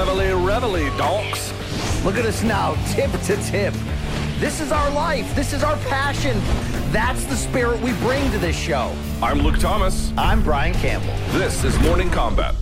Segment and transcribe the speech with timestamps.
[0.00, 1.52] Reveille, reveille, donks.
[2.06, 3.74] Look at us now, tip to tip.
[4.38, 5.36] This is our life.
[5.36, 6.40] This is our passion.
[6.90, 8.96] That's the spirit we bring to this show.
[9.22, 10.10] I'm Luke Thomas.
[10.16, 11.14] I'm Brian Campbell.
[11.38, 12.54] This is Morning Combat.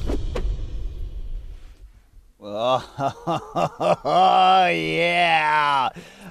[2.40, 2.82] Oh,
[4.72, 5.90] yeah.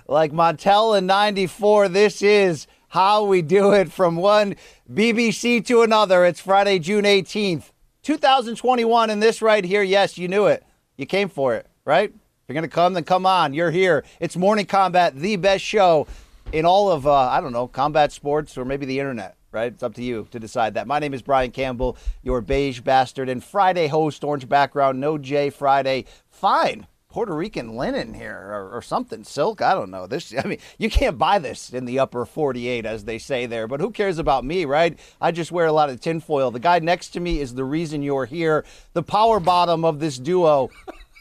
[0.09, 4.57] Like Montell in 94, this is how we do it from one
[4.91, 6.25] BBC to another.
[6.25, 7.71] It's Friday, June 18th,
[8.03, 9.09] 2021.
[9.09, 10.66] And this right here, yes, you knew it.
[10.97, 12.09] You came for it, right?
[12.09, 12.15] If
[12.47, 13.53] you're going to come, then come on.
[13.53, 14.03] You're here.
[14.19, 16.07] It's Morning Combat, the best show
[16.51, 19.71] in all of, uh, I don't know, combat sports or maybe the internet right?
[19.71, 20.87] It's up to you to decide that.
[20.87, 25.49] My name is Brian Campbell, your beige bastard, and Friday host, orange background, no J
[25.49, 26.05] Friday.
[26.29, 26.85] Fine.
[27.17, 29.59] Puerto Rican linen here or, or something, silk.
[29.59, 30.05] I don't know.
[30.05, 33.67] This, I mean, you can't buy this in the upper 48, as they say there,
[33.67, 34.99] but who cares about me, right?
[35.19, 36.51] I just wear a lot of tinfoil.
[36.51, 38.65] The guy next to me is the reason you're here.
[38.93, 40.69] The power bottom of this duo,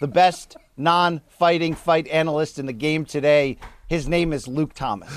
[0.03, 3.57] the best non fighting fight analyst in the game today.
[3.87, 5.11] His name is Luke Thomas.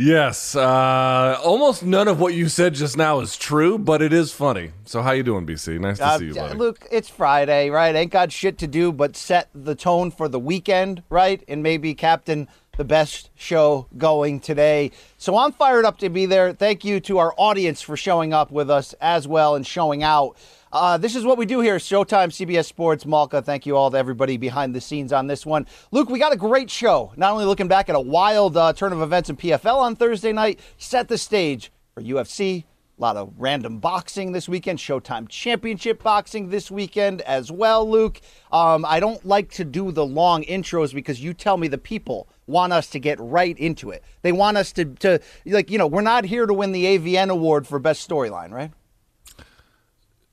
[0.00, 4.32] Yes, uh, almost none of what you said just now is true, but it is
[4.32, 4.70] funny.
[4.84, 5.80] So how you doing, BC?
[5.80, 6.56] Nice to Uh, see you, buddy.
[6.56, 7.92] Luke, it's Friday, right?
[7.96, 11.42] Ain't got shit to do but set the tone for the weekend, right?
[11.48, 14.92] And maybe captain the best show going today.
[15.16, 16.52] So I'm fired up to be there.
[16.52, 20.36] Thank you to our audience for showing up with us as well and showing out.
[20.72, 21.76] Uh, this is what we do here.
[21.76, 23.40] Showtime, CBS Sports, Malka.
[23.40, 25.66] Thank you all to everybody behind the scenes on this one.
[25.92, 27.12] Luke, we got a great show.
[27.16, 30.32] Not only looking back at a wild uh, turn of events in PFL on Thursday
[30.32, 32.64] night, set the stage for UFC,
[32.98, 38.20] a lot of random boxing this weekend, Showtime Championship boxing this weekend as well, Luke.
[38.50, 42.28] Um, I don't like to do the long intros because you tell me the people
[42.46, 44.02] want us to get right into it.
[44.22, 47.30] They want us to, to like, you know, we're not here to win the AVN
[47.30, 48.72] award for best storyline, right?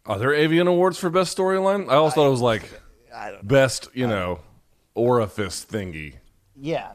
[0.05, 1.89] Are there AVN awards for best storyline?
[1.89, 2.63] I always thought it was like
[3.43, 4.39] best, you know,
[4.93, 6.16] orifice thingy.
[6.55, 6.91] Yeah,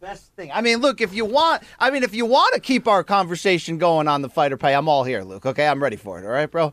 [0.00, 0.50] best thing.
[0.52, 3.78] I mean, look, if you want, I mean, if you want to keep our conversation
[3.78, 5.44] going on the fighter pay, I'm all here, Luke.
[5.46, 6.24] Okay, I'm ready for it.
[6.24, 6.72] All right, bro.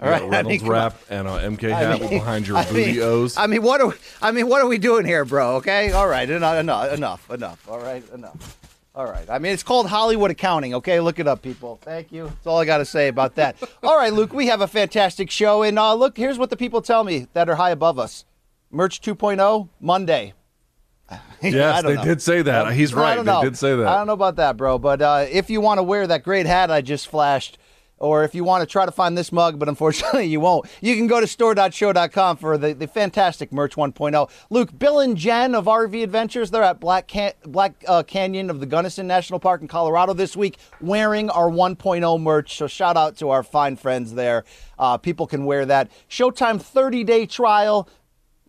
[0.00, 1.78] All right, You right, got a I Reynolds mean, wrap and uh, a MK I
[1.78, 3.36] hat mean- behind your I booty mean- O's.
[3.36, 5.56] I mean, what are we, I mean, what are we doing here, bro?
[5.56, 7.68] Okay, all right, enough, enough, enough, enough.
[7.68, 8.56] All right, enough.
[8.98, 9.30] All right.
[9.30, 10.74] I mean, it's called Hollywood accounting.
[10.74, 11.78] Okay, look it up, people.
[11.82, 12.24] Thank you.
[12.24, 13.54] That's all I got to say about that.
[13.84, 16.82] all right, Luke, we have a fantastic show, and uh, look, here's what the people
[16.82, 18.24] tell me that are high above us.
[18.72, 20.34] Merch 2.0 Monday.
[21.10, 22.02] I yes, they know.
[22.02, 22.72] did say that.
[22.72, 23.24] He's right.
[23.24, 23.86] They did say that.
[23.86, 24.80] I don't know about that, bro.
[24.80, 27.56] But uh, if you want to wear that great hat I just flashed,
[27.98, 30.94] or if you want to try to find this mug, but unfortunately you won't, you
[30.96, 34.30] can go to store.show.com for the, the fantastic merch 1.0.
[34.50, 38.60] Luke, Bill and Jen of RV Adventures, they're at Black, Can- Black uh, Canyon of
[38.60, 42.56] the Gunnison National Park in Colorado this week wearing our 1.0 merch.
[42.56, 44.44] So shout out to our fine friends there.
[44.78, 45.90] Uh, people can wear that.
[46.08, 47.88] Showtime 30 day trial.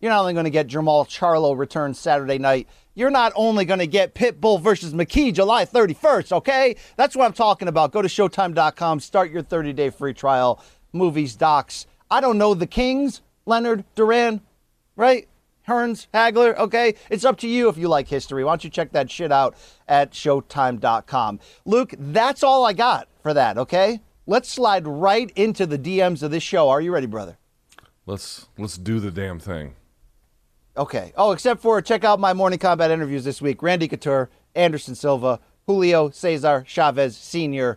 [0.00, 3.80] You're not only going to get Jermall Charlo return Saturday night, you're not only going
[3.80, 6.76] to get Pitbull versus McKee July 31st, okay?
[6.96, 7.92] That's what I'm talking about.
[7.92, 10.62] Go to Showtime.com, start your 30 day free trial.
[10.92, 11.86] Movies, docs.
[12.10, 14.40] I don't know the Kings, Leonard, Duran,
[14.96, 15.28] right?
[15.68, 16.94] Hearns, Hagler, okay?
[17.10, 18.42] It's up to you if you like history.
[18.42, 19.54] Why don't you check that shit out
[19.86, 21.38] at Showtime.com?
[21.64, 24.00] Luke, that's all I got for that, okay?
[24.26, 26.68] Let's slide right into the DMs of this show.
[26.68, 27.36] Are you ready, brother?
[28.06, 29.74] Let's let's do the damn thing.
[30.80, 31.12] Okay.
[31.14, 33.62] Oh, except for check out my morning combat interviews this week.
[33.62, 37.76] Randy Couture, Anderson Silva, Julio Cesar Chavez Sr.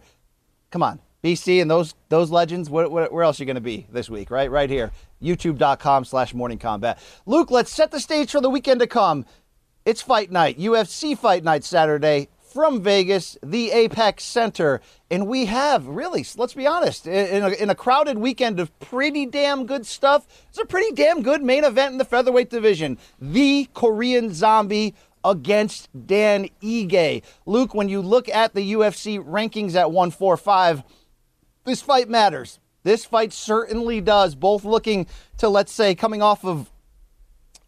[0.72, 1.02] Come on.
[1.22, 4.32] BC and those those legends, where, where, else are you going to be this week,
[4.32, 4.50] right?
[4.50, 4.92] Right here.
[5.22, 6.98] YouTube.com slash morning combat.
[7.26, 9.26] Luke, let's set the stage for the weekend to come.
[9.86, 12.30] It's fight night, UFC fight night Saturday.
[12.54, 14.82] From Vegas, the Apex Center.
[15.10, 19.26] And we have really, let's be honest, in a, in a crowded weekend of pretty
[19.26, 22.98] damn good stuff, it's a pretty damn good main event in the featherweight division.
[23.20, 27.24] The Korean Zombie against Dan Ige.
[27.46, 30.84] Luke, when you look at the UFC rankings at 145,
[31.66, 32.60] this fight matters.
[32.84, 35.08] This fight certainly does, both looking
[35.38, 36.70] to, let's say, coming off of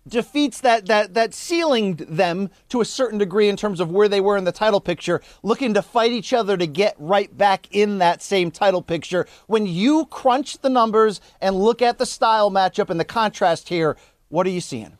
[0.07, 4.21] defeats that that that ceilinged them to a certain degree in terms of where they
[4.21, 7.97] were in the title picture, looking to fight each other to get right back in
[7.99, 9.25] that same title picture.
[9.47, 13.97] When you crunch the numbers and look at the style matchup and the contrast here,
[14.29, 14.97] what are you seeing?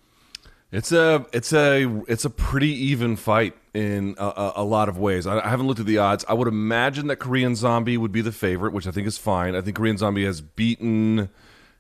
[0.72, 5.28] It's a it's a it's a pretty even fight in a, a, lot of ways.
[5.28, 6.24] I, I, haven't looked at the odds.
[6.30, 9.54] I would imagine that Korean Zombie would be the favorite, which I think is fine.
[9.54, 11.30] I think Korean Zombie has beaten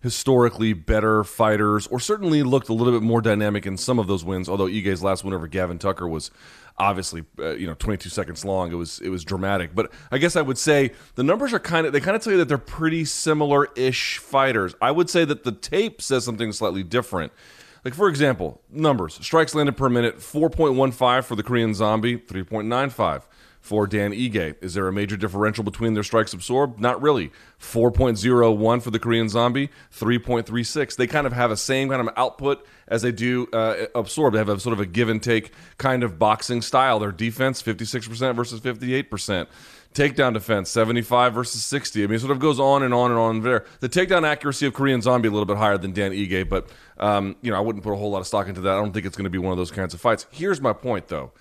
[0.05, 4.23] historically better fighters, or certainly looked a little bit more dynamic in some of those
[4.23, 4.47] wins.
[4.47, 6.29] Although Ige's last win over Gavin Tucker was
[6.77, 8.71] obviously uh, you know 22 seconds long.
[8.71, 9.73] It was it was dramatic.
[9.73, 12.33] But I guess I would say the numbers are kind of they kind of tell
[12.33, 14.75] you that they're pretty similar ish fighters.
[14.79, 17.33] I would say that the tape says something slightly different.
[17.83, 23.23] Like for example, numbers: strikes landed per minute 4.15 for the Korean Zombie, 3.95
[23.65, 24.55] for Dan Ige.
[24.61, 26.79] Is there a major differential between their strikes absorbed?
[26.79, 27.31] Not really.
[27.59, 30.95] 4.01 for the Korean Zombie, 3.36.
[30.95, 34.33] They kind of have a same kind of output as they do uh, absorb.
[34.33, 36.99] They have a sort of a give and take kind of boxing style.
[36.99, 39.47] Their defense, 56% versus 58%.
[39.95, 42.03] Takedown defense, 75 versus 60.
[42.03, 43.65] I mean, it sort of goes on and on and on there.
[43.79, 46.69] The takedown accuracy of Korean Zombie a little bit higher than Dan Ige, but,
[46.99, 48.73] um, you know, I wouldn't put a whole lot of stock into that.
[48.73, 50.27] I don't think it's going to be one of those kinds of fights.
[50.29, 51.31] Here's my point, though.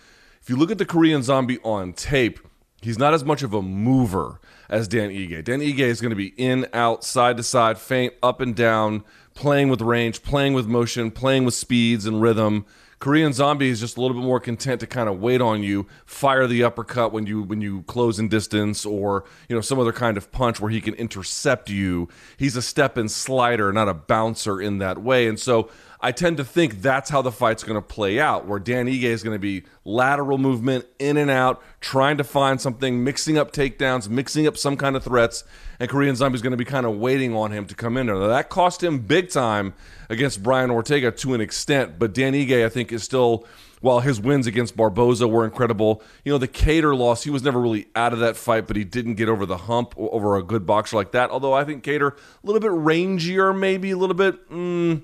[0.45, 2.39] If you look at the Korean Zombie on tape,
[2.83, 5.43] he's not as much of a mover as Dan Ige.
[5.43, 9.05] Dan Ige is going to be in, out, side to side, feint, up and down,
[9.33, 12.67] playing with range, playing with motion, playing with speeds and rhythm.
[12.99, 15.87] Korean Zombie is just a little bit more content to kind of wait on you,
[16.05, 19.93] fire the uppercut when you when you close in distance, or you know some other
[19.93, 22.09] kind of punch where he can intercept you.
[22.37, 25.71] He's a step and slider, not a bouncer in that way, and so
[26.05, 29.05] I tend to think that's how the fight's going to play out, where Dan Ige
[29.05, 33.53] is going to be lateral movement, in and out, trying to find something, mixing up
[33.53, 35.45] takedowns, mixing up some kind of threats,
[35.81, 38.17] and Korean Zombie's going to be kind of waiting on him to come in there.
[38.17, 39.73] Now, that cost him big time
[40.11, 43.47] against Brian Ortega to an extent, but Dan Ige, I think, is still
[43.81, 47.59] while his wins against Barboza were incredible, you know, the Kattar loss, he was never
[47.59, 50.67] really out of that fight, but he didn't get over the hump over a good
[50.67, 51.31] boxer like that.
[51.31, 55.03] Although I think Kattar, a little bit rangier, maybe a little bit, mm,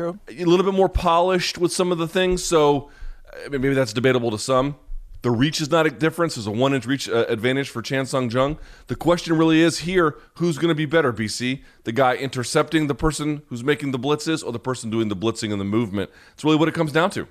[0.00, 0.18] True.
[0.28, 2.42] A little bit more polished with some of the things.
[2.42, 2.90] So
[3.50, 4.76] maybe that's debatable to some.
[5.22, 6.36] The reach is not a difference.
[6.36, 8.58] There's a one inch reach uh, advantage for Chan Sung Jung.
[8.86, 11.62] The question really is here who's going to be better, BC?
[11.84, 15.52] The guy intercepting the person who's making the blitzes or the person doing the blitzing
[15.52, 16.10] and the movement?
[16.32, 17.28] It's really what it comes down to.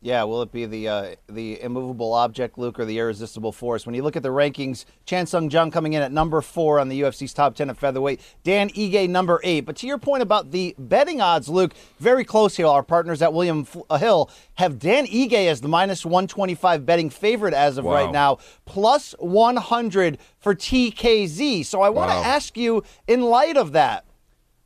[0.00, 3.84] Yeah, will it be the uh, the immovable object, Luke, or the irresistible force?
[3.84, 6.88] When you look at the rankings, Chan Sung Jung coming in at number four on
[6.88, 9.62] the UFC's top ten at featherweight, Dan Ige number eight.
[9.62, 12.68] But to your point about the betting odds, Luke, very close here.
[12.68, 16.86] Our partners at William uh, Hill have Dan Ige as the minus one twenty five
[16.86, 17.94] betting favorite as of wow.
[17.94, 21.66] right now, plus one hundred for TKZ.
[21.66, 22.22] So I want to wow.
[22.22, 24.04] ask you, in light of that,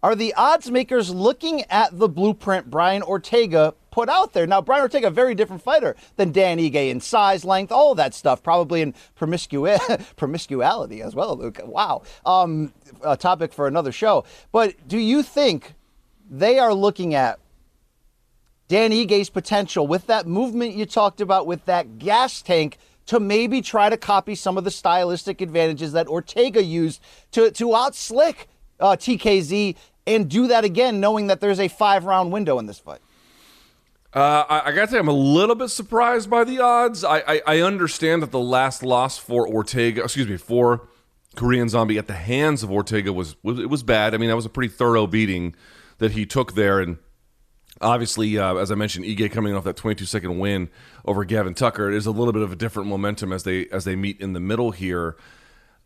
[0.02, 4.46] are the odds makers looking at the blueprint Brian Ortega put out there?
[4.46, 8.14] Now, Brian Ortega, a very different fighter than Dan Ige in size, length, all that
[8.14, 11.60] stuff, probably in promiscu- promiscuity as well, Luke.
[11.64, 12.02] Wow.
[12.26, 12.72] Um,
[13.02, 14.24] a topic for another show.
[14.50, 15.74] But do you think
[16.28, 17.38] they are looking at
[18.66, 22.78] Dan Ige's potential with that movement you talked about, with that gas tank?
[23.04, 27.02] to maybe try to copy some of the stylistic advantages that Ortega used
[27.32, 28.46] to, to outslick
[28.78, 29.74] uh, TKZ
[30.06, 33.00] and do that again, knowing that there's a five round window in this fight?
[34.14, 37.02] Uh, I, I, gotta say, I'm a little bit surprised by the odds.
[37.02, 40.86] I, I, I, understand that the last loss for Ortega, excuse me, for
[41.34, 44.14] Korean Zombie at the hands of Ortega was, was it was bad.
[44.14, 45.54] I mean, that was a pretty thorough beating
[45.96, 46.98] that he took there, and
[47.80, 50.68] obviously, uh, as I mentioned, Ige coming off that 22 second win
[51.06, 53.96] over Gavin Tucker, is a little bit of a different momentum as they as they
[53.96, 55.16] meet in the middle here.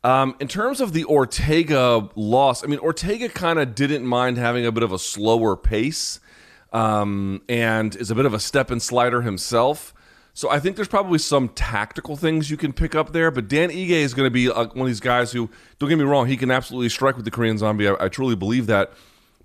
[0.02, 4.66] Um, in terms of the Ortega loss, I mean, Ortega kind of didn't mind having
[4.66, 6.18] a bit of a slower pace
[6.73, 9.94] um, and is a bit of a step and slider himself.
[10.35, 13.30] So I think there's probably some tactical things you can pick up there.
[13.30, 15.96] But Dan Ige is going to be uh, one of these guys who, don't get
[15.96, 17.88] me wrong, he can absolutely strike with the Korean Zombie.
[17.88, 18.92] I, I truly believe that.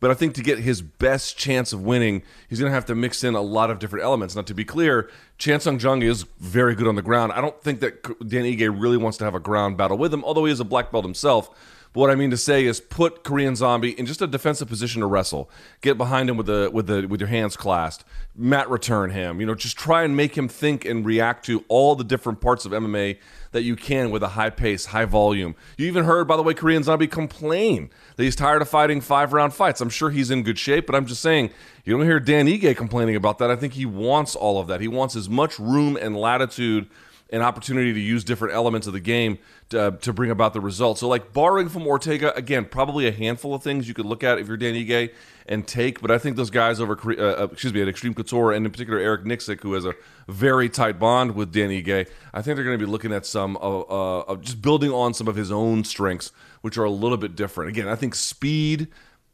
[0.02, 2.96] But I think to get his best chance of winning, he's going to have to
[2.96, 4.36] mix in a lot of different elements.
[4.36, 7.32] Now, to be clear, Chan Sung Jung is very good on the ground.
[7.34, 10.26] I don't think that Dan Ige really wants to have a ground battle with him,
[10.26, 11.52] although he is a black belt himself.
[11.94, 15.02] But what I mean to say is put Korean Zombie in just a defensive position
[15.02, 15.50] to wrestle.
[15.82, 18.06] Get behind him with the with the with your hands clasped.
[18.34, 19.42] Mat return him.
[19.42, 22.66] You know, just try and make him think and react to all the different parts
[22.66, 23.18] of MMA
[23.52, 25.54] that you can with a high pace, high volume.
[25.78, 29.34] You even heard, by the way, Korean Zombie complain that he's tired of fighting five
[29.34, 29.82] round fights.
[29.82, 31.50] I'm sure he's in good shape, but I'm just saying,
[31.84, 33.52] you don't hear Dan Ige complaining about that.
[33.52, 34.80] I think he wants all of that.
[34.80, 36.88] He wants as much room and latitude
[37.32, 40.60] and opportunity to use different elements of the game to, uh, to bring about the
[40.60, 41.00] results.
[41.00, 44.38] So, like borrowing from Ortega, again, probably a handful of things you could look at
[44.38, 45.14] if you're Dan Ige
[45.46, 46.02] and take.
[46.02, 48.72] But I think those guys over, uh, uh, excuse me, at Extreme Couture and in
[48.72, 49.94] particular Eric Nicksick, who has a
[50.28, 53.58] very tight bond with Dan Ige, I think they're going to be looking at some
[53.58, 57.36] uh, uh, just building on some of his own strengths, which are a little bit
[57.36, 57.70] different.
[57.70, 58.90] Again, I think speed,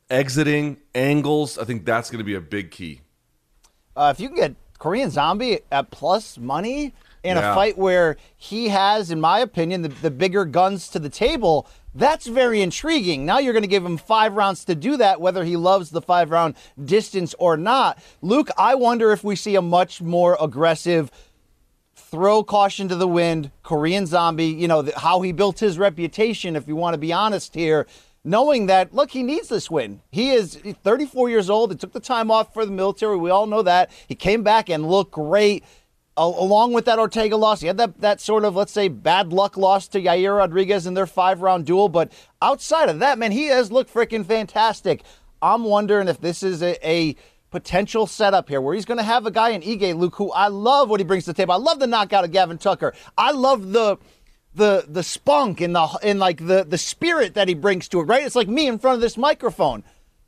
[0.10, 3.02] exiting, angles, I think that's going to be a big key.
[3.96, 6.94] Uh, if you can get Korean Zombie at plus money
[7.24, 7.52] in Yeah.
[7.52, 11.68] a fight where he has, in my opinion, the, the bigger guns to the table,
[11.96, 13.26] that's very intriguing.
[13.26, 16.02] Now you're going to give him five rounds to do that, whether he loves the
[16.02, 17.98] five round distance or not.
[18.22, 21.10] Luke, I wonder if we see a much more aggressive
[21.96, 26.68] throw caution to the wind, Korean zombie, you know, how he built his reputation, if
[26.68, 27.86] you want to be honest here,
[28.24, 30.02] knowing that, look, he needs this win.
[30.12, 31.72] He is 34 years old.
[31.72, 33.18] He took the time off for the military.
[33.18, 33.90] We all know that.
[34.08, 35.64] He came back and looked great.
[36.18, 39.32] Al- Along with that Ortega loss, he had that, that sort of, let's say, bad
[39.32, 41.90] luck loss to Yair Rodriguez in their five round duel.
[41.90, 45.04] But outside of that, man, he has looked freaking fantastic.
[45.42, 47.16] I'm wondering if this is a, a
[47.52, 50.48] potential setup here where he's going to have a guy in Ige Luke who I
[50.48, 51.54] love what he brings to the table.
[51.54, 52.94] I love the knockout of Gavin Tucker.
[53.18, 53.98] I love the
[54.56, 58.04] the the spunk and the and like the the spirit that he brings to it.
[58.04, 58.24] Right?
[58.24, 59.84] It's like me in front of this microphone.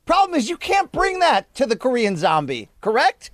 [0.06, 2.68] Problem is you can't bring that to the Korean Zombie.
[2.80, 3.30] Correct?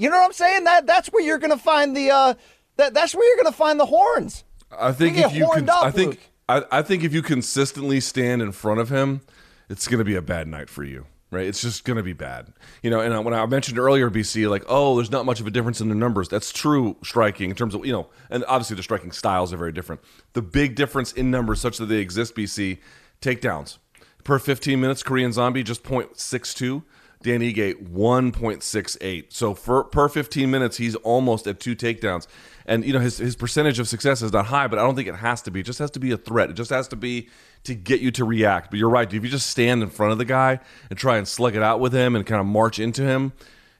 [0.00, 0.64] You know what I'm saying?
[0.64, 2.34] That that's where you're going to find the uh
[2.76, 4.44] that that's where you're to find the horns.
[4.72, 6.30] I think if you can, up, I think.
[6.48, 9.20] I, I think if you consistently stand in front of him,
[9.68, 11.06] it's going to be a bad night for you.
[11.30, 11.46] Right?
[11.46, 12.52] It's just going to be bad.
[12.82, 15.50] You know, and when I mentioned earlier, BC, like, oh, there's not much of a
[15.50, 16.28] difference in the numbers.
[16.28, 19.70] That's true striking in terms of, you know, and obviously the striking styles are very
[19.70, 20.00] different.
[20.32, 22.78] The big difference in numbers, such that they exist, BC,
[23.20, 23.78] takedowns.
[24.24, 26.82] Per 15 minutes, Korean Zombie just 0.62.
[27.22, 29.32] Dan Ige 1.68.
[29.32, 32.26] So for per 15 minutes, he's almost at two takedowns.
[32.66, 35.08] And you know his his percentage of success is not high, but I don't think
[35.08, 35.60] it has to be.
[35.60, 36.50] It just has to be a threat.
[36.50, 37.28] It just has to be
[37.64, 38.70] to get you to react.
[38.70, 39.12] But you're right.
[39.12, 41.80] If you just stand in front of the guy and try and slug it out
[41.80, 43.32] with him and kind of march into him,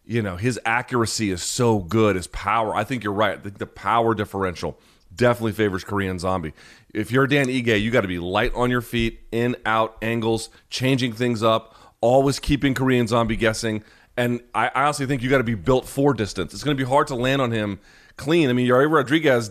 [0.04, 2.16] you know his accuracy is so good.
[2.16, 2.74] His power.
[2.74, 3.38] I think you're right.
[3.38, 4.78] I think the power differential
[5.14, 6.52] definitely favors Korean Zombie.
[6.92, 10.50] If you're Dan Ige, you got to be light on your feet, in out angles,
[10.70, 13.82] changing things up, always keeping Korean Zombie guessing.
[14.16, 16.52] And I, I honestly think you got to be built for distance.
[16.52, 17.80] It's going to be hard to land on him
[18.16, 18.50] clean.
[18.50, 19.50] I mean, Yair Rodriguez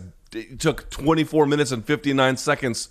[0.58, 2.88] took 24 minutes and 59 seconds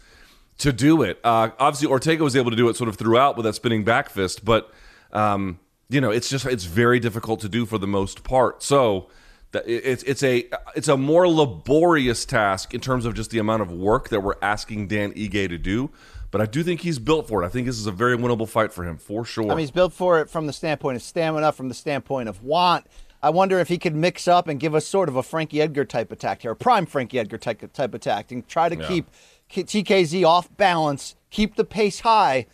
[0.58, 1.20] to do it.
[1.24, 4.10] Uh, obviously, Ortega was able to do it sort of throughout with that spinning back
[4.10, 4.72] fist, but
[5.12, 8.62] um, you know, it's just it's very difficult to do for the most part.
[8.62, 9.10] So
[9.54, 13.72] it's it's a it's a more laborious task in terms of just the amount of
[13.72, 15.90] work that we're asking Dan Ige to do.
[16.32, 17.46] But I do think he's built for it.
[17.46, 19.46] I think this is a very winnable fight for him for sure.
[19.46, 22.44] I mean, he's built for it from the standpoint of stamina, from the standpoint of
[22.44, 22.86] want.
[23.22, 25.86] I wonder if he could mix up and give us sort of a Frankie Edgar
[25.86, 28.88] type attack here, a prime Frankie Edgar type, type attack, and try to Yeah.
[28.88, 29.08] keep
[29.50, 32.46] TKZ off balance, keep the pace high.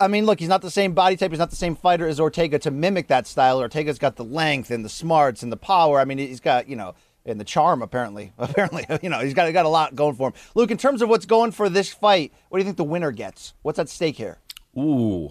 [0.00, 1.30] I mean, look, he's not the same body type.
[1.30, 3.58] He's not the same fighter as Ortega to mimic that style.
[3.60, 6.00] Ortega's got the length and the smarts and the power.
[6.00, 6.94] I mean, he's got, you know,
[7.26, 8.32] and the charm, apparently.
[8.38, 10.34] Apparently, you know, he's got, got a lot going for him.
[10.54, 13.12] Luke, in terms of what's going for this fight, what do you think the winner
[13.12, 13.54] gets?
[13.62, 14.38] What's at stake here?
[14.78, 15.30] Ooh,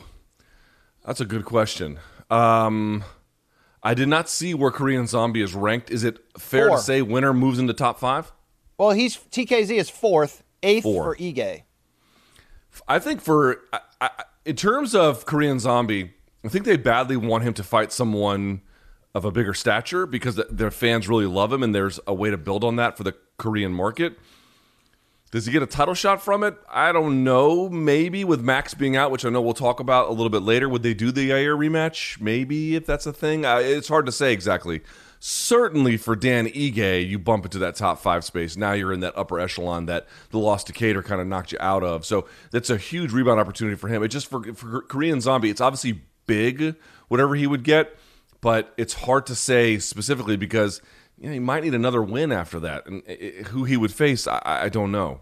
[1.06, 2.00] that's a good question.
[2.30, 3.04] Um,
[3.82, 5.90] I did not see where Korean Zombie is ranked.
[5.90, 6.78] Is it fair Four.
[6.78, 8.32] to say winner moves into top five?
[8.78, 11.16] Well, he's TKZ is fourth, eighth Four.
[11.16, 11.64] for Ige.
[12.88, 14.10] I think for I, I,
[14.46, 18.62] in terms of Korean Zombie, I think they badly want him to fight someone
[19.16, 22.30] of a bigger stature because th- their fans really love him, and there's a way
[22.30, 24.18] to build on that for the Korean market.
[25.32, 26.56] Does he get a title shot from it?
[26.68, 27.70] I don't know.
[27.70, 30.68] Maybe with Max being out, which I know we'll talk about a little bit later.
[30.68, 32.20] Would they do the Yair rematch?
[32.20, 33.46] Maybe if that's a thing.
[33.46, 34.82] Uh, it's hard to say exactly.
[35.20, 38.58] Certainly for Dan Ige, you bump into that top five space.
[38.58, 41.60] Now you're in that upper echelon that the loss to Kattar kind of knocked you
[41.62, 42.06] out of.
[42.06, 44.02] So that's a huge rebound opportunity for him.
[44.02, 46.76] It just for, for Korean Zombie, it's obviously big,
[47.08, 47.96] whatever he would get,
[48.42, 50.82] but it's hard to say specifically because
[51.18, 54.28] you know, he might need another win after that, and uh, who he would face,
[54.28, 55.22] I, I don't know.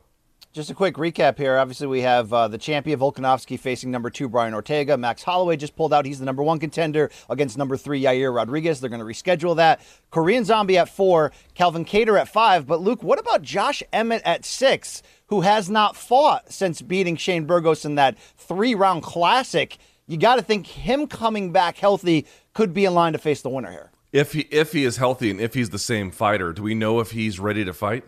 [0.54, 1.58] just a quick recap here.
[1.58, 4.98] Obviously, we have uh, the champion Volkanovski facing number two Brian Ortega.
[4.98, 6.06] Max Holloway just pulled out.
[6.06, 8.80] He's the number one contender against number three Yair Rodriguez.
[8.80, 9.82] They're going to reschedule that.
[10.12, 12.66] Korean Zombie at four, Calvin Kattar at five.
[12.68, 17.46] But Luke, what about Josh Emmett at six, who has not fought since beating Shane
[17.46, 19.78] Burgos in that three round classic?
[20.08, 23.50] You got to think him coming back healthy could be in line to face the
[23.50, 23.92] winner here.
[24.14, 27.00] If he if he is healthy and if he's the same fighter, do we know
[27.02, 28.06] if he's ready to fight?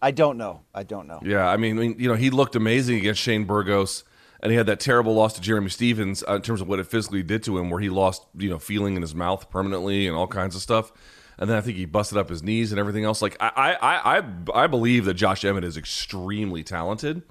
[0.00, 0.62] I don't know.
[0.74, 1.20] I don't know.
[1.22, 4.02] Yeah, I mean, you know, he looked amazing against Shane Burgos,
[4.40, 6.86] and he had that terrible loss to Jeremy Stephens uh, in terms of what it
[6.86, 10.16] physically did to him, where he lost, you know, feeling in his mouth permanently and
[10.16, 10.92] all kinds of stuff.
[11.38, 13.22] And then I think he busted up his knees and everything else.
[13.22, 14.22] Like I, I, I,
[14.64, 17.22] I believe that Josh Emmett is extremely talented,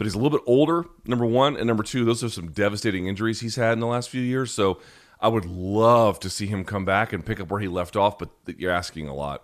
[0.00, 0.86] but he's a little bit older.
[1.04, 4.08] Number one, and number two, those are some devastating injuries he's had in the last
[4.08, 4.50] few years.
[4.50, 4.80] So
[5.20, 8.18] I would love to see him come back and pick up where he left off.
[8.18, 9.42] But you're asking a lot.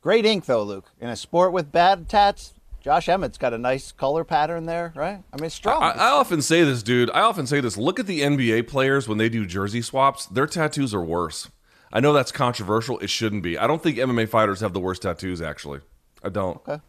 [0.00, 0.86] Great ink, though, Luke.
[0.98, 5.22] In a sport with bad tats, Josh Emmett's got a nice color pattern there, right?
[5.30, 5.82] I mean, strong.
[5.82, 7.10] I, I, often say this, dude.
[7.10, 7.76] I often say this.
[7.76, 10.24] Look at the NBA players when they do jersey swaps.
[10.24, 11.50] Their tattoos are worse.
[11.92, 12.98] I know that's controversial.
[13.00, 13.58] It shouldn't be.
[13.58, 15.42] I don't think MMA fighters have the worst tattoos.
[15.42, 15.80] Actually,
[16.24, 16.56] I don't.
[16.66, 16.80] Okay.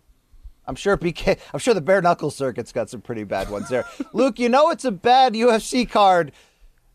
[0.69, 1.39] I'm sure BK.
[1.51, 3.85] I'm sure the bare knuckle circuit's got some pretty bad ones there.
[4.13, 6.31] Luke, you know it's a bad UFC card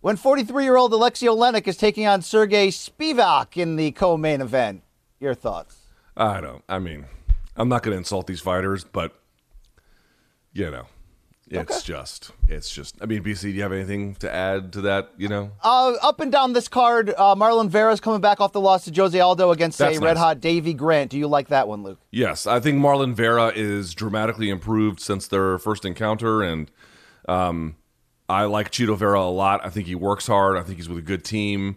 [0.01, 4.83] when 43 year old Alexei Oleinik is taking on Sergey Spivak in the co-main event.
[5.19, 5.77] Your thoughts?
[6.17, 6.63] I don't.
[6.69, 7.07] I mean,
[7.57, 9.19] I'm not going to insult these fighters, but
[10.53, 10.87] you know,
[11.51, 11.81] it's okay.
[11.85, 12.97] just, it's just.
[13.01, 15.11] I mean, BC, do you have anything to add to that?
[15.17, 18.61] You know, uh, up and down this card, uh, Marlon Vera's coming back off the
[18.61, 20.05] loss to Jose Aldo against That's a nice.
[20.05, 21.11] red hot Davy Grant.
[21.11, 22.01] Do you like that one, Luke?
[22.11, 26.71] Yes, I think Marlon Vera is dramatically improved since their first encounter, and
[27.29, 27.77] um,
[28.29, 29.65] I like Chito Vera a lot.
[29.65, 30.57] I think he works hard.
[30.57, 31.77] I think he's with a good team.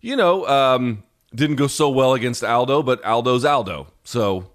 [0.00, 1.04] You know, um,
[1.34, 3.88] didn't go so well against Aldo, but Aldo's Aldo.
[4.02, 4.50] So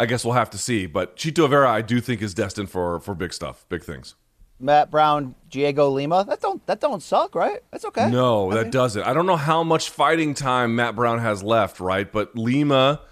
[0.00, 0.86] I guess we'll have to see.
[0.86, 4.14] But Chito Vera, I do think is destined for for big stuff, big things.
[4.58, 6.24] Matt Brown, Diego Lima.
[6.24, 7.60] That don't that don't suck, right?
[7.70, 8.10] That's okay.
[8.10, 8.70] No, I that mean.
[8.70, 9.02] doesn't.
[9.02, 12.10] I don't know how much fighting time Matt Brown has left, right?
[12.10, 13.02] But Lima,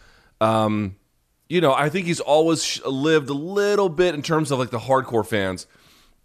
[0.40, 0.96] um,
[1.48, 4.78] you know, I think he's always lived a little bit in terms of like the
[4.78, 5.66] hardcore fans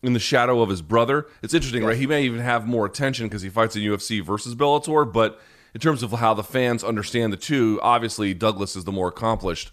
[0.02, 1.28] in the shadow of his brother.
[1.42, 1.90] It's interesting, yes.
[1.90, 1.98] right?
[1.98, 5.42] He may even have more attention because he fights in UFC versus Bellator, but
[5.74, 9.72] in terms of how the fans understand the two, obviously Douglas is the more accomplished.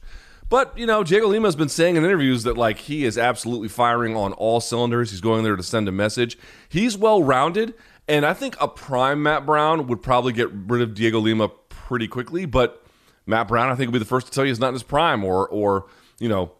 [0.51, 3.69] But, you know, Diego Lima has been saying in interviews that, like, he is absolutely
[3.69, 5.11] firing on all cylinders.
[5.11, 6.37] He's going there to send a message.
[6.69, 7.73] He's well rounded.
[8.07, 12.07] And I think a prime Matt Brown would probably get rid of Diego Lima pretty
[12.07, 12.45] quickly.
[12.45, 12.85] But
[13.25, 14.83] Matt Brown, I think, would be the first to tell you he's not in his
[14.83, 15.87] prime or, or
[16.19, 16.53] you know,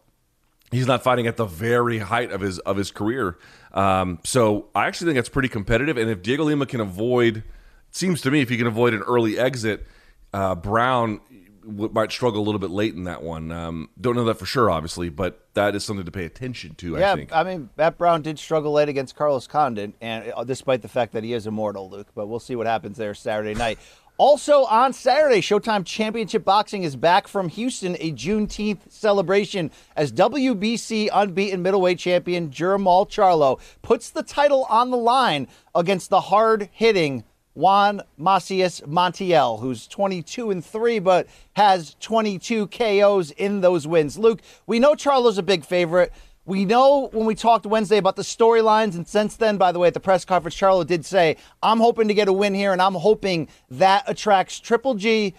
[0.71, 3.37] he's not fighting at the very height of his of his career.
[3.73, 5.97] Um, so I actually think that's pretty competitive.
[5.97, 7.43] And if Diego Lima can avoid–
[7.91, 9.85] seems to me if he can avoid an early exit,
[10.33, 11.19] uh, Brown
[11.63, 13.51] might struggle a little bit late in that one.
[13.51, 16.97] Um, don't know that for sure, obviously, but that is something to pay attention to.
[16.97, 17.33] Yeah, I think.
[17.33, 21.13] I mean, Matt Brown did struggle late against Carlos Condit, and uh, despite the fact
[21.13, 22.07] that he is immortal, Luke.
[22.15, 23.79] But we'll see what happens there Saturday night.
[24.17, 31.09] Also on Saturday, Showtime Championship Boxing is back from Houston, a Juneteenth celebration as WBC
[31.11, 38.01] unbeaten middleweight champion Jermall Charlo puts the title on the line against the hard-hitting Juan
[38.17, 44.17] Macias Montiel, who's 22 and 3, but has 22 KOs in those wins.
[44.17, 46.13] Luke, we know Charlo's a big favorite.
[46.45, 49.89] We know when we talked Wednesday about the storylines, and since then, by the way,
[49.89, 52.81] at the press conference, Charlo did say, I'm hoping to get a win here, and
[52.81, 55.35] I'm hoping that attracts Triple G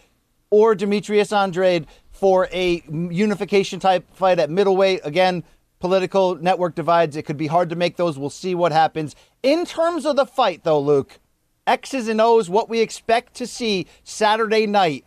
[0.51, 5.01] or Demetrius Andrade for a unification type fight at middleweight.
[5.03, 5.43] Again,
[5.81, 7.17] political network divides.
[7.17, 8.17] It could be hard to make those.
[8.17, 9.17] We'll see what happens.
[9.43, 11.19] In terms of the fight, though, Luke,
[11.67, 15.05] X's and O's, what we expect to see Saturday night.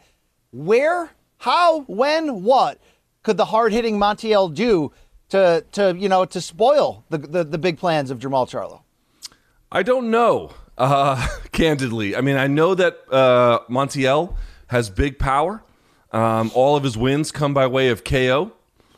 [0.52, 2.80] Where, how, when, what
[3.24, 4.91] could the hard hitting Montiel do
[5.30, 8.82] to, to, you know, to spoil the, the, the big plans of Jermall Charlo?
[9.72, 12.15] I don't know, uh, candidly.
[12.15, 14.36] I mean, I know that uh, Montiel
[14.68, 15.63] has big power.
[16.12, 18.54] Um, all of his wins come by way of KO.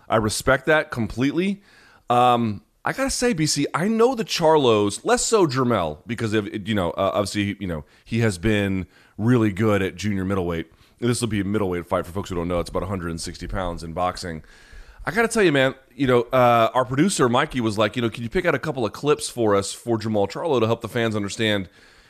[0.08, 1.63] I respect that completely.
[2.10, 6.73] Um, I gotta say, BC, I know the Charlos less so Jermell because of you
[6.73, 10.71] know uh, obviously you know he has been really good at junior middleweight.
[11.00, 12.62] This will be a middleweight fight for folks who don't know.
[12.62, 14.41] It's about 160 pounds in boxing.
[15.06, 15.76] I gotta tell you, man.
[15.97, 18.60] You know, uh, our producer Mikey was like, you know, can you pick out a
[18.60, 21.67] couple of clips for us for Jermall Charlo to help the fans understand,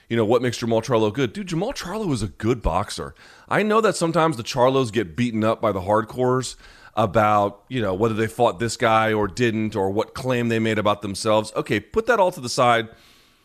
[0.10, 1.34] you know, what makes Jermall Charlo good?
[1.34, 3.16] Dude, Jermall Charlo is a good boxer.
[3.50, 6.56] I know that sometimes the Charlos get beaten up by the hardcores
[6.98, 10.80] about you know whether they fought this guy or didn't or what claim they made
[10.80, 11.54] about themselves.
[11.56, 12.90] Okay put that all to the side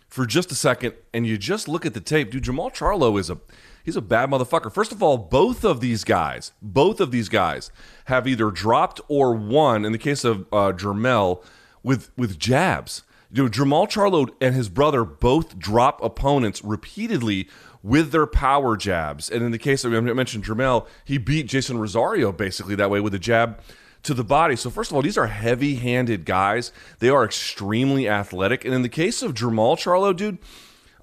[0.08, 2.30] for just a second and you just look at the tape.
[2.30, 3.38] Dude Jermall charlo is a
[3.84, 4.72] he's a bad motherfucker.
[4.72, 7.70] First of all both of these guys both of these guys
[8.06, 11.44] have either dropped or won in the case of uh, jermell
[11.82, 13.02] with with jabs.
[13.34, 17.48] You know, Jermall Charlo and his brother both drop opponents repeatedly
[17.82, 19.28] with their power jabs.
[19.28, 23.00] And in the case of I mentioned Jermell, he beat Jeison Rosario basically that way
[23.00, 23.60] with a jab
[24.04, 24.56] to the body.
[24.56, 26.72] So first of all, these are heavy-handed guys.
[26.98, 28.64] They are extremely athletic.
[28.64, 30.38] And in the case of Jermall Charlo, dude,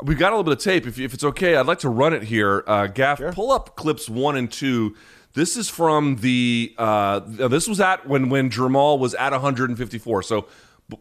[0.02, 0.88] we got a little bit of tape.
[0.88, 2.64] If, if it's okay, I'd like to run it here.
[2.68, 4.96] Uh, Gaff, pull up clips one and two.
[5.34, 6.74] This is from the.
[6.78, 10.24] Uh, this was at when when Jermall was at 154.
[10.24, 10.48] So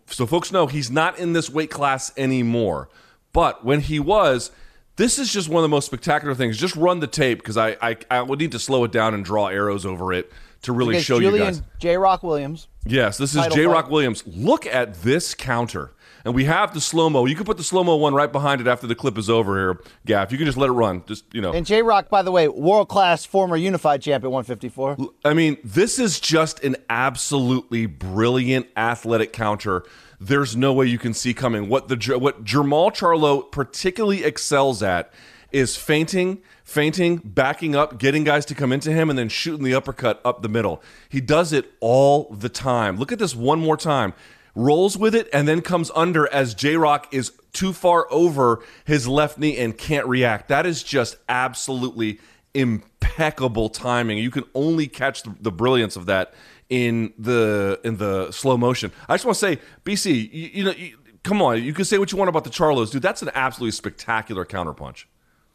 [0.06, 2.88] so folks know he's not in this weight class anymore.
[3.32, 4.50] But when he was,
[4.98, 6.58] this is just one of the most spectacular things.
[6.58, 9.24] Just run the tape because I, I I would need to slow it down and
[9.24, 10.30] draw arrows over it
[10.62, 11.62] to really show Julian you guys.
[11.78, 11.96] J.
[11.96, 12.68] Rock Williams.
[12.84, 13.66] Yes, this is J.
[13.66, 13.92] Rock fight.
[13.92, 14.26] Williams.
[14.26, 15.92] Look at this counter.
[16.24, 17.24] And we have the slow mo.
[17.26, 19.56] You can put the slow mo one right behind it after the clip is over
[19.56, 20.32] here, Gaff.
[20.32, 21.04] You can just let it run.
[21.06, 21.52] Just you know.
[21.52, 21.82] And J.
[21.82, 24.96] Rock, by the way, world class former unified champ at 154.
[25.24, 29.84] I mean, this is just an absolutely brilliant athletic counter.
[30.20, 31.68] There's no way you can see coming.
[31.68, 35.12] What the what Jermall Charlo particularly excels at
[35.52, 39.74] is feinting, feinting, backing up, getting guys to come into him, and then shooting the
[39.74, 40.82] uppercut up the middle.
[41.08, 42.96] He does it all the time.
[42.96, 44.12] Look at this one more time.
[44.54, 49.06] Rolls with it and then comes under as J Rock is too far over his
[49.06, 50.48] left knee and can't react.
[50.48, 52.18] That is just absolutely
[52.54, 54.18] impeccable timing.
[54.18, 56.34] You can only catch the, the brilliance of that
[56.68, 58.92] in the in the slow motion.
[59.08, 61.98] I just want to say, BC, you, you know, you, come on, you can say
[61.98, 63.02] what you want about the Charlos, dude.
[63.02, 65.04] That's an absolutely spectacular counterpunch.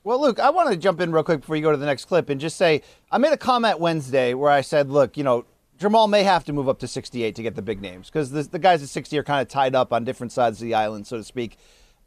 [0.03, 2.05] Well, Luke, I want to jump in real quick before you go to the next
[2.05, 5.45] clip and just say I made a comment Wednesday where I said, look, you know,
[5.79, 8.43] Jermall may have to move up to 68 to get the big names because the,
[8.43, 11.07] the guys at 60 are kind of tied up on different sides of the island,
[11.07, 11.57] so to speak.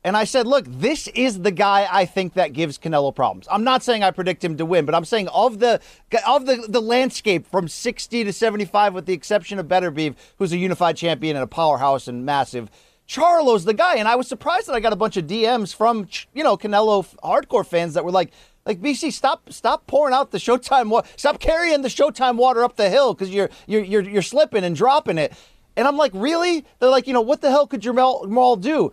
[0.06, 3.48] And I said, look, this is the guy I think that gives Canelo problems.
[3.50, 5.80] I'm not saying I predict him to win, but I'm saying of the
[6.24, 10.58] of the, the landscape from 60 to 75, with the exception of Beterbiev, who's a
[10.58, 12.70] unified champion and a powerhouse and massive.
[13.08, 16.06] Charlo's the guy, and I was surprised that I got a bunch of DMs from
[16.32, 18.30] you know Canelo hardcore fans that were like,
[18.64, 22.76] like BC, stop, stop pouring out the Showtime water, stop carrying the Showtime water up
[22.76, 25.32] the hill because you're you're you're you're slipping and dropping it.
[25.76, 26.64] And I'm like, really?
[26.78, 28.92] They're like, you know, what the hell could Jermall do?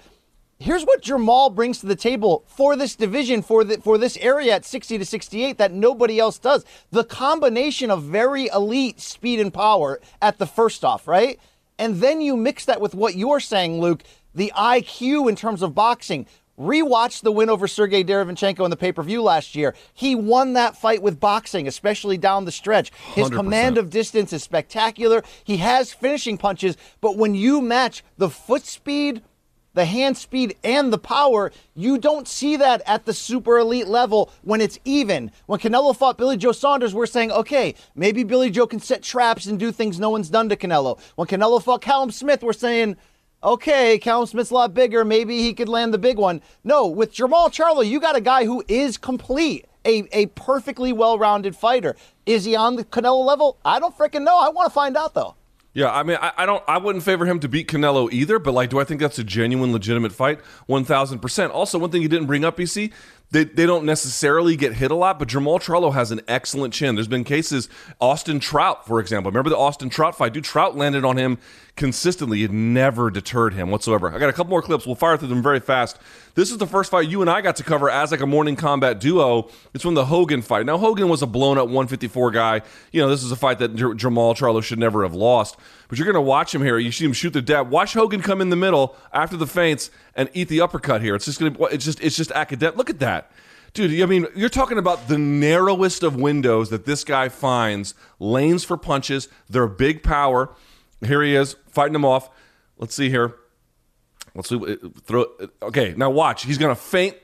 [0.64, 4.54] Here's what Jermall brings to the table for this division, for the, for this area
[4.54, 6.64] at 60 to 68 that nobody else does.
[6.90, 11.38] The combination of very elite speed and power at the first off, right?
[11.78, 15.76] And then you mix that with what you're saying, Luke, the IQ in terms of
[15.76, 16.28] boxing.
[16.58, 19.76] Rewatch the win over Sergey Derevyanchenko in the pay-per-view last year.
[19.94, 22.90] He won that fight with boxing, especially down the stretch.
[23.16, 23.36] His 100%.
[23.36, 25.24] command of distance is spectacular.
[25.44, 29.24] He has finishing punches, but when you match the foot speed,
[29.74, 34.32] the hand speed and the power, you don't see that at the super elite level
[34.44, 35.32] when it's even.
[35.46, 39.46] When Canelo fought Billy Joe Saunders, we're saying, okay, maybe Billy Joe can set traps
[39.46, 41.00] and do things no one's done to Canelo.
[41.16, 42.98] When Canelo fought Callum Smith, we're saying,
[43.44, 45.04] okay, Callum Smith's a lot bigger.
[45.04, 46.42] Maybe he could land the big one.
[46.64, 49.66] No, with Jermall Charlo, you got a guy who is complete.
[49.86, 51.98] A, a perfectly well rounded fighter.
[52.26, 53.58] Is he on the Canelo level?
[53.66, 54.40] I don't freaking know.
[54.40, 55.36] I want to find out though.
[55.74, 58.38] Yeah, I mean, I, I don't, I wouldn't favor him to beat Canelo either.
[58.38, 60.40] But like, do I think that's a genuine, legitimate fight?
[60.68, 61.52] One thousand percent.
[61.52, 62.92] Also, one thing you didn't bring up, BC,
[63.34, 66.94] they they don't necessarily get hit a lot, but Jermall Charlo has an excellent chin.
[66.94, 67.68] There's been cases,
[68.00, 69.32] Austin Trout, for example.
[69.32, 70.34] Remember the Austin Trout fight?
[70.34, 71.40] Dude, Trout landed on him
[71.76, 72.44] consistently.
[72.44, 74.14] It never deterred him whatsoever.
[74.14, 74.86] I got a couple more clips.
[74.86, 75.98] We'll fire through them very fast.
[76.36, 78.56] This is the first fight you and I got to cover as like a morning
[78.56, 79.50] combat duo.
[79.74, 80.68] It's from the Hogan fight.
[80.68, 82.62] Now Hogan was a blown up 154 guy.
[82.92, 85.58] You know, this is a fight that J- Jermall Charlo should never have lost.
[85.88, 86.78] But you're going to watch him here.
[86.78, 87.70] You see him shoot the dab.
[87.70, 91.16] Watch Hogan come in the middle after the feints and eat the uppercut here.
[91.16, 91.64] It's just going to.
[91.66, 92.02] It's just.
[92.02, 92.78] It's just academic.
[92.78, 93.32] Look at that.
[93.74, 98.64] Dude, I mean, you're talking about the narrowest of windows that this guy finds lanes
[98.64, 99.30] for punches.
[99.50, 100.54] They're big power.
[101.04, 102.30] Here he is fighting him off.
[102.78, 103.36] Let's see here.
[104.36, 104.56] Let's see.
[104.58, 105.26] uh, Throw.
[105.62, 106.46] Okay, now watch.
[106.46, 107.18] He's gonna feint.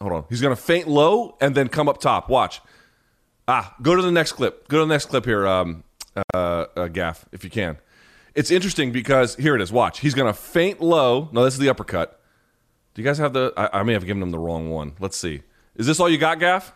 [0.00, 0.24] Hold on.
[0.28, 2.28] He's gonna feint low and then come up top.
[2.28, 2.60] Watch.
[3.48, 4.68] Ah, go to the next clip.
[4.68, 5.84] Go to the next clip here, um,
[6.34, 7.78] uh, uh, Gaff, if you can.
[8.34, 9.72] It's interesting because here it is.
[9.72, 10.00] Watch.
[10.00, 11.28] He's gonna feint low.
[11.32, 12.20] No, this is the uppercut.
[12.94, 13.52] Do you guys have the?
[13.56, 14.92] I, I may have given him the wrong one.
[15.00, 15.42] Let's see.
[15.76, 16.72] Is this all you got, Gaff?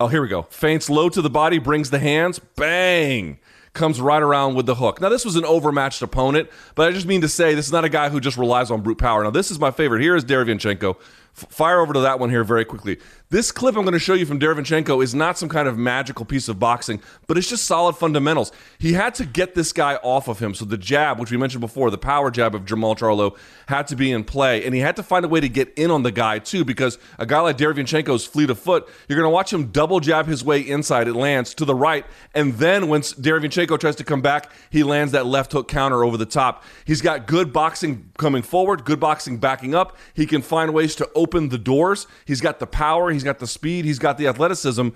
[0.00, 0.42] Oh, here we go.
[0.50, 3.38] Feints low to the body, brings the hands, bang,
[3.72, 5.00] comes right around with the hook.
[5.00, 7.84] Now, this was an overmatched opponent, but I just mean to say this is not
[7.84, 9.22] a guy who just relies on brute power.
[9.22, 10.02] Now, this is my favorite.
[10.02, 10.96] Here is Derevyanchenko.
[10.98, 12.98] F- fire over to that one here very quickly.
[13.32, 16.26] This clip I'm going to show you from Derevyanchenko is not some kind of magical
[16.26, 18.52] piece of boxing, but it's just solid fundamentals.
[18.78, 20.54] He had to get this guy off of him.
[20.54, 23.96] So the jab, which we mentioned before, the power jab of Jermall Charlo had to
[23.96, 24.66] be in play.
[24.66, 26.98] And he had to find a way to get in on the guy, too, because
[27.18, 30.44] a guy like Derevyanchenko's fleet of foot, you're going to watch him double jab his
[30.44, 31.08] way inside.
[31.08, 32.04] It lands to the right.
[32.34, 36.18] And then when Derevyanchenko tries to come back, he lands that left hook counter over
[36.18, 36.64] the top.
[36.84, 39.96] He's got good boxing coming forward, good boxing backing up.
[40.12, 42.06] He can find ways to open the doors.
[42.26, 43.10] He's got the power.
[43.10, 44.88] He's got the speed, he's got the athleticism.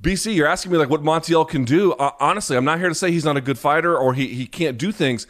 [0.00, 1.92] BC, you're asking me like what Montiel can do.
[1.92, 4.46] Uh, honestly, I'm not here to say he's not a good fighter or he he
[4.46, 5.26] can't do things.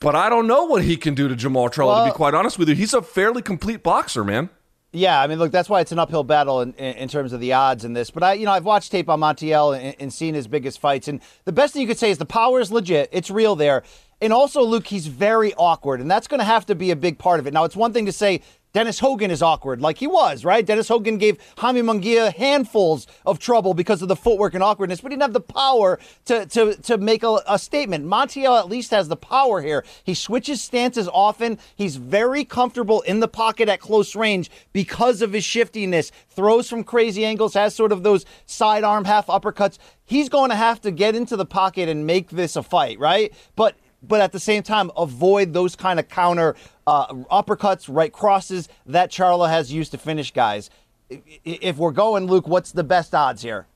[0.00, 1.86] But I don't know what he can do to Jermall Charlo.
[1.86, 4.50] Well, to be quite honest with you, he's a fairly complete boxer, man.
[4.94, 7.40] Yeah, I mean, look, that's why it's an uphill battle in, in, in, terms of
[7.40, 8.10] the odds in this.
[8.10, 11.08] But I, you know, I've watched tape on Montiel and, and, seen his biggest fights,
[11.08, 13.08] and the best thing you could say is the power is legit.
[13.10, 13.84] It's real there,
[14.20, 17.18] and also, Luke, he's very awkward, and that's going to have to be a big
[17.18, 17.54] part of it.
[17.54, 18.42] Now, it's one thing to say
[18.72, 20.64] Dennis Hogan is awkward, like he was, right?
[20.64, 25.12] Dennis Hogan gave Jaime Munguia handfuls of trouble because of the footwork and awkwardness, but
[25.12, 28.06] he didn't have the power to to to make a, a statement.
[28.06, 29.84] Montiel at least has the power here.
[30.04, 31.58] He switches stances often.
[31.76, 36.10] He's very comfortable in the pocket at close range because of his shiftiness.
[36.30, 39.76] Throws from crazy angles, has sort of those sidearm half uppercuts.
[40.04, 43.34] He's going to have to get into the pocket and make this a fight, right?
[43.54, 48.68] But but at the same time avoid those kind of counter uh, uppercuts, right crosses
[48.86, 50.70] that Charlo has used to finish guys.
[51.44, 53.66] If we're going, Luke, what's the best odds here?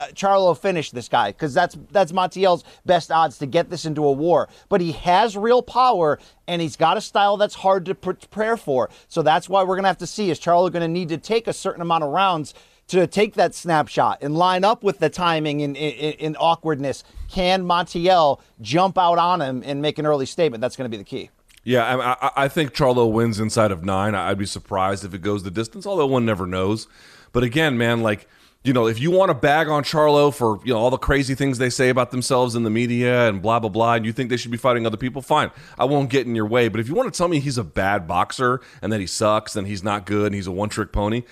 [0.00, 4.04] Uh, Charlo finish this guy because that's that's Montiel's best odds to get this into
[4.04, 4.48] a war.
[4.68, 8.90] But he has real power and he's got a style that's hard to prepare for.
[9.08, 11.46] So that's why we're gonna have to see is Charlo going to need to take
[11.46, 12.54] a certain amount of rounds
[12.88, 17.04] to take that snapshot and line up with the timing and, in awkwardness.
[17.30, 20.60] Can Montiel jump out on him and make an early statement?
[20.60, 21.30] That's going to be the key.
[21.64, 24.14] Yeah, I, I, think Charlo wins inside of nine.
[24.14, 26.86] I'd be surprised if it goes the distance, although one never knows.
[27.32, 28.28] But again, man, like
[28.64, 31.34] you know, if you want to bag on Charlo for you know all the crazy
[31.34, 34.30] things they say about themselves in the media and blah blah blah, and you think
[34.30, 35.50] they should be fighting other people, fine.
[35.78, 36.68] I won't get in your way.
[36.68, 39.54] But if you want to tell me he's a bad boxer and that he sucks
[39.54, 41.24] and he's not good and he's a one trick pony,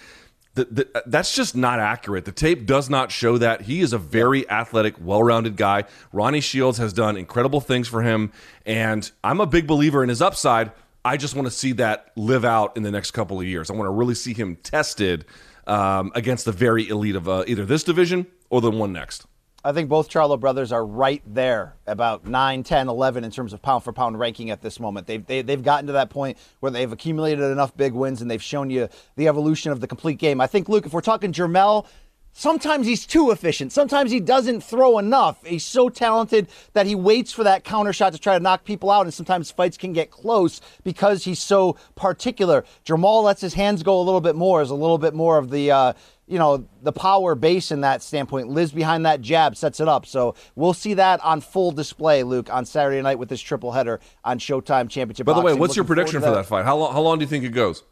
[0.54, 2.24] the, the, that's just not accurate.
[2.24, 3.62] The tape does not show that.
[3.62, 5.84] He is a very athletic, well rounded guy.
[6.12, 8.32] Ronnie Shields has done incredible things for him,
[8.66, 10.72] and I'm a big believer in his upside.
[11.04, 13.70] I just want to see that live out in the next couple of years.
[13.70, 15.24] I want to really see him tested
[15.66, 19.26] um, against the very elite of uh, either this division or the one next.
[19.64, 23.62] I think both Charlo brothers are right there, about 9, 10, 11 in terms of
[23.62, 25.06] pound for pound ranking at this moment.
[25.06, 28.20] They've, they, have they have gotten to that point where they've accumulated enough big wins
[28.20, 30.40] and they've shown you the evolution of the complete game.
[30.40, 31.86] I think, Luke, if we're talking Jermell,
[32.32, 33.70] sometimes he's too efficient.
[33.70, 35.44] Sometimes he doesn't throw enough.
[35.46, 38.90] He's so talented that he waits for that counter shot to try to knock people
[38.90, 42.64] out, and sometimes fights can get close because he's so particular.
[42.84, 45.50] Jermall lets his hands go a little bit more, is a little bit more of
[45.50, 45.70] the.
[45.70, 45.92] Uh,
[46.32, 50.06] you know, the power base in that standpoint lives behind that jab, sets it up.
[50.06, 54.00] So we'll see that on full display, Luke, on Saturday night with this triple header
[54.24, 55.26] on Showtime Championship.
[55.26, 56.46] By the way, what's your prediction for that.
[56.46, 56.64] fight?
[56.64, 57.82] How long, how long do you think it goes?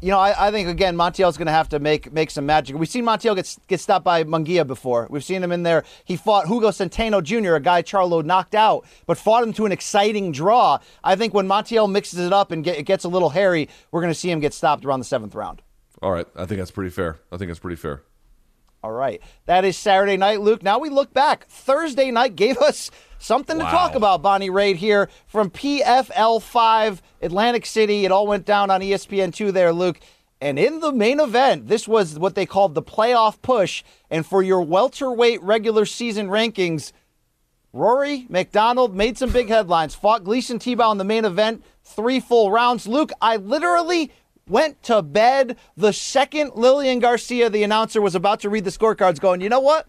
[0.00, 2.76] You know, I, I think again, Montiel's going to have to make make some magic.
[2.76, 5.06] We've seen Montiel get get stopped by Munguia before.
[5.10, 5.84] We've seen him in there.
[6.04, 9.72] He fought Hugo Centeno Jr., a guy Charlo knocked out, but fought him to an
[9.72, 10.78] exciting draw.
[11.04, 14.00] I think when Montiel mixes it up and get, it gets a little hairy, we're
[14.00, 15.60] going to see him get stopped around the seventh round.
[16.02, 16.26] All right.
[16.34, 17.18] I think that's pretty fair.
[17.30, 18.02] I think that's pretty fair.
[18.82, 19.20] All right.
[19.44, 20.62] That is Saturday night, Luke.
[20.62, 21.46] Now we look back.
[21.46, 23.66] Thursday night gave us something wow.
[23.66, 28.06] to talk about, Bonnie Raitt here from PFL 5, Atlantic City.
[28.06, 30.00] It all went down on ESPN 2 there, Luke.
[30.40, 33.84] And in the main event, this was what they called the playoff push.
[34.08, 36.92] And for your welterweight regular season rankings,
[37.74, 39.94] Rory MacDonald made some big headlines.
[39.94, 42.88] Fought Gleison Tibau in the main event, three full rounds.
[42.88, 44.10] Luke, I literally
[44.48, 49.20] went to bed the second Lillian Garcia, the announcer, was about to read the scorecards,
[49.20, 49.88] going, you know what?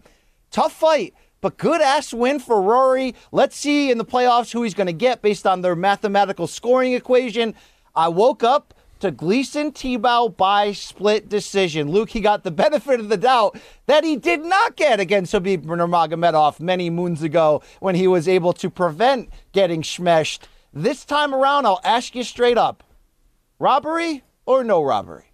[0.50, 3.14] Tough fight, but good ass win for Rory.
[3.32, 6.92] Let's see in the playoffs who he's going to get based on their mathematical scoring
[6.92, 7.54] equation.
[7.94, 11.90] I woke up to Gleison Tibau by split decision.
[11.90, 15.64] Luke, he got the benefit of the doubt that he did not get against Khabib
[15.64, 20.46] Nurmagomedov many moons ago when he was able to prevent getting smeshed.
[20.72, 22.84] This time around, I'll ask you straight up
[23.58, 25.32] robbery or no robbery?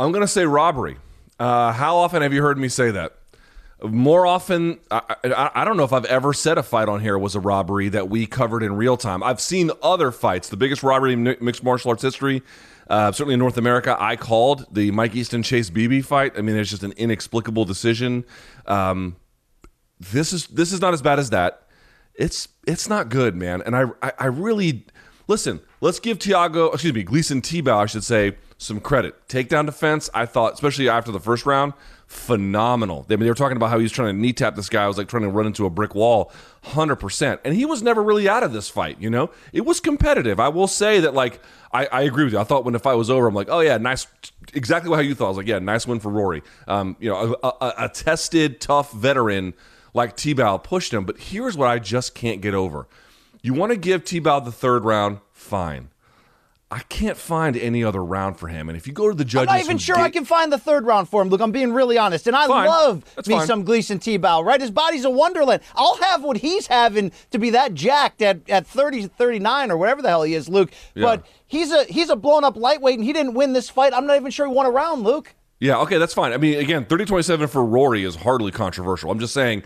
[0.00, 0.96] I'm going to say robbery.
[1.38, 3.14] Uh, how often have you heard me say that?
[3.82, 7.16] More often, I, I, I, don't know if I've ever said a fight on here
[7.16, 9.22] was a robbery that we covered in real time.
[9.22, 10.48] I've seen other fights.
[10.48, 12.42] The biggest robbery in mixed martial arts history,
[12.90, 16.32] uh, certainly in North America, I called the Mike Easton Chase Beebe fight.
[16.36, 18.24] I mean, it's just an inexplicable decision.
[18.66, 19.14] Um,
[20.00, 21.62] this is this is not as bad as that.
[22.14, 23.62] It's it's not good, man.
[23.62, 24.86] And I I, I really
[25.28, 29.28] listen, let's give Tiago, excuse me, Gleison Tibau, I should say, some credit.
[29.28, 31.74] Takedown defense, I thought, especially after the first round,
[32.06, 33.06] phenomenal.
[33.08, 34.84] I mean, they were talking about how he was trying to knee tap this guy.
[34.84, 36.32] I was like trying to run into a brick wall,
[36.64, 37.40] hundred percent.
[37.44, 39.00] And he was never really out of this fight.
[39.00, 40.40] You know, it was competitive.
[40.40, 41.40] I will say that, like,
[41.72, 42.38] I, I agree with you.
[42.38, 44.06] I thought when the fight was over, I'm like, oh yeah, nice,
[44.54, 45.26] exactly how you thought.
[45.26, 46.42] I was like, yeah, nice win for Rory.
[46.66, 49.54] Um, you know, a, a, a tested, tough veteran
[49.94, 51.04] like Tibau pushed him.
[51.04, 52.88] But here's what I just can't get over.
[53.42, 55.88] You want to give Tibau the third round, fine.
[56.70, 58.68] I can't find any other round for him.
[58.68, 60.52] And if you go to the judges, I'm not even sure ga- I can find
[60.52, 61.30] the third round for him.
[61.30, 62.66] Look, I'm being really honest, and I Fine.
[62.66, 63.46] love That's me fine.
[63.46, 64.60] some Gleison Tibau, right?
[64.60, 65.62] His body's a wonderland.
[65.74, 70.02] I'll have what he's having to be that jacked at, at 30, 39 or whatever
[70.02, 70.70] the hell he is, Luke.
[70.94, 73.94] But he's a he's a blown up lightweight, and he didn't win this fight.
[73.94, 75.34] I'm not even sure he won a round, Luke.
[75.60, 76.34] Yeah, okay, that's fine.
[76.34, 79.10] I mean, again, 30 27 for Rory is hardly controversial.
[79.10, 79.62] I'm just saying,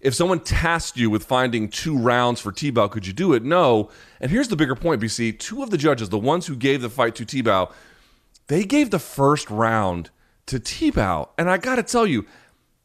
[0.00, 3.42] if someone tasked you with finding two rounds for Tibau, could you do it?
[3.42, 3.90] No.
[4.20, 5.38] And here's the bigger point, BC.
[5.38, 7.72] Two of the judges, the ones who gave the fight to Tibau,
[8.46, 10.10] they gave the first round
[10.46, 11.28] to Tibau.
[11.36, 12.26] And I got to tell you,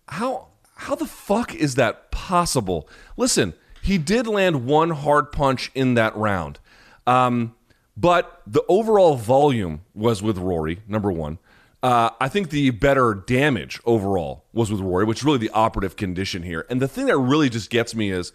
[0.07, 2.89] how how the fuck is that possible?
[3.15, 6.59] Listen, he did land one hard punch in that round.
[7.05, 7.55] Um,
[7.95, 11.37] but the overall volume was with Rory, number one.
[11.83, 15.97] Uh, I think the better damage overall was with Rory, which is really the operative
[15.97, 16.65] condition here.
[16.69, 18.31] And the thing that really just gets me is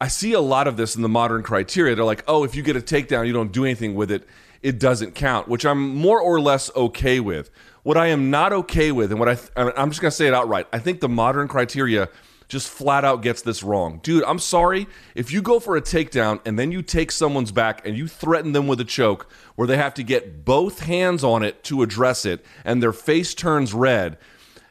[0.00, 1.94] I see a lot of this in the modern criteria.
[1.94, 4.26] They're like, oh, if you get a takedown, you don't do anything with it,
[4.60, 7.48] it doesn't count, which I'm more or less okay with.
[7.84, 10.34] What I am not okay with, and what I, I'm just going to say it
[10.34, 12.08] outright, I think the modern criteria
[12.48, 14.00] just flat out gets this wrong.
[14.02, 14.86] Dude, I'm sorry.
[15.14, 18.52] If you go for a takedown and then you take someone's back and you threaten
[18.52, 22.24] them with a choke where they have to get both hands on it to address
[22.24, 24.18] it and their face turns red,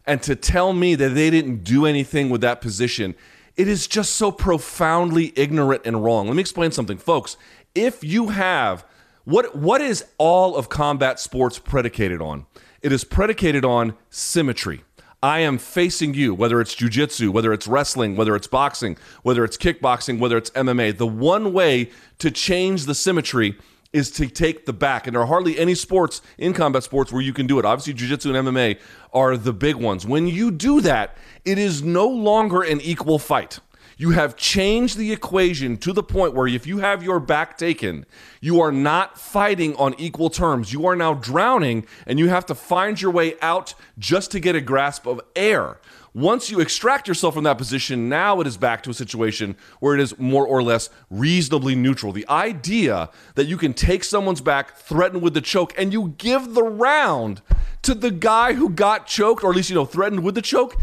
[0.05, 3.15] and to tell me that they didn't do anything with that position,
[3.55, 6.27] it is just so profoundly ignorant and wrong.
[6.27, 7.37] Let me explain something, folks.
[7.73, 8.85] If you have
[9.25, 12.45] what what is all of combat sports predicated on?
[12.81, 14.83] It is predicated on symmetry.
[15.23, 19.55] I am facing you, whether it's jujitsu, whether it's wrestling, whether it's boxing, whether it's
[19.55, 20.97] kickboxing, whether it's MMA.
[20.97, 23.57] The one way to change the symmetry
[23.93, 25.07] is to take the back.
[25.07, 27.63] And there are hardly any sports in combat sports where you can do it.
[27.63, 28.77] Obviously, jiu-jitsu and MMA
[29.13, 30.05] are the big ones.
[30.05, 33.59] When you do that, it is no longer an equal fight.
[34.03, 38.05] You have changed the equation to the point where if you have your back taken,
[38.41, 40.73] you are not fighting on equal terms.
[40.73, 44.57] You are now drowning and you have to find your way out just to get
[44.57, 45.79] a grasp of air.
[46.13, 49.93] Once you extract yourself from that position, now it is back to a situation where
[49.93, 52.11] it is more or less reasonably neutral.
[52.11, 56.55] The idea that you can take someone's back, threaten with the choke, and you give
[56.55, 57.41] the round
[57.83, 60.75] to the guy who got choked, or at least, you know, threatened with the choke,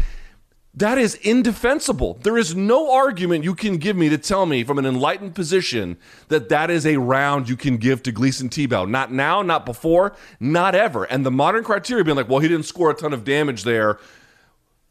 [0.73, 2.17] that is indefensible.
[2.21, 5.97] There is no argument you can give me to tell me from an enlightened position
[6.29, 8.89] that that is a round you can give to Gleison Tibau.
[8.89, 11.03] Not now, not before, not ever.
[11.03, 13.99] And the modern criteria being like, well, he didn't score a ton of damage there.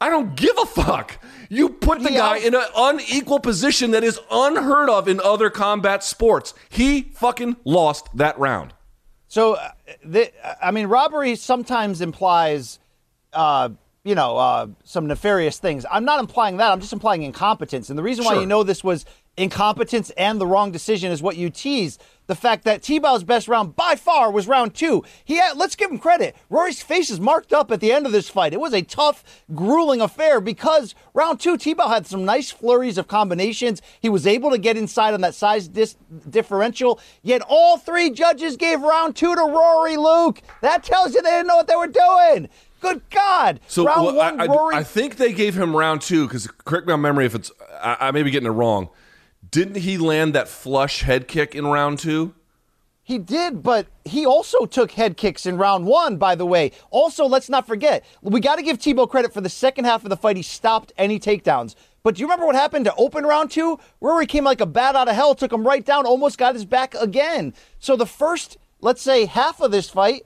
[0.02, 1.18] I don't give a fuck.
[1.48, 5.50] You put the He guy in an unequal position that is unheard of in other
[5.50, 6.54] combat sports.
[6.68, 8.74] He fucking lost that round.
[9.28, 9.70] So, uh,
[10.04, 10.32] the,
[10.64, 12.78] I mean, robbery sometimes implies,
[13.32, 13.70] uh,
[14.04, 15.84] you know, uh, some nefarious things.
[15.90, 16.72] I'm not implying that.
[16.72, 17.90] I'm just implying incompetence.
[17.90, 19.04] And the reason why you know this was
[19.36, 21.98] incompetence and the wrong decision is what you tease.
[22.26, 25.02] The fact that Tibau's best round by far was round two.
[25.24, 26.36] He had, let's give him credit.
[26.48, 28.52] Rory's face is marked up at the end of this fight.
[28.52, 33.08] It was a tough, grueling affair because round two, Tibau had some nice flurries of
[33.08, 33.82] combinations.
[34.00, 35.96] He was able to get inside on that size dis-
[36.28, 37.00] differential.
[37.22, 40.40] Yet all three judges gave round two to Rory Luke.
[40.62, 42.48] That tells you they didn't know what they were doing.
[42.80, 43.60] Good God.
[43.66, 44.74] So round well, one, I, Rory.
[44.74, 48.10] I think they gave him round two because correct on memory if it's I, I
[48.10, 48.88] may be getting it wrong.
[49.50, 52.34] Didn't he land that flush head kick in round two?
[53.02, 56.70] He did, but he also took head kicks in round one, by the way.
[56.90, 60.10] Also, let's not forget, we got to give Tibau credit for the second half of
[60.10, 60.36] the fight.
[60.36, 61.74] He stopped any takedowns.
[62.04, 63.80] But do you remember what happened to open round two?
[64.00, 66.64] Rory came like a bat out of hell, took him right down, almost got his
[66.64, 67.52] back again.
[67.80, 70.24] So the first, let's say, half of this fight,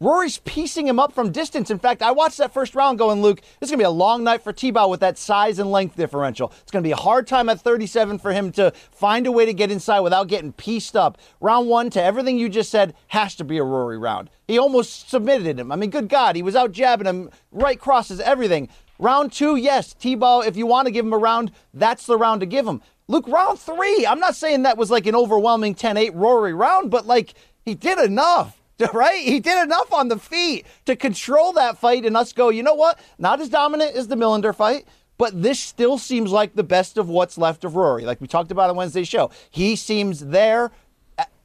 [0.00, 1.72] Rory's piecing him up from distance.
[1.72, 3.90] In fact, I watched that first round going, Luke, this is going to be a
[3.90, 6.52] long night for Tibau with that size and length differential.
[6.62, 9.44] It's going to be a hard time at 37 for him to find a way
[9.44, 11.18] to get inside without getting pieced up.
[11.40, 14.30] Round one, to everything you just said, has to be a Rory round.
[14.46, 15.72] He almost submitted him.
[15.72, 18.68] I mean, good God, he was out jabbing him, right crosses, everything.
[19.00, 22.40] Round two, yes, Tibau, if you want to give him a round, that's the round
[22.40, 22.82] to give him.
[23.08, 27.04] Luke, round three, I'm not saying that was like an overwhelming 10-8 Rory round, but
[27.04, 27.34] like,
[27.64, 28.57] he did enough.
[28.92, 29.24] Right?
[29.24, 32.74] He did enough on the feet to control that fight and us go, you know
[32.74, 33.00] what?
[33.18, 34.86] Not as dominant as the Millender fight,
[35.16, 38.04] but this still seems like the best of what's left of Rory.
[38.04, 39.30] Like we talked about on Wednesday's show.
[39.50, 40.70] He seems there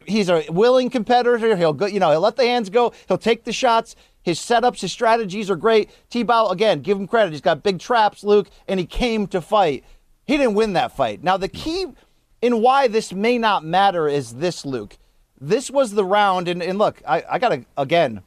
[0.05, 1.55] he's a willing competitor.
[1.55, 2.93] He'll go, you know, he'll let the hands go.
[3.07, 3.95] He'll take the shots.
[4.21, 5.89] His setups, his strategies are great.
[6.09, 7.31] Tibau, again, give him credit.
[7.31, 9.83] He's got big traps, Luke, and he came to fight.
[10.25, 11.23] He didn't win that fight.
[11.23, 11.87] Now, the key
[12.41, 14.97] in why this may not matter is this, Luke.
[15.45, 18.21] This was the round, and, and look, I, I got to, again,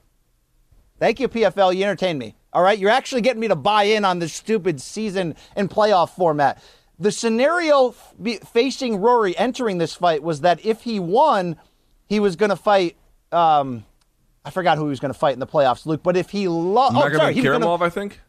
[0.99, 1.75] thank you, PFL.
[1.75, 2.35] You entertained me.
[2.53, 2.79] All right.
[2.79, 6.63] You're actually getting me to buy in on this stupid season and playoff format.
[6.99, 7.95] The scenario
[8.25, 11.57] f- facing Rory entering this fight was that if he won,
[12.07, 12.97] he was going to fight.
[13.33, 13.85] Um,
[14.45, 16.03] I forgot who he was going to fight in the playoffs, Luke.
[16.03, 18.21] But if he lost, oh, sorry, he gonna- I think.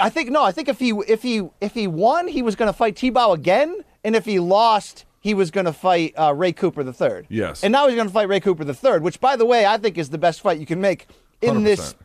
[0.00, 0.42] I think no.
[0.44, 3.34] I think if he if he if he won, he was going to fight Tibau
[3.34, 7.26] again, and if he lost, he was going to fight uh, Ray Cooper the third.
[7.28, 7.64] Yes.
[7.64, 9.76] And now he's going to fight Ray Cooper the third, which, by the way, I
[9.76, 11.08] think is the best fight you can make
[11.42, 11.96] in this 100%.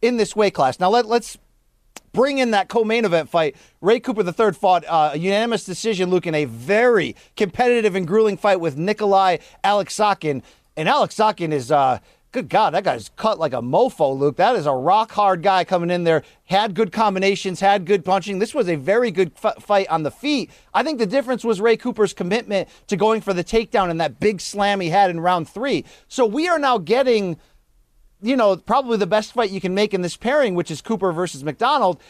[0.00, 0.80] in this weight class.
[0.80, 1.36] Now let let's
[2.14, 3.56] bring in that co-main event fight.
[3.82, 8.06] Ray Cooper the third fought uh, a unanimous decision, Luke, in a very competitive and
[8.06, 10.42] grueling fight with Nikolay Aleksakhin.
[10.74, 11.98] And Aleksakhin is, uh,
[12.32, 14.36] good God, that guy's cut like a mofo, Luke.
[14.36, 16.22] That is a rock hard guy coming in there.
[16.46, 18.38] Had good combinations, had good punching.
[18.38, 20.50] This was a very good f- fight on the feet.
[20.72, 24.18] I think the difference was Ray Cooper's commitment to going for the takedown and that
[24.18, 25.84] big slam he had in round three.
[26.08, 27.36] So we are now getting
[28.22, 31.12] you know, probably the best fight you can make in this pairing, which is Cooper
[31.12, 32.00] versus MacDonald.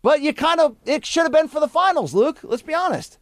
[0.00, 2.38] But you kind of, it should have been for the finals, Luke.
[2.44, 3.18] Let's be honest.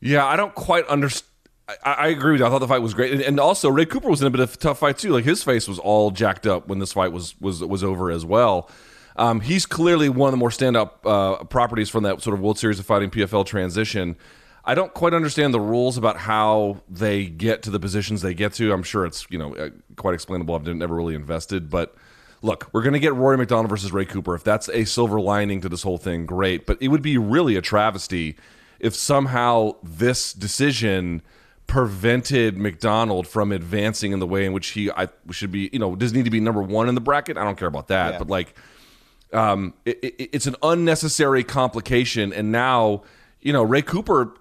[0.00, 1.28] Yeah, I don't quite understand.
[1.68, 2.46] I, I agree with you.
[2.46, 4.40] I thought the fight was great, and, and also Ray Cooper was in a bit
[4.40, 5.10] of a tough fight too.
[5.10, 8.24] Like his face was all jacked up when this fight was was was over as
[8.24, 8.70] well.
[9.16, 12.58] Um, he's clearly one of the more standout uh, properties from that sort of World
[12.58, 14.16] Series of Fighting PFL transition.
[14.64, 18.54] I don't quite understand the rules about how they get to the positions they get
[18.54, 18.72] to.
[18.72, 20.54] I'm sure it's you know uh, quite explainable.
[20.54, 21.94] I've never really invested, but
[22.42, 24.34] look, we're going to get Rory MacDonald versus Ray Cooper.
[24.34, 26.66] If that's a silver lining to this whole thing, great.
[26.66, 28.36] But it would be really a travesty
[28.80, 31.22] if somehow this decision
[31.72, 35.70] prevented MacDonald from advancing in the way in which he I should be.
[35.72, 37.38] You know, does need to be number one in the bracket.
[37.38, 38.18] I don't care about that, Yeah.
[38.18, 38.54] but like
[39.32, 42.30] um, it, it, it's an unnecessary complication.
[42.34, 43.04] And now,
[43.40, 44.34] you know, Ray Cooper,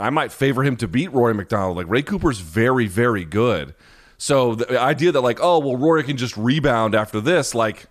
[0.00, 1.76] I might favor him to beat Rory MacDonald.
[1.76, 3.74] Like Ray Cooper's very, very good.
[4.16, 7.88] So the idea that like, oh well, Rory can just rebound after this, like,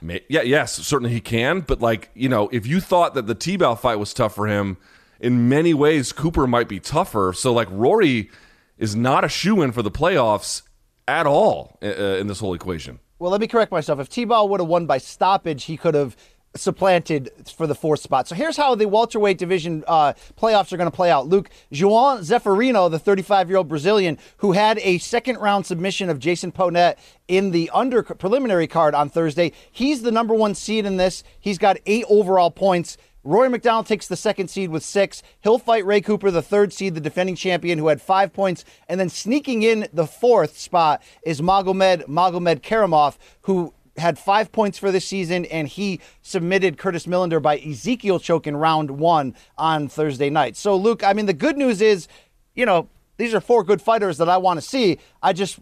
[0.00, 1.60] yeah, yes, certainly he can.
[1.60, 4.78] But like, you know, if you thought that the Tibau fight was tough for him,
[5.20, 7.32] in many ways, Cooper might be tougher.
[7.34, 8.30] So like, Rory
[8.78, 10.62] is not a shoe in for the playoffs
[11.08, 12.98] at all uh, in this whole equation.
[13.18, 13.98] Well, let me correct myself.
[13.98, 16.16] If Tibau would have won by stoppage, he could have
[16.56, 18.28] supplanted for the fourth spot.
[18.28, 21.26] So here's how the welterweight division uh, playoffs are going to play out.
[21.26, 26.96] Luke João Zeferino, the 35-year-old Brazilian who had a second round submission of Jason Ponet
[27.28, 31.22] in the under preliminary card on Thursday, he's the number one seed in this.
[31.38, 32.96] He's got eight overall points.
[33.26, 35.22] Rory MacDonald takes the second seed with six.
[35.40, 38.64] He'll fight Ray Cooper, the third seed, the defending champion, who had five points.
[38.88, 44.92] And then sneaking in the fourth spot is Magomed Magomedkerimov, who had five points for
[44.92, 50.30] this season, and he submitted Curtis Millender by Ezekiel choke in round one on Thursday
[50.30, 50.56] night.
[50.56, 52.06] So, Luke, I mean, the good news is,
[52.54, 54.98] you know, these are four good fighters that I want to see.
[55.22, 55.58] I just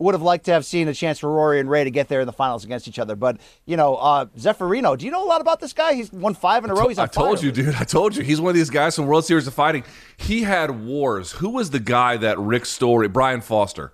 [0.00, 2.20] would have liked to have seen a chance for Rory and Ray to get there
[2.20, 3.14] in the finals against each other.
[3.14, 5.92] But, you know, uh, Zeferino, do you know a lot about this guy?
[5.92, 6.88] He's won five in a row.
[6.88, 7.46] He's on I told fire.
[7.46, 7.74] you, dude.
[7.74, 8.22] I told you.
[8.22, 9.84] He's one of these guys from World Series of Fighting.
[10.16, 11.32] He had wars.
[11.32, 13.92] Who was the guy that Rick Story, Brian Foster?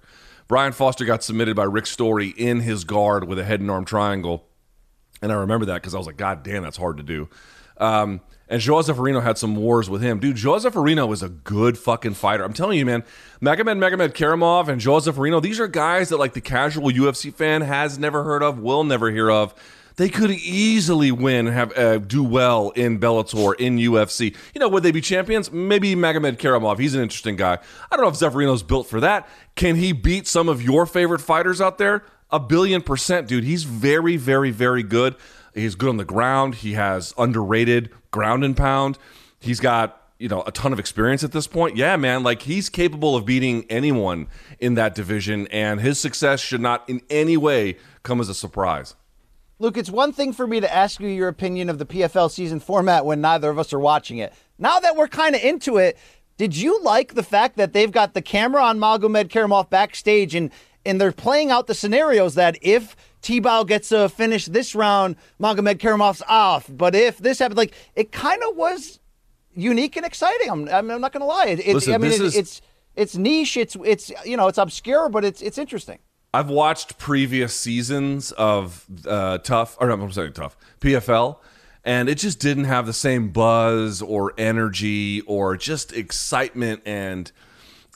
[0.49, 3.85] Brian Foster got submitted by Rick Story in his guard with a head and arm
[3.85, 4.47] triangle.
[5.21, 7.29] And I remember that because I was like, God damn, that's hard to do.
[7.79, 10.21] Um, and Joao Zeferino had some wars with him.
[10.21, 12.45] Dude, Joao Zeferino is a good fucking fighter.
[12.45, 13.05] I'm telling you, man.
[13.41, 17.99] Magomed Magomedkerimov and Joao Zeferino, these are guys that like the casual UFC fan has
[17.99, 19.55] never heard of, will never hear of.
[19.97, 24.37] They could easily win have uh, do well in Bellator, in UFC.
[24.55, 25.51] You know, would they be champions?
[25.51, 26.79] Maybe Magomedkerimov.
[26.79, 27.59] He's an interesting guy.
[27.91, 29.27] I don't know if Zeferino's built for that.
[29.55, 32.05] Can he beat some of your favorite fighters out there?
[32.31, 33.45] A billion percent, dude.
[33.45, 35.17] He's very, very, very good.
[35.57, 36.57] He's good on the ground.
[36.57, 38.99] He has underrated ground and pound.
[39.41, 41.77] He's got you know a ton of experience at this point.
[41.77, 44.29] Yeah, man, like he's capable of beating anyone
[44.59, 48.95] in that division, and his success should not in any way come as a surprise.
[49.59, 52.61] Luke, it's one thing for me to ask you your opinion of the PFL season
[52.61, 54.35] format when neither of us are watching it.
[54.59, 55.97] Now that we're kind of into it,
[56.37, 60.51] did you like the fact that they've got the camera on Magomedkerimov backstage and
[60.87, 66.23] and they're playing out the scenarios that if Tibau gets a finish this round, Magomedkerimov's
[66.29, 66.67] off.
[66.71, 69.01] But if this happened, like it kind of was
[69.55, 70.49] unique and exciting.
[70.51, 71.47] I'm, I'm not going to lie.
[71.47, 72.63] It, it- Listen, I mean, it- is- it's
[72.95, 73.57] it's niche.
[73.57, 75.99] It's it's you know it's obscure, but it's it's interesting.
[76.33, 81.39] I've watched previous seasons of uh, Tough, or no, I'm saying Tough PFL,
[81.85, 87.33] and it just didn't have the same buzz or energy or just excitement and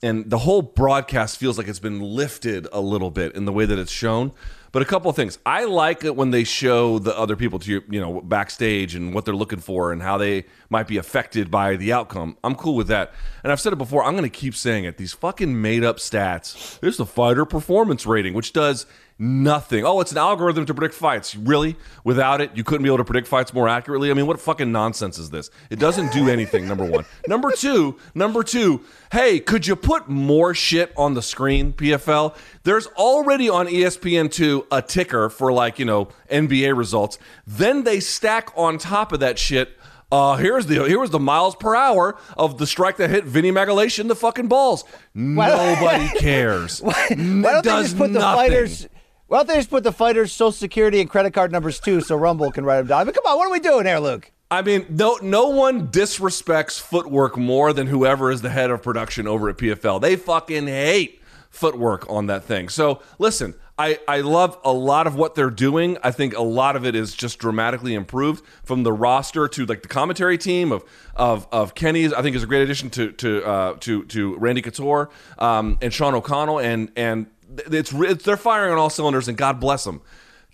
[0.03, 3.67] and the whole broadcast feels like it's been lifted a little bit in the way
[3.67, 4.33] that it's shown.
[4.73, 5.39] But a couple of things.
[5.45, 9.13] I like it when they show the other people to you, you know, backstage and
[9.13, 12.37] what they're looking for and how they might be affected by the outcome.
[12.45, 13.13] I'm cool with that.
[13.43, 14.97] And I've said it before, I'm going to keep saying it.
[14.97, 16.79] These fucking made up stats.
[16.79, 18.87] There's the fighter performance rating, which does
[19.21, 19.85] nothing.
[19.85, 21.37] Oh, it's an algorithm to predict fights.
[21.37, 21.77] Really?
[22.03, 24.11] Without it, you couldn't be able to predict fights more accurately?
[24.11, 25.51] I mean, what fucking nonsense is this?
[25.69, 27.05] It doesn't do anything, number one.
[27.29, 28.81] Number two, number two,
[29.13, 32.35] hey, could you put more shit on the screen, PFL?
[32.65, 37.19] There's already on E ESPN2 a ticker for like, you know, NBA results.
[37.47, 39.77] Then they stack on top of that shit
[40.13, 43.53] uh, here's the here was the miles per hour of the strike that hit Vinny
[43.53, 44.85] Magalhaes in the fucking balls.
[45.15, 46.83] Nobody cares.
[46.83, 48.89] Why don't they just put the fighters?
[49.31, 52.51] Don't they just put the fighters' social security and credit card numbers too, so Rumble
[52.51, 53.01] can write them down?
[53.01, 54.31] I mean, come on, what are we doing here, Luke?
[54.51, 59.29] I mean, no, no one disrespects footwork more than whoever is the head of production
[59.29, 60.01] over at PFL.
[60.01, 61.21] They fucking hate
[61.51, 62.69] footwork on that thing.
[62.69, 65.99] So listen, I, I love a lot of what they're doing.
[66.03, 69.83] I think a lot of it is just dramatically improved from the roster to like
[69.83, 72.13] the commentary team of of of Kenny's.
[72.13, 75.93] I think is a great addition to to uh, to to Randy Couture um, and
[75.95, 77.27] Sean O'Connell and and
[77.71, 80.03] it's, it's they're firing on all cylinders and God bless them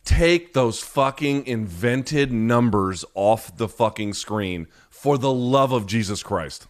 [0.07, 6.69] take those fucking invented numbers off the fucking screen for the love of Jesus Christ.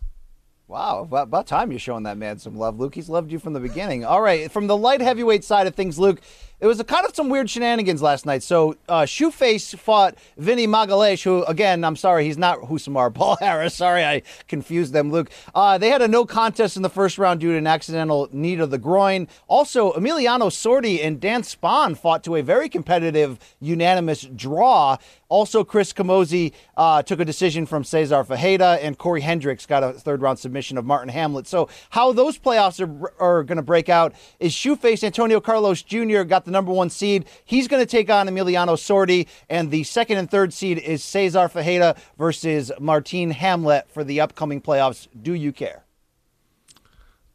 [0.66, 2.94] Wow, about, about time you're showing that man some love, Luke.
[2.94, 4.04] He's loved you from the beginning.
[4.04, 6.20] All right, from the light heavyweight side of things, Luke,
[6.61, 8.42] it was a kind of some weird shenanigans last night.
[8.42, 13.74] So, uh, Shoeface fought Vinny Magalhaes, who, again, I'm sorry, he's not Husamar Paul Harris.
[13.74, 15.30] Sorry, I confused them, Luke.
[15.54, 18.57] Uh, they had a no contest in the first round due to an accidental knee
[18.57, 19.28] to the groin.
[19.48, 24.96] Also, Emiliano Sordi and Dan Spohn fought to a very competitive, unanimous draw.
[25.28, 29.92] Also, Chris Camozzi uh, took a decision from Cezar Ferreira, and Corey Hendricks got a
[29.92, 31.46] third round submission of Martin Hamlet.
[31.46, 36.22] So, how those playoffs are, are going to break out is Shoeface Antonio Carlos Jr.
[36.22, 37.26] got the number one seed.
[37.44, 41.50] He's going to take on Emiliano Sordi, and the second and third seed is Cezar
[41.50, 45.08] Ferreira versus Martin Hamlet for the upcoming playoffs.
[45.20, 45.84] Do you care?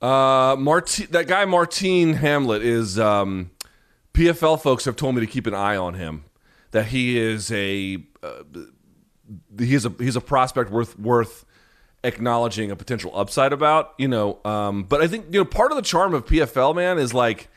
[0.01, 3.51] Uh, Martin, that guy Martin Hamlet is um,
[4.13, 6.23] PFL folks have told me to keep an eye on him.
[6.71, 8.43] That he is a uh,
[9.57, 11.45] he's a he's a prospect worth worth
[12.03, 13.93] acknowledging a potential upside about.
[13.97, 16.97] You know, um, but I think you know part of the charm of PFL man
[16.97, 17.49] is like.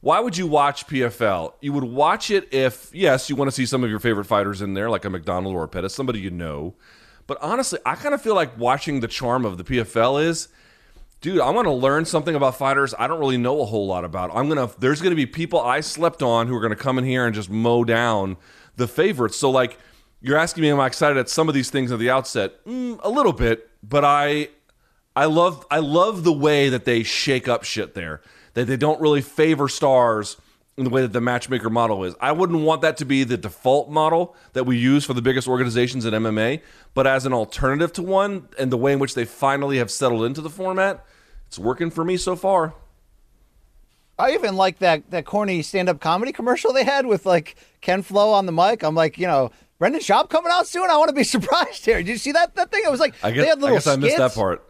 [0.00, 1.52] Why would you watch PFL?
[1.60, 4.60] You would watch it if, yes, you want to see some of your favorite fighters
[4.60, 6.74] in there, like a MacDonald or a Pettis, somebody you know.
[7.28, 10.48] But honestly, I kind of feel like watching the charm of the PFL is
[11.22, 14.04] dude, I want to learn something about fighters I don't really know a whole lot
[14.04, 14.30] about.
[14.34, 17.24] I'm gonna there's gonna be people I slept on who are gonna come in here
[17.24, 18.36] and just mow down
[18.76, 19.36] the favorites.
[19.36, 19.78] So like
[20.20, 22.64] you're asking me, am I excited at some of these things at the outset?
[22.64, 24.48] Mm, a little bit, but I
[25.14, 28.20] I love I love the way that they shake up shit there.
[28.54, 30.36] That they don't really favor stars
[30.76, 32.14] in the way that the matchmaker model is.
[32.20, 35.46] I wouldn't want that to be the default model that we use for the biggest
[35.46, 36.62] organizations in MMA,
[36.94, 40.24] but as an alternative to one and the way in which they finally have settled
[40.24, 41.04] into the format,
[41.46, 42.74] it's working for me so far.
[44.18, 48.02] I even like that that corny stand up comedy commercial they had with like Ken
[48.02, 48.82] Flo on the mic.
[48.82, 50.90] I'm like, you know, Brendan Schaub coming out soon.
[50.90, 51.98] I want to be surprised here.
[51.98, 52.82] Did you see that that thing?
[52.84, 54.64] It was like I guess, they had I, little guess I missed that part.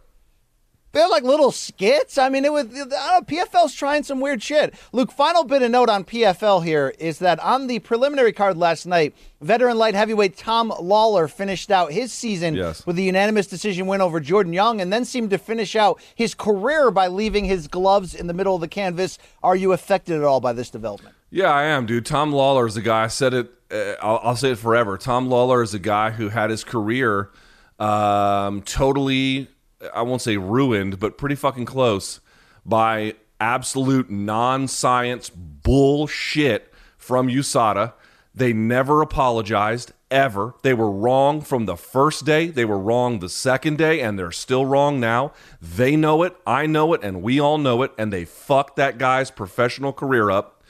[0.93, 2.19] They had like little skits.
[2.19, 2.67] I mean, it was.
[2.67, 2.85] Know,
[3.25, 4.75] PFL's trying some weird shit.
[4.91, 8.85] Luke, final bit of note on PFL here is that on the preliminary card last
[8.85, 12.85] night, veteran light heavyweight Tom Lawlor finished out his season Yes.
[12.85, 16.35] with a unanimous decision win over Jordan Young, and then seemed to finish out his
[16.35, 19.17] career by leaving his gloves in the middle of the canvas.
[19.41, 21.15] Are you affected at all by this development?
[21.31, 22.05] Yeah, I am, dude.
[22.05, 23.05] Tom Lawlor is a guy.
[23.05, 23.51] I said it.
[23.71, 24.99] Uh, I'll, I'll say it forever.
[24.99, 27.31] Tom Lawlor is a guy who had his career
[27.79, 29.47] um, totally.
[29.93, 32.19] I won't say ruined, but pretty fucking close
[32.65, 37.93] by absolute non-science bullshit from USADA.
[38.35, 40.53] They never apologized ever.
[40.61, 42.47] They were wrong from the first day.
[42.47, 45.33] They were wrong the second day, and they're still wrong now.
[45.61, 46.35] They know it.
[46.47, 47.91] I know it, and we all know it.
[47.97, 50.63] And they fucked that guy's professional career up.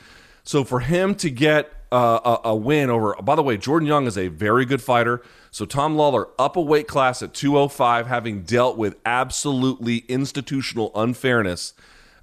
[0.44, 4.08] So for him to get uh, a, a win over, by the way, Jordan Young
[4.08, 5.22] is a very good fighter.
[5.54, 11.76] So Tom Lawlor up a weight class at 205, having dealt with absolutely institutional unfairness.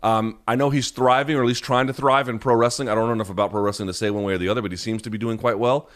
[0.03, 2.89] Um, I know he's thriving, or at least trying to thrive in pro wrestling.
[2.89, 4.73] I don't know enough about pro wrestling to say one way or the other, but
[4.73, 5.89] he seems to be doing quite well.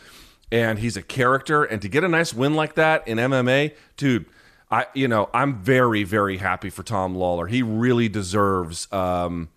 [0.52, 4.26] And he's a character, and to get a nice win like that in MMA, dude.
[4.70, 7.48] I, you know, I'm very, very happy for Tom Lawlor.
[7.48, 9.48] He really deserves um,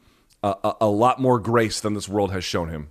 [0.42, 2.90] a, a, a lot more grace than this world has shown him.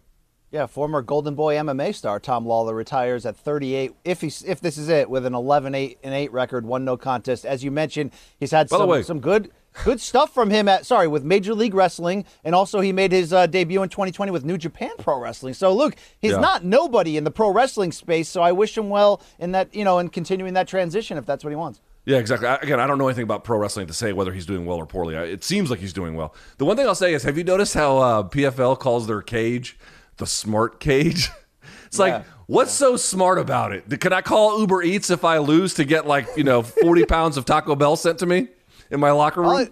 [0.56, 3.92] Yeah, former Golden Boy MMA star Tom Lawlor retires at 38.
[4.06, 7.44] If he's if this is it, with an 11-8 and 8 record, one no contest.
[7.44, 9.50] As you mentioned, he's had By some way- some good
[9.84, 13.34] good stuff from him at sorry with Major League Wrestling, and also he made his
[13.34, 15.52] uh, debut in 2020 with New Japan Pro Wrestling.
[15.52, 16.38] So Luke, he's Yeah.
[16.40, 18.26] not nobody in the pro wrestling space.
[18.30, 21.44] So I wish him well in that you know in continuing that transition if that's
[21.44, 21.82] what he wants.
[22.06, 22.48] Yeah, exactly.
[22.48, 24.78] I, again, I don't know anything about pro wrestling to say whether he's doing well
[24.78, 25.16] or poorly.
[25.18, 26.34] I- It seems like he's doing well.
[26.56, 29.76] The one thing I'll say is, have you noticed how uh, PFL calls their cage
[30.18, 31.30] the smart cage?
[31.86, 32.04] It's Yeah.
[32.16, 34.00] like, what's so smart about it?
[34.00, 37.36] Can I call Uber Eats if I lose to get like you know forty pounds
[37.36, 38.48] of Taco Bell sent to me
[38.90, 39.50] in my locker room?
[39.50, 39.68] All I,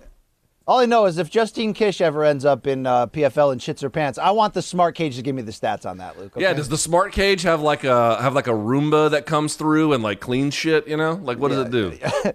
[0.67, 3.83] all I know is if Justine Kish ever ends up in uh, PFL and shits
[3.83, 6.33] her pants, I want the smart cage to give me the stats on that, Luke.
[6.39, 9.93] Yeah, does the smart cage have like a have like a Roomba that comes through
[9.93, 10.87] and like cleans shit?
[10.89, 11.99] You know, like what does it do?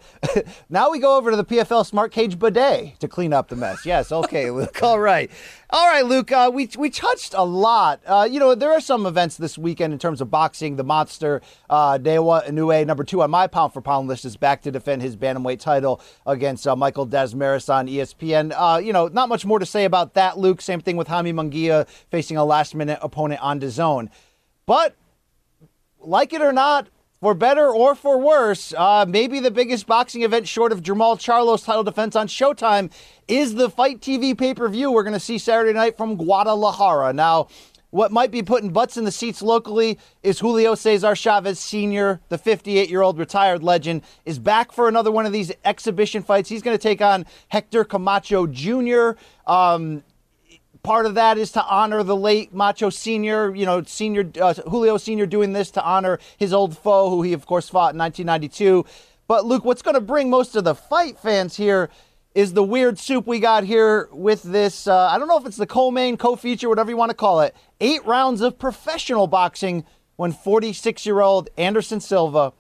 [0.70, 3.86] Now we go over to the PFL Smart Cage bidet to clean up the mess.
[3.86, 4.82] Yes, okay, Luke.
[4.84, 5.32] All right,
[5.72, 6.32] all right, Luke.
[6.32, 8.02] Uh, we we touched a lot.
[8.04, 10.78] Uh, you know, there are some events this weekend in terms of boxing.
[10.78, 14.64] The monster uh, Dewa Inoue, number two on my pound for pound list, is back
[14.64, 18.52] to defend his bantamweight title against uh, Michael Dasmariñas on ESPN.
[18.56, 20.60] Uh, you know, not much more to say about that, Luke.
[20.60, 24.10] Same thing with Jaime Munguia facing a last minute opponent on DAZN.
[24.66, 24.96] But
[26.00, 26.88] like it or not,
[27.22, 31.64] for better or for worse, uh, maybe the biggest boxing event short of Jermall Charlo's
[31.64, 32.92] title defense on Showtime
[33.28, 37.12] is the FITE TV pay per view we're going to see Saturday night from Guadalajara.
[37.14, 37.48] Now,
[37.92, 42.38] what might be putting butts in the seats locally is Julio Cesar Chavez Sr., the
[42.38, 46.50] 58 year old retired legend, is back for another one of these exhibition fights.
[46.50, 49.12] He's going to take on Hector Camacho Jr.
[49.48, 50.04] Um,
[50.84, 54.98] part of that is to honor the late Macho Senior, you know, Senior uh, Julio
[54.98, 58.86] Senior doing this to honor his old foe, who he of course fought in 1992.
[59.28, 61.90] But Luke, what's going to bring most of the fight fans here
[62.34, 64.88] is the weird soup we got here with this.
[64.88, 67.56] Uh, I don't know if it's the co-main, co-feature, whatever you want to call it.
[67.82, 72.54] Eight rounds of professional boxing when 46-year-old Anderson Silva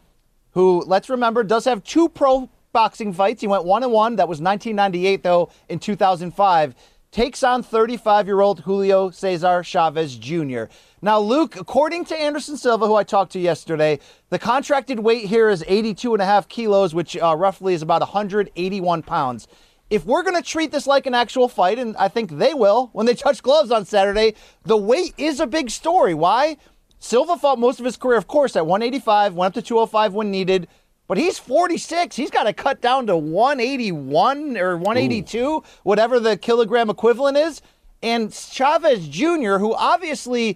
[0.52, 3.42] who, let's remember, does have two pro boxing fights.
[3.42, 4.16] He went one and one.
[4.16, 6.76] That was 1998, though, in 2005.
[7.12, 10.66] Takes on 35 year old Julio Cesar Chavez Jr.
[11.02, 14.00] Now, Luke, according to Anderson Silva, who I talked to yesterday,
[14.30, 18.02] the contracted weight here is 82 and a half kilos, which uh, roughly is about
[18.02, 19.48] 181 pounds.
[19.90, 22.92] If we're going to treat this like an actual fight, and I think they will
[22.94, 24.36] when they touch gloves on Saturday,
[24.66, 26.14] the weight is a big story.
[26.14, 26.58] Why?
[27.00, 30.30] Silva fought most of his career, of course, at 185, went up to 205 when
[30.30, 30.68] needed.
[31.10, 32.16] But he's 46.
[32.16, 37.64] He's got to cut down to 181 or 182, whatever the kilogram equivalent is.
[38.04, 40.56] And Chavez Jr., who obviously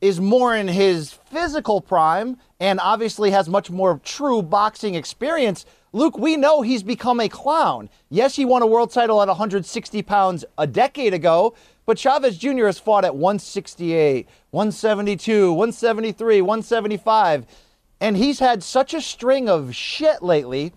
[0.00, 5.64] is more in his physical prime and obviously has much more true boxing experience.
[5.92, 7.88] Luke, we know he's become a clown.
[8.10, 11.54] Yes, he won a world title at 160 pounds a decade ago,
[11.86, 12.66] but Chavez Jr.
[12.66, 17.46] has fought at 168, 172, 173, 175,
[18.00, 20.72] and he's had such a string of shit lately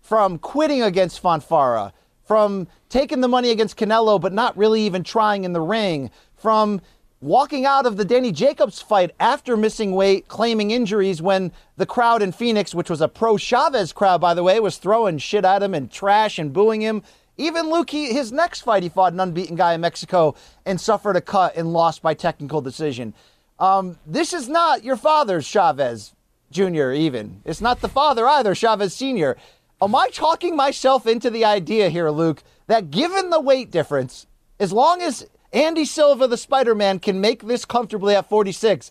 [0.00, 1.92] from quitting against Fonfara,
[2.24, 6.80] from taking the money against Canelo but not really even trying in the ring, from
[7.20, 12.22] walking out of the Danny Jacobs fight after missing weight, claiming injuries when the crowd
[12.22, 15.62] in Phoenix, which was a pro Chavez crowd, by the way, was throwing shit at
[15.62, 17.02] him and trash and booing him.
[17.38, 21.20] Even Luke, his next fight, he fought an unbeaten guy in Mexico and suffered a
[21.20, 23.12] cut and lost by technical decision.
[23.58, 26.14] Um, this is not your father's Chavez
[26.50, 27.42] Jr., even.
[27.44, 29.36] It's not the father either, Chavez Sr.
[29.80, 34.26] Am I talking myself into the idea here, Luke, that given the weight difference,
[34.58, 38.90] as long as Andy Silva, the Spider Man, can make this comfortably at 46,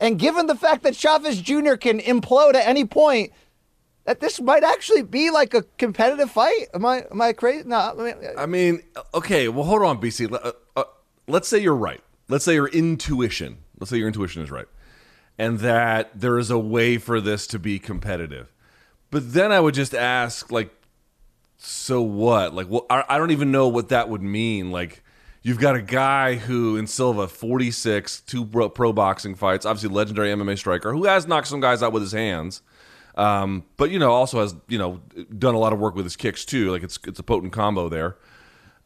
[0.00, 1.74] and given the fact that Chavez Jr.
[1.74, 3.32] can implode at any point,
[4.04, 6.66] that this might actually be like a competitive fight?
[6.74, 7.66] Am I am I crazy?
[7.66, 8.82] No, I mean, I mean,
[9.14, 10.32] okay, well, hold on, BC.
[10.32, 10.84] Uh, uh,
[11.26, 12.02] let's say you're right.
[12.28, 13.58] Let's say your intuition.
[13.78, 14.66] Let's say your intuition is right,
[15.38, 18.52] and that there is a way for this to be competitive.
[19.10, 20.74] But then I would just ask, like,
[21.56, 22.54] so what?
[22.54, 24.70] Like, well, I, I don't even know what that would mean.
[24.70, 25.02] Like,
[25.42, 30.30] you've got a guy who in Silva, 46, two pro, pro boxing fights, obviously legendary
[30.30, 32.62] MMA striker, who has knocked some guys out with his hands.
[33.16, 35.00] Um, but you know, also has you know
[35.38, 36.70] done a lot of work with his kicks too.
[36.72, 38.16] Like it's it's a potent combo there.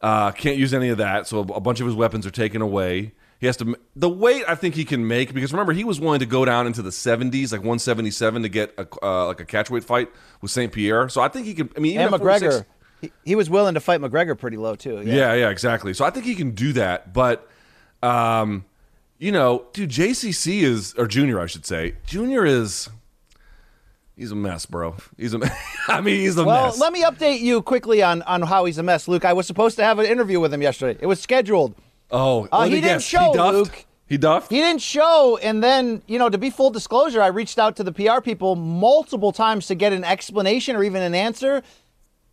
[0.01, 3.13] Uh, can't use any of that, so a bunch of his weapons are taken away.
[3.39, 6.19] He has to the weight I think he can make because remember he was willing
[6.19, 9.85] to go down into the 70s, like 177, to get a uh, like a catchweight
[9.85, 10.09] fight
[10.41, 11.07] with Saint Pierre.
[11.07, 11.69] So I think he can.
[11.77, 12.65] I mean, even and McGregor,
[12.99, 15.01] he, he was willing to fight McGregor pretty low too.
[15.05, 15.93] yeah, yeah, exactly.
[15.93, 17.13] So I think he can do that.
[17.13, 17.47] But,
[18.03, 18.65] um,
[19.19, 21.95] you know, dude, JCC is or Junior, I should say.
[22.05, 22.89] Junior is.
[24.17, 24.97] He's a mess, bro.
[25.15, 25.39] He's a.
[25.87, 26.77] I mean, he's a Well, mess.
[26.77, 29.23] Well, let me update you quickly on, on how he's a mess, Luke.
[29.23, 30.99] I was supposed to have an interview with him yesterday.
[31.01, 31.73] It was scheduled.
[32.11, 33.03] Oh, Uh, he didn't guess.
[33.03, 33.53] show, he duffed?
[33.57, 33.85] Luke.
[34.07, 34.49] He duffed.
[34.51, 37.83] He didn't show, and then you know, to be full disclosure, I reached out to
[37.83, 41.61] the PR people multiple times to get an explanation or even an answer.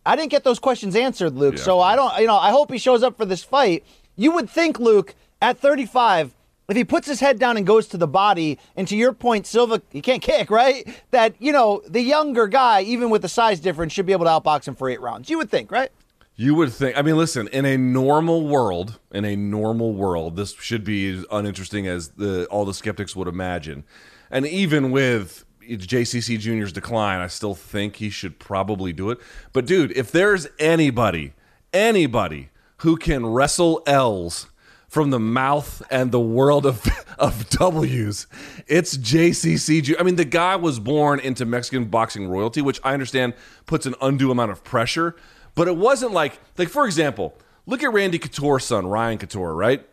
[0.03, 1.57] I didn't get those questions answered, Luke.
[1.57, 1.63] Yeah.
[1.63, 3.83] So I don't, you know, I hope he shows up for this fight.
[4.15, 6.33] You would think, Luke, at 35,
[6.69, 9.45] if he puts his head down and goes to the body, and to your point,
[9.45, 10.87] Silva, he can't kick, right?
[11.11, 14.31] That, you know, the younger guy, even with the size difference, should be able to
[14.31, 15.29] outbox him for eight rounds.
[15.29, 15.91] You would think, right?
[16.39, 16.95] You would think.
[16.95, 17.47] I mean, listen.
[17.47, 22.45] In a normal world, in a normal world, this should be as uninteresting as the
[22.45, 23.83] all the skeptics would imagine.
[24.29, 29.17] And even with JCC Jr.'s decline, I still think he should probably do it.
[29.51, 31.33] But dude, if there's anybody,
[31.73, 34.47] anybody who can wrestle L's
[34.87, 36.85] from the mouth and the world of
[37.17, 38.27] of W's,
[38.67, 39.95] it's JCC Jr.
[39.99, 43.33] I mean, the guy was born into Mexican boxing royalty, which I understand
[43.65, 45.15] puts an undue amount of pressure.
[45.57, 47.33] But it wasn't like, like for example,
[47.65, 49.83] look at Randy Couture's son, Ryan Couture, right?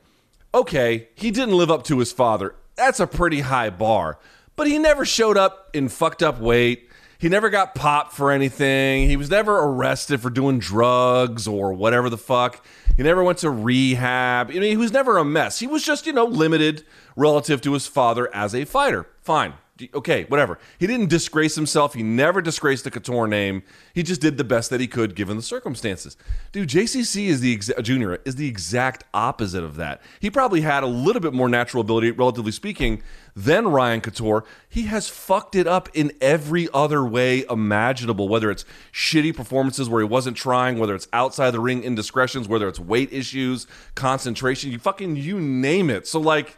[0.52, 2.54] Okay, he didn't live up to his father.
[2.76, 4.18] That's a pretty high bar.
[4.56, 6.90] But he never showed up in fucked up weight.
[7.18, 9.08] He never got popped for anything.
[9.08, 12.62] He was never arrested for doing drugs or whatever the fuck.
[12.98, 14.50] He never went to rehab.
[14.50, 15.60] I mean, he was never a mess.
[15.60, 16.84] He was just, you know, limited
[17.16, 19.06] relative to his father as a fighter.
[19.22, 19.54] Fine.
[19.92, 20.60] Okay, whatever.
[20.78, 21.94] He didn't disgrace himself.
[21.94, 23.64] He never disgraced the Couture name.
[23.92, 26.16] He just did the best that he could given the circumstances.
[26.52, 30.00] Dude, JCC is the exa- junior is the exact opposite of that.
[30.20, 33.02] He probably had a little bit more natural ability, relatively speaking,
[33.34, 34.44] than Ryan Couture.
[34.68, 38.28] He has fucked it up in every other way imaginable.
[38.28, 42.68] Whether it's shitty performances where he wasn't trying, whether it's outside the ring indiscretions, whether
[42.68, 43.66] it's weight issues,
[43.96, 46.06] concentration, you fucking you name it.
[46.06, 46.56] So like.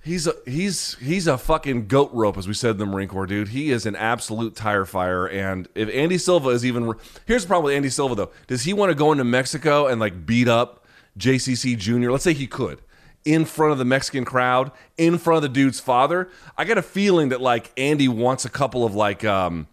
[0.00, 3.26] He's a he's he's a fucking goat rope, as we said in the Marine Corps,
[3.26, 3.48] dude.
[3.48, 5.26] He is an absolute tire fire.
[5.26, 6.94] And if Andy Silva is even
[7.26, 10.00] here's the problem with Andy Silva though, does he want to go into Mexico and
[10.00, 10.84] like beat up
[11.18, 12.10] JCC Jr.?
[12.10, 12.80] Let's say he could
[13.24, 16.30] in front of the Mexican crowd, in front of the dude's father.
[16.56, 19.66] I got a feeling that like Andy wants a couple of like um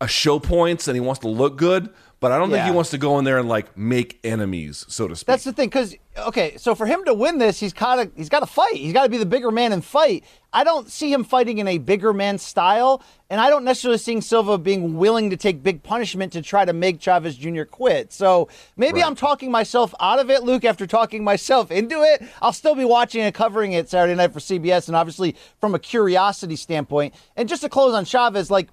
[0.00, 1.90] a show points and he wants to look good,
[2.20, 5.08] but I don't think he wants to go in there and like make enemies, so
[5.08, 5.26] to speak.
[5.26, 8.28] That's the thing, because okay, so for him to win this, he's got to he's
[8.28, 8.74] got to fight.
[8.76, 10.24] He's got to be the bigger man and fight.
[10.52, 14.20] I don't see him fighting in a bigger man style, and I don't necessarily see
[14.20, 17.62] Silva being willing to take big punishment to try to make Chavez Jr.
[17.64, 18.12] quit.
[18.12, 19.06] So maybe Right.
[19.06, 20.64] I'm talking myself out of it, Luke.
[20.64, 24.40] After talking myself into it, I'll still be watching and covering it Saturday night for
[24.40, 27.14] CBS, and obviously from a curiosity standpoint.
[27.36, 28.68] And just to close on Chavez, like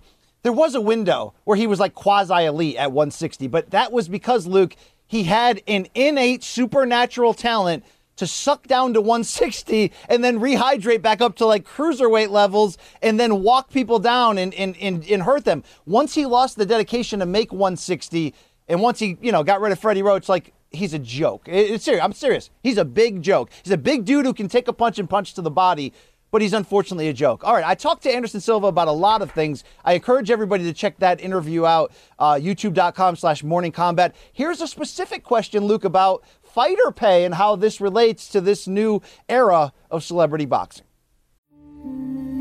[0.47, 4.07] there was a window where he was like quasi elite at 160, but that was
[4.07, 7.83] because Luke he had an innate supernatural talent
[8.15, 13.19] to suck down to 160 and then rehydrate back up to like cruiserweight levels and
[13.19, 15.65] then walk people down and, and, and, and hurt them.
[15.85, 18.33] Once he lost the dedication to make 160
[18.69, 21.49] and once he, you know, got rid of Freddie Roach, like he's a joke.
[21.49, 22.01] It- it's serious.
[22.01, 22.51] I'm serious.
[22.63, 23.49] He's a big joke.
[23.63, 25.91] He's a big dude who can take a punch and punch to the body
[26.31, 27.43] but he's unfortunately a joke.
[27.43, 29.63] All right, I talked to Anderson Silva about a lot of things.
[29.85, 34.15] I encourage everybody to check that interview out, uh, youtube.com slash morning combat.
[34.33, 39.01] Here's a specific question, Luke, about fighter pay and how this relates to this new
[39.29, 40.85] era of celebrity boxing.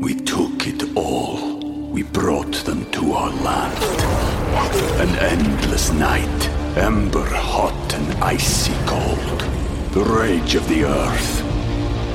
[0.01, 1.57] We took it all.
[1.91, 3.83] We brought them to our land.
[4.99, 9.39] An endless night, ember hot and icy cold.
[9.91, 11.56] The rage of the earth.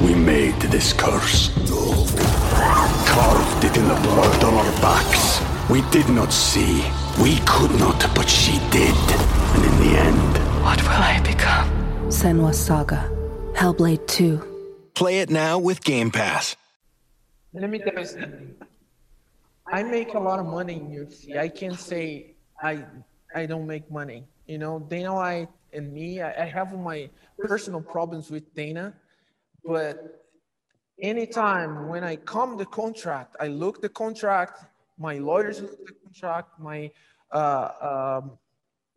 [0.03, 1.51] We made this curse.
[3.07, 5.41] Carved it in the blood on our backs.
[5.71, 6.83] We did not see.
[7.23, 8.97] We could not, but she did.
[9.55, 10.33] And in the end,
[10.65, 11.69] What will I become?
[12.09, 13.09] Senua Saga.
[13.55, 14.91] Hellblade 2.
[14.95, 16.57] Play it now with Game Pass.
[17.53, 18.55] Let me tell you something.
[19.67, 21.37] I make a lot of money in UFC.
[21.39, 22.85] I can't say I
[23.35, 24.25] I don't make money.
[24.47, 28.93] You know, Dana White and me, I, I have my personal problems with Dana,
[29.65, 30.25] but
[31.01, 34.65] anytime when I come the contract, I look the contract,
[34.99, 36.91] my lawyers look the contract, my
[37.33, 38.21] uh,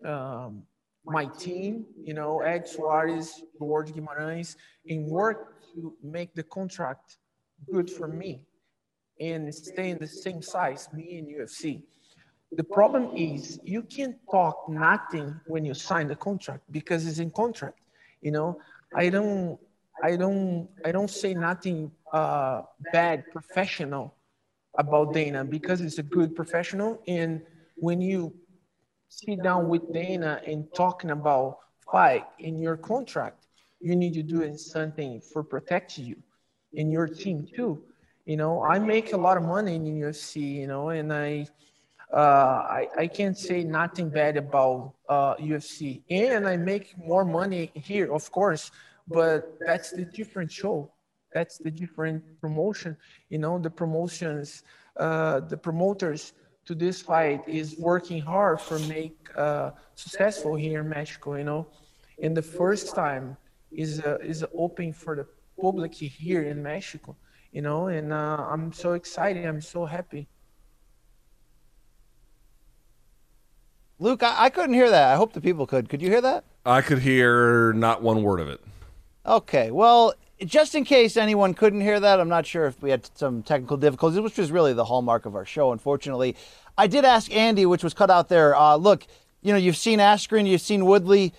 [0.04, 0.64] um, um,
[1.06, 4.56] my team, you know, Ed Soares, George Guimarães,
[4.90, 7.18] and work to make the contract
[7.72, 8.42] good for me
[9.20, 11.84] and stay in the same size, me and UFC.
[12.52, 17.32] The problem is you can't talk nothing when you sign the contract because it's in
[17.32, 17.80] contract.
[18.22, 18.60] You know,
[18.96, 19.60] I don't,
[20.04, 24.16] I don't, I don't say nothing uh, bad professional
[24.78, 27.02] about Dana because it's a good professional.
[27.08, 27.42] And
[27.76, 28.34] when you
[29.10, 31.60] sit down with Dana and talking about
[31.92, 33.48] fight in your contract,
[33.80, 36.16] you need to do something for protect you
[36.76, 37.84] and your team too.
[38.26, 41.48] You know, I make a lot of money in UFC, you know, and I
[42.14, 46.02] uh, I, I can't say nothing bad about uh, UFC.
[46.10, 48.72] And I make more money here, of course,
[49.08, 50.92] but that's the different show.
[51.34, 52.96] That's the different promotion.
[53.30, 54.64] You know, the promotions,
[54.98, 56.34] uh, the promoters
[56.66, 61.36] to this fight is working hard for make uh, successful here in Mexico.
[61.36, 61.68] You know,
[62.22, 63.38] and the first time
[63.72, 65.28] is uh, is open for the
[65.62, 67.16] public here in Mexico.
[67.52, 69.46] You know, and uh, I'm so excited.
[69.46, 70.28] I'm so happy.
[73.98, 75.14] Luke, I, I couldn't hear that.
[75.14, 75.88] I hope the people could.
[75.90, 76.44] Could you hear that?
[76.66, 78.62] I could hear not one word of it.
[79.26, 79.72] Okay.
[79.72, 83.42] Well, just in case anyone couldn't hear that, I'm not sure if we had some
[83.42, 86.36] technical difficulties, which was really the hallmark of our show, unfortunately.
[86.78, 88.56] I did ask Andy, which was cut out there.
[88.56, 89.08] Uh, look,
[89.42, 91.34] you know, you've seen Askren, you've seen Woodley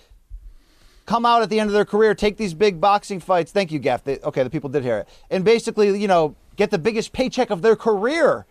[1.05, 3.51] come out at the end of their career, take these big boxing fights.
[3.51, 4.03] Thank you, Gaff.
[4.03, 5.09] They, okay, the people did hear it.
[5.29, 8.45] And basically, you know, get the biggest paycheck of their career.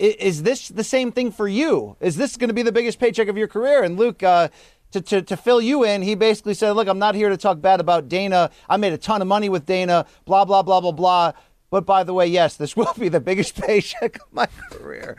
[0.00, 1.96] I, is this the same thing for you?
[2.00, 3.82] Is this going to be the biggest paycheck of your career?
[3.82, 4.48] And Luke, uh,
[4.92, 7.60] to, to, to fill you in, he basically said, Look, I'm not here to talk
[7.60, 8.50] bad about Dana.
[8.68, 11.32] I made a ton of money with Dana, blah, blah, blah, blah, blah.
[11.70, 15.16] But by the way, yes, this will be the biggest paycheck of my career.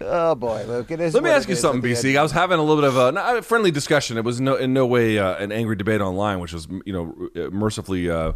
[0.00, 0.90] Oh boy, Luke!
[0.90, 1.14] It is.
[1.14, 2.18] Let me ask you something, BC.
[2.18, 4.18] I was having a little bit of a, not a friendly discussion.
[4.18, 7.48] It was no, in no way uh, an angry debate online, which was you know
[7.50, 8.32] mercifully uh,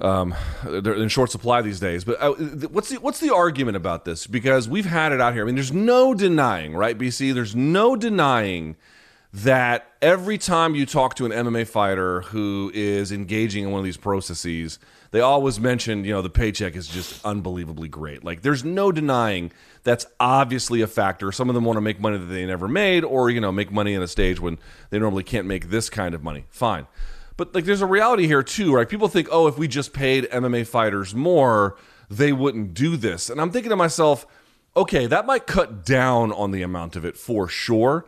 [0.00, 0.34] um,
[0.64, 2.04] they're in short supply these days.
[2.04, 2.32] But uh,
[2.68, 4.26] what's the what's the argument about this?
[4.26, 5.42] Because we've had it out here.
[5.42, 7.34] I mean, there's no denying, right, BC?
[7.34, 8.76] There's no denying
[9.32, 13.84] that every time you talk to an MMA fighter who is engaging in one of
[13.84, 14.80] these processes,
[15.12, 18.24] they always mention, you know, the paycheck is just unbelievably great.
[18.24, 19.52] Like, there's no denying
[19.82, 21.30] that's obviously a factor.
[21.30, 23.70] Some of them want to make money that they never made, or, you know, make
[23.70, 24.58] money in a stage when
[24.90, 26.44] they normally can't make this kind of money.
[26.48, 26.86] Fine.
[27.36, 28.88] But, like, there's a reality here, too, right?
[28.88, 31.76] People think, oh, if we just paid MMA fighters more,
[32.08, 33.30] they wouldn't do this.
[33.30, 34.26] And I'm thinking to myself,
[34.76, 38.04] okay, that might cut down on the amount of it for sure.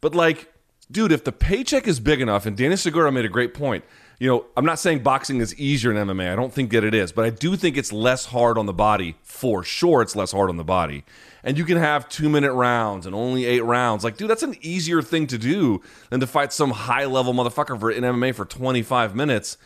[0.00, 0.52] But, like,
[0.90, 3.84] dude, if the paycheck is big enough, and Danny Segura made a great point.
[4.18, 6.32] You know, I'm not saying boxing is easier than MMA.
[6.32, 8.72] I don't think that it is, but I do think it's less hard on the
[8.72, 9.16] body.
[9.22, 11.04] For sure, it's less hard on the body.
[11.44, 14.04] And you can have two minute rounds and only eight rounds.
[14.04, 17.78] Like, dude, that's an easier thing to do than to fight some high level motherfucker
[17.78, 19.58] for in MMA for 25 minutes.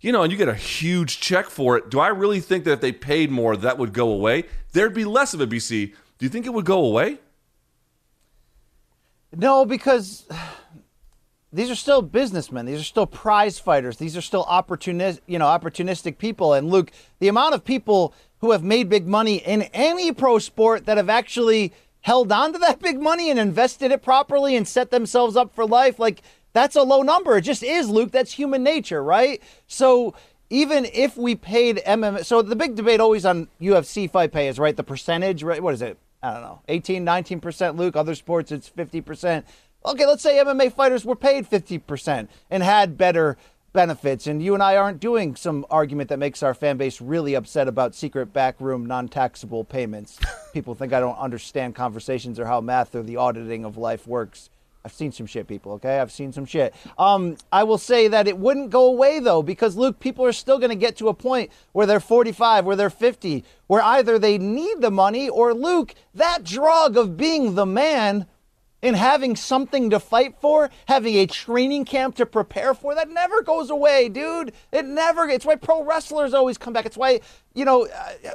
[0.00, 1.90] You know, and you get a huge check for it.
[1.90, 4.44] Do I really think that if they paid more, that would go away?
[4.72, 5.88] There'd be less of a BC.
[6.18, 7.18] Do you think it would go away?
[9.34, 10.26] No, because
[11.52, 12.66] these are still businessmen.
[12.66, 13.96] These are still prize fighters.
[13.96, 16.52] These are still opportunist, you know, opportunistic people.
[16.52, 20.86] And Luke, the amount of people who have made big money in any pro sport
[20.86, 24.90] that have actually held on to that big money and invested it properly and set
[24.90, 26.22] themselves up for life, like
[26.52, 27.36] that's a low number.
[27.36, 28.10] It just is, Luke.
[28.10, 29.42] That's human nature, right?
[29.66, 30.14] So
[30.50, 34.58] even if we paid MMA, so the big debate always on UFC fight pay is
[34.58, 35.62] right the percentage, right?
[35.62, 35.98] What is it?
[36.22, 37.94] I don't know, 18, 19%, Luke.
[37.94, 39.44] Other sports, it's 50%.
[39.86, 43.36] Okay, let's say MMA fighters were paid 50% and had better
[43.72, 44.26] benefits.
[44.26, 47.68] And you and I aren't doing some argument that makes our fan base really upset
[47.68, 50.18] about secret backroom non taxable payments.
[50.52, 54.50] people think I don't understand conversations or how math or the auditing of life works.
[54.84, 55.98] I've seen some shit, people, okay?
[55.98, 56.72] I've seen some shit.
[56.96, 60.58] Um, I will say that it wouldn't go away, though, because, Luke, people are still
[60.58, 64.38] going to get to a point where they're 45, where they're 50, where either they
[64.38, 68.26] need the money or, Luke, that drug of being the man
[68.82, 73.42] and having something to fight for, having a training camp to prepare for, that never
[73.42, 74.52] goes away, dude.
[74.72, 76.86] It never, it's why pro wrestlers always come back.
[76.86, 77.20] It's why,
[77.54, 78.30] you know, uh,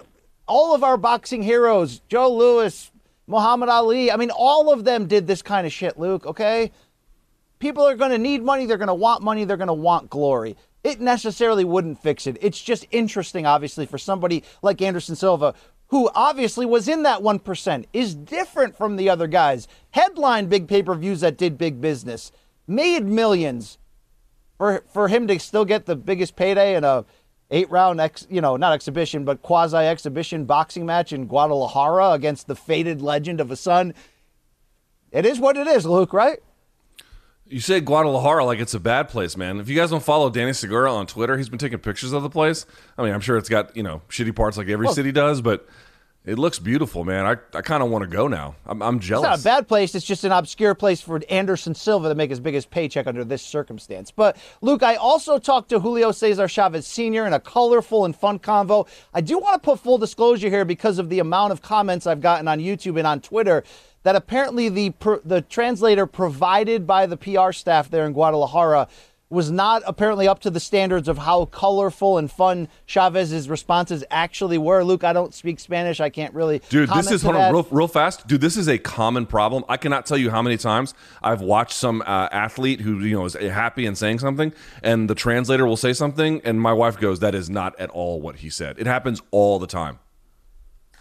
[0.47, 2.91] all of our boxing heroes, Joe Louis,
[3.27, 4.11] Muhammad Ali.
[4.11, 6.71] I mean, all of them did this kind of shit, Luke, okay?
[7.59, 8.65] People are going to need money.
[8.65, 9.45] They're going to want money.
[9.45, 10.57] They're going to want glory.
[10.83, 12.37] It necessarily wouldn't fix it.
[12.41, 15.53] It's just interesting, obviously, for somebody like Anderson Silva,
[15.91, 19.67] who obviously was in that 1%, is different from the other guys.
[19.91, 22.31] Headline big pay per views that did big business,
[22.65, 23.77] made millions.
[24.57, 27.03] For, for him to still get the biggest payday in a
[27.49, 32.47] eight round ex, you know, not exhibition, but quasi exhibition boxing match in Guadalajara against
[32.47, 33.93] the faded legend of a son.
[35.11, 36.39] It is what it is, Luke, right?
[37.51, 39.59] You say Guadalajara like it's a bad place, man.
[39.59, 42.29] If you guys don't follow Danny Segura on Twitter, he's been taking pictures of the
[42.29, 42.65] place.
[42.97, 45.41] I mean, I'm sure it's got, you know, shitty parts like every Well- city does,
[45.41, 45.67] but
[46.23, 47.25] it looks beautiful, man.
[47.25, 48.55] I, I kind of want to go now.
[48.65, 49.25] I'm, I'm jealous.
[49.39, 49.95] It's not a bad place.
[49.95, 53.41] It's just an obscure place for Anderson Silva to make his biggest paycheck under this
[53.41, 54.11] circumstance.
[54.11, 57.25] But Luke, I also talked to Julio Cesar Chavez Sr.
[57.25, 58.87] in a colorful and fun convo.
[59.13, 62.21] I do want to put full disclosure here because of the amount of comments I've
[62.21, 63.63] gotten on YouTube and on Twitter
[64.03, 64.93] that apparently the
[65.23, 68.87] the translator provided by the PR staff there in Guadalajara
[69.31, 74.57] was not apparently up to the standards of how colorful and fun Chavez's responses actually
[74.57, 74.83] were.
[74.83, 75.99] Luke, I don't speak Spanish.
[76.01, 76.61] I can't really.
[76.69, 78.27] Dude, this is hold on real, real fast.
[78.27, 79.63] Dude, this is a common problem.
[79.69, 80.93] I cannot tell you how many times
[81.23, 85.15] I've watched some uh, athlete who you know is happy and saying something, and the
[85.15, 88.49] translator will say something, and my wife goes, "That is not at all what he
[88.49, 89.99] said." It happens all the time.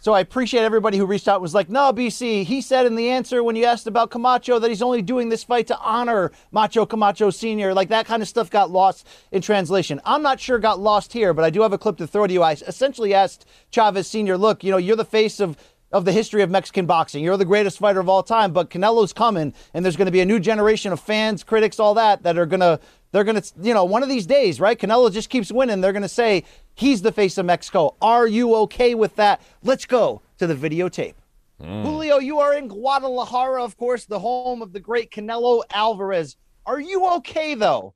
[0.03, 3.11] So I appreciate everybody who reached out was like, no, BC, he said in the
[3.11, 6.87] answer when you asked about Camacho that he's only doing this fight to honor Macho
[6.87, 7.75] Camacho Sr.
[7.75, 10.01] Like that kind of stuff got lost in translation.
[10.07, 12.33] I'm not sure got lost here, but I do have a clip to throw to
[12.33, 12.43] you.
[12.43, 15.59] I essentially asked Chavez Sr., look, you know, you're the face of
[15.93, 17.25] of the history of Mexican boxing.
[17.25, 20.21] You're the greatest fighter of all time, but Canelo's coming, and there's going to be
[20.21, 22.79] a new generation of fans, critics, all that, that are going to,
[23.13, 24.79] they're going to, you know, one of these days, right?
[24.79, 25.81] Canelo just keeps winning.
[25.81, 26.45] They're going to say,
[26.75, 27.97] he's the face of Mexico.
[28.01, 29.41] Are you okay with that?
[29.63, 31.15] Let's go to the videotape.
[31.61, 31.83] Hmm.
[31.83, 36.37] Julio, you are in Guadalajara, of course, the home of the great Canelo Alvarez.
[36.67, 37.95] Are you okay, though,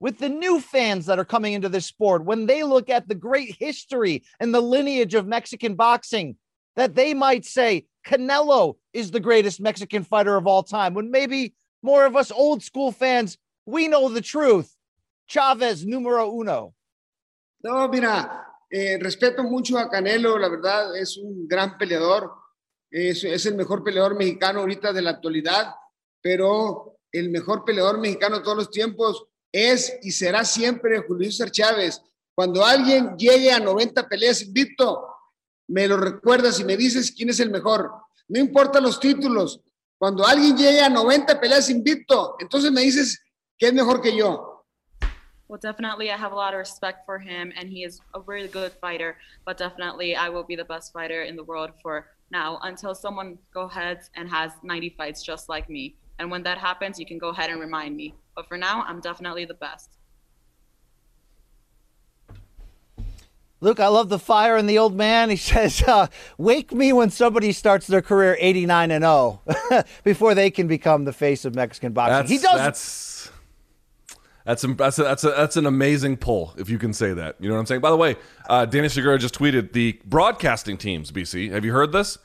[0.00, 3.14] with the new fans that are coming into this sport when they look at the
[3.14, 6.36] great history and the lineage of Mexican boxing?
[6.76, 11.54] that they might say Canelo is the greatest Mexican fighter of all time, when maybe
[11.82, 14.74] more of us old school fans, we know the truth.
[15.26, 16.74] Chavez, numero uno.
[17.64, 22.30] No, mira, eh, respeto mucho a Canelo, la verdad es un gran peleador,
[22.90, 25.74] es, el mejor peleador mexicano ahorita de la actualidad,
[26.20, 31.50] pero el mejor peleador mexicano de todos los tiempos es y será siempre Julio César
[31.50, 32.02] Chávez.
[32.34, 35.08] Cuando alguien llegue a 90 peleas invicto,
[35.68, 37.90] me lo recuerdas y me dices quién es el mejor.
[38.28, 39.62] No importa los títulos.
[39.96, 43.22] Cuando alguien llegue a 90 peleas invicto, entonces me dices
[43.56, 44.53] que es mejor que yo.
[45.48, 48.48] Well, definitely, I have a lot of respect for him, and he is a really
[48.48, 49.18] good fighter.
[49.44, 53.38] But definitely, I will be the best fighter in the world for now until someone
[53.52, 55.96] go ahead and has 90 fights just like me.
[56.18, 58.14] And when that happens, you can go ahead and remind me.
[58.34, 59.90] But for now, I'm definitely the best.
[63.60, 65.30] Luke, I love the fire in the old man.
[65.30, 66.06] He says, uh,
[66.38, 69.42] "Wake me when somebody starts their career 89 and 0
[70.04, 72.56] before they can become the face of Mexican boxing." That's, he does.
[72.56, 73.30] That's
[74.44, 77.36] that's that's a, that's a, that's an amazing pull, if you can say that.
[77.40, 77.80] You know what I'm saying?
[77.80, 78.16] By the way,
[78.48, 81.10] uh, Danny Segura just tweeted the broadcasting teams.
[81.10, 82.18] BC, have you heard this?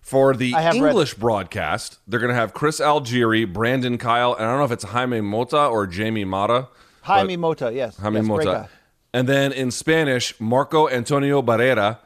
[0.00, 1.20] For the English read.
[1.20, 4.84] broadcast, they're going to have Chris Algieri, Brandon Kyle, and I don't know if it's
[4.84, 6.68] Jaime Mota or Jamie Mata.
[7.02, 7.98] Jaime Mota, yes.
[7.98, 8.68] Jaime yes, Mota.
[9.12, 11.98] And then in Spanish, Marco Antonio Barrera,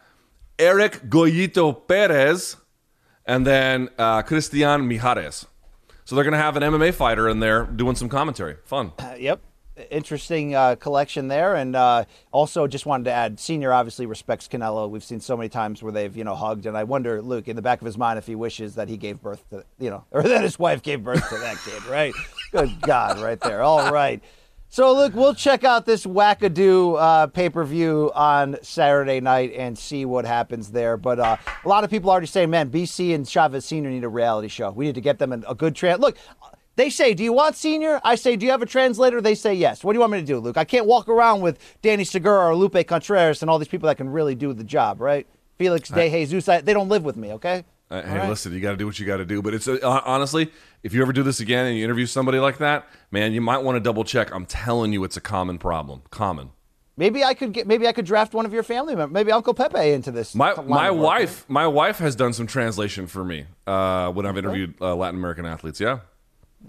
[0.59, 2.57] Eric Goyito Perez,
[3.25, 5.47] and then uh, Cristian Mijares.
[6.05, 8.57] So they're going to have an MMA fighter in there doing some commentary.
[8.65, 8.93] Fun.
[8.99, 9.41] Uh, yep.
[9.91, 14.91] Interesting uh, collection there, and uh, also just wanted to add, Senior obviously respects Canelo.
[14.91, 17.57] We've seen so many times where they've you know hugged, and I wonder, Luke, in
[17.57, 20.05] the back of his mind, if he wishes that he gave birth to you know,
[20.11, 22.13] or that his wife gave birth to that kid, right?
[22.51, 23.63] Good God, right there.
[23.63, 24.23] All right.
[24.69, 29.77] So, Luke, we'll check out this wackadoo uh, pay per view on Saturday night and
[29.77, 30.97] see what happens there.
[30.97, 33.91] But uh, a lot of people already saying, man, BC and Chavez Sr.
[33.91, 34.71] need a reality show.
[34.71, 36.01] We need to get them a good trans.
[36.01, 36.17] Look,
[36.77, 38.01] they say, do you want Senior?
[38.05, 39.21] I say, do you have a translator?
[39.21, 39.85] They say yes.
[39.85, 40.57] What do you want me to do, Luke?
[40.57, 43.97] I can't walk around with Danny Segura or Lupe Contreras and all these people that
[43.97, 45.27] can really do the job, right?
[45.59, 47.65] Felix De Jesus, I, they don't live with me, okay?
[47.91, 48.29] Uh, hey, right.
[48.29, 49.43] listen, you got to do what you got to do.
[49.43, 50.51] But it's uh, honestly,
[50.83, 53.59] if you ever do this again and you interview somebody like that, man, you might
[53.59, 54.35] want to double check.
[54.35, 56.01] I'm telling you, it's a common problem.
[56.11, 56.53] Common.
[56.97, 57.67] Maybe I could get.
[57.67, 59.13] Maybe I could draft one of your family members.
[59.13, 60.35] Maybe Uncle Pepe into this.
[60.35, 64.75] My my wife, my wife has done some translation for me uh, when I've interviewed
[64.81, 65.79] uh, Latin American athletes.
[65.79, 66.01] Yeah.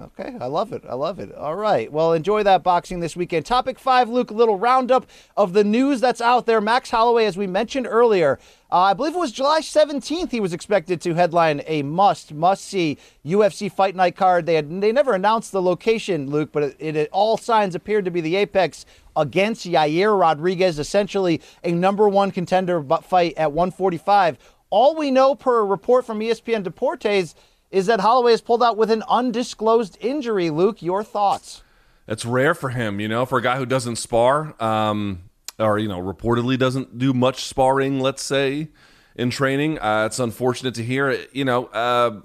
[0.02, 0.84] Okay, I love it.
[0.90, 1.34] I love it.
[1.36, 1.92] All right.
[1.92, 3.46] Well, enjoy that boxing this weekend.
[3.46, 5.06] Topic five, Luke, a little roundup
[5.38, 6.60] of the news that's out there.
[6.60, 8.40] Max Holloway, as we mentioned earlier,
[8.72, 12.66] uh, I believe it was July 17th, he was expected to headline a must, must
[12.66, 14.48] see UFC Fight Night card.
[14.48, 18.12] They had they never announced the location, Luke, but it, it, all signs appeared to
[18.12, 24.40] be the Apex against Yair Rodriguez, essentially a number one contender fight at 145.
[24.72, 27.36] All we know per a report from ESPN Deportes
[27.74, 30.52] is that Holloway has pulled out with an undisclosed injury.
[30.52, 31.64] Luke, your thoughts?
[32.08, 35.24] It's rare for him, you know, for a guy who doesn't spar, um,
[35.58, 38.00] or you know, reportedly doesn't do much sparring.
[38.00, 38.68] Let's say
[39.16, 41.26] in training, uh, it's unfortunate to hear.
[41.32, 42.22] You know, uh,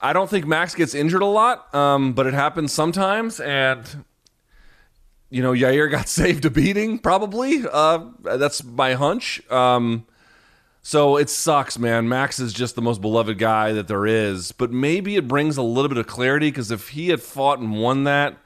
[0.00, 4.04] I don't think Max gets injured a lot, um, but it happens sometimes, and
[5.28, 7.64] you know, Yair got saved a beating, probably.
[7.70, 9.42] Uh, that's my hunch.
[9.50, 10.06] Um,
[10.86, 12.08] so it sucks, man.
[12.08, 14.52] Max is just the most beloved guy that there is.
[14.52, 17.76] But maybe it brings a little bit of clarity because if he had fought and
[17.76, 18.36] won that,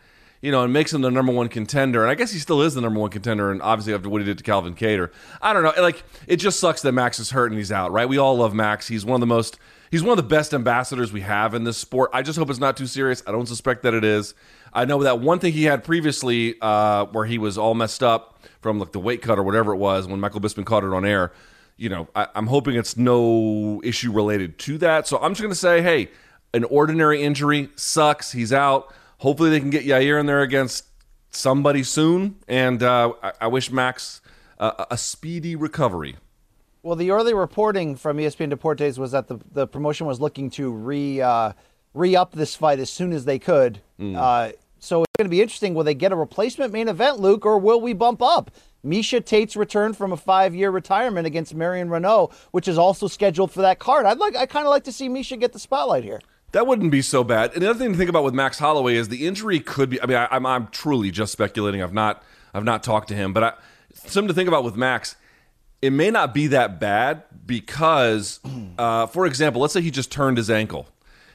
[0.41, 2.01] you know, it makes him the number one contender.
[2.01, 3.51] And I guess he still is the number one contender.
[3.51, 5.11] And obviously after what he did to Calvin Kattar,
[5.43, 5.83] I don't know.
[5.83, 7.93] Like it just sucks that Max is hurt and he's out.
[7.93, 8.09] Right?
[8.09, 8.89] We all love Max.
[8.89, 9.59] He's one of the most.
[9.91, 12.09] He's one of the best ambassadors we have in this sport.
[12.15, 13.23] I just hope it's not too serious.
[13.27, 14.33] I don't suspect that it is.
[14.73, 18.41] I know that one thing he had previously, uh, where he was all messed up
[18.63, 21.05] from like the weight cut or whatever it was when Michael Bisping caught it on
[21.05, 21.33] air
[21.81, 25.09] you know, I, am hoping it's no issue related to that.
[25.09, 26.11] So I'm just going to say, hey,
[26.53, 28.33] an ordinary injury sucks.
[28.33, 28.93] He's out.
[29.19, 30.85] Hopefully they can get Yair in there against
[31.31, 32.37] somebody soon.
[32.47, 34.21] And uh, I, I, wish Max
[34.59, 36.17] uh, a speedy recovery.
[36.83, 40.71] Well, the early reporting from ESPN Deportes was that the, the promotion was looking to
[40.71, 41.53] re uh,
[41.95, 43.81] re up this fight as soon as they could.
[43.99, 45.75] Uh, so it's going to be interesting.
[45.75, 48.51] Will they get a replacement main event, Luke, or will we bump up?
[48.85, 53.51] Miesha Tate's return from a five year retirement against Marion Reneau, which is also scheduled
[53.51, 54.07] for that card.
[54.07, 56.21] I'd like I kind of like to see Miesha get the spotlight here.
[56.53, 57.53] That wouldn't be so bad.
[57.53, 60.03] And the other thing to think about with Max Holloway is the injury could be.
[60.03, 61.83] I mean, I, I'm I'm truly just speculating.
[61.83, 62.23] I've not
[62.53, 63.53] I've not talked to him, but I,
[63.95, 65.17] something to think about with Max.
[65.83, 68.41] It may not be that bad because,
[68.79, 70.89] uh, for example, let's say he just turned his ankle,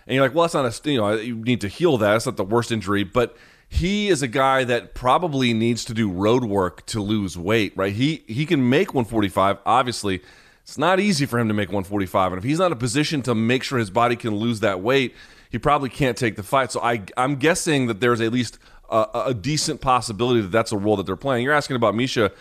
[0.05, 2.11] and you're like, well, that's not a you know you need to heal that.
[2.11, 3.37] That's not the worst injury, but
[3.75, 7.93] he is a guy that probably needs to do road work to lose weight, right?
[7.93, 9.57] He he can make 145.
[9.65, 10.21] Obviously,
[10.63, 13.21] it's not easy for him to make 145, and if he's not in a position
[13.23, 15.13] to make sure his body can lose that weight,
[15.51, 16.71] he probably can't take the fight.
[16.71, 18.59] So I I'm guessing that there's at least
[18.89, 21.43] a, a decent possibility that that's a role that they're playing.
[21.43, 22.31] You're asking about Miesha.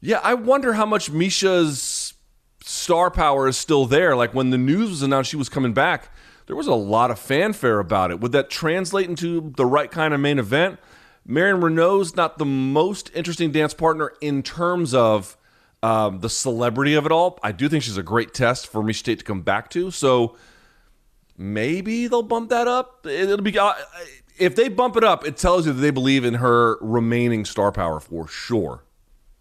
[0.00, 2.14] Yeah, I wonder how much Miesha's
[2.62, 4.14] star power is still there.
[4.14, 6.10] Like when the news was announced she was coming back,
[6.46, 8.20] there was a lot of fanfare about it.
[8.20, 10.78] Would that translate into the right kind of main event?
[11.26, 15.36] Marion Reneau's not the most interesting dance partner in terms of
[15.82, 17.38] um, the celebrity of it all.
[17.42, 19.90] I do think she's a great test for Miesha Tate to come back to.
[19.90, 20.36] So
[21.36, 23.06] maybe they'll bump that up.
[23.06, 23.72] It'll be uh,
[24.38, 27.72] if they bump it up, it tells you that they believe in her remaining star
[27.72, 28.84] power for sure.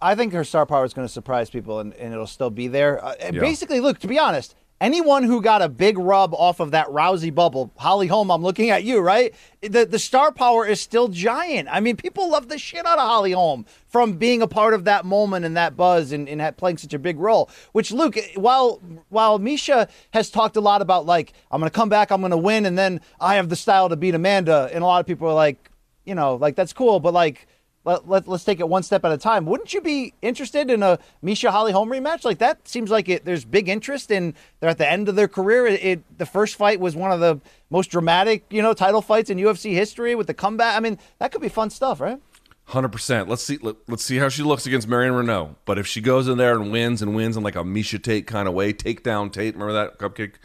[0.02, 2.68] I think her star power is going to surprise people, and, and it'll still be
[2.68, 3.04] there.
[3.04, 3.40] Uh, Yeah.
[3.40, 7.34] Basically, look to be honest, anyone who got a big rub off of that Rousey
[7.34, 9.34] bubble, Holly Holm, I'm looking at you, right?
[9.62, 11.70] The the star power is still giant.
[11.72, 14.84] I mean, people love the shit out of Holly Holm from being a part of
[14.84, 17.50] that moment and that buzz and, and playing such a big role.
[17.72, 21.76] Which Luke, eh, while while Miesha has talked a lot about like I'm going to
[21.76, 24.70] come back, I'm going to win, and then I have the style to beat Amanda,
[24.74, 25.72] and a lot of people are like,
[26.04, 27.48] you know, like that's cool, but like
[27.86, 29.46] let, let, us take it one step at a time.
[29.46, 32.24] Wouldn't you be interested in a Miesha Holly Holm rematch?
[32.24, 33.26] Like that seems like it.
[33.26, 34.34] There's big interest in.
[34.60, 35.66] They're at the end of their career.
[35.66, 39.30] It, it the first fight was one of the most dramatic, you know, title fights
[39.30, 40.78] in UFC history with the comeback.
[40.78, 42.20] I mean, that could be fun stuff, right?
[42.66, 43.28] Hundred percent.
[43.28, 43.58] Let's see.
[43.62, 45.56] Let, us see how she looks against Marion Reneau.
[45.66, 48.26] But if she goes in there and wins and wins in like a Miesha Tate
[48.26, 49.56] kind of way, takedown Tate.
[49.56, 50.36] Remember that cupcake?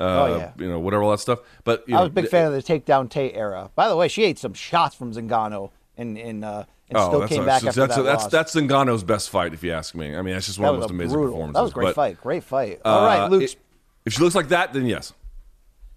[0.00, 0.52] Uh, Oh, yeah.
[0.58, 1.40] You know whatever all that stuff.
[1.64, 3.70] But you I know, was a big fan of the takedown Tate era.
[3.74, 7.20] By the way, she ate some shots from Zingano in and uh, and Oh, still
[7.20, 8.32] that's came a- back so after that's that that's loss.
[8.32, 10.16] that's Zingano's best fight, if you ask me.
[10.16, 11.32] I mean, that's just one that of the most amazing brutal.
[11.32, 11.54] performances.
[11.54, 12.20] That was a great But, fight.
[12.20, 12.80] Great fight.
[12.84, 13.42] All right, uh, Luke.
[13.42, 13.56] i-
[14.04, 15.12] if she looks like that, then yes.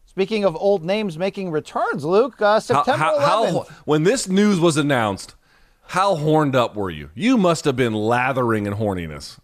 [0.05, 3.67] speaking of old names making returns, Luke, uh, How, September how, 11th.
[3.69, 5.35] how, when this news was announced,
[5.89, 7.11] how horned up were you?
[7.13, 9.37] You must have been lathering in horniness.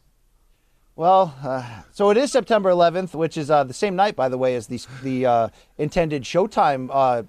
[0.95, 4.37] Well, uh, so it is September 11th, which is uh, the same night, by the
[4.37, 7.23] way, as the the uh, intended Showtime uh,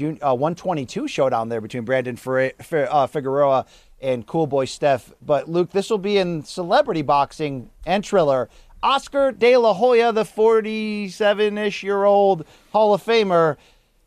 [0.00, 3.66] June uh, 122 showdown there between Brandon uh, Figueroa
[4.00, 5.12] and Cool Boy Steph.
[5.20, 8.48] But Luke, this will be in celebrity boxing and Triller.
[8.82, 13.58] Oscar De La Hoya, the 47-ish year old Hall of Famer,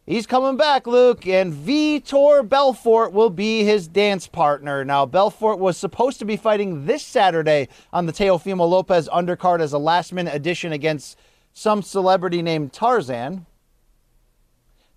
[0.05, 4.83] He's coming back, Luke, and Vitor Belfort will be his dance partner.
[4.83, 9.71] Now, Belfort was supposed to be fighting this Saturday on the Teofimo Lopez undercard as
[9.71, 11.17] a last minute addition against
[11.53, 13.45] some celebrity named Tarzan.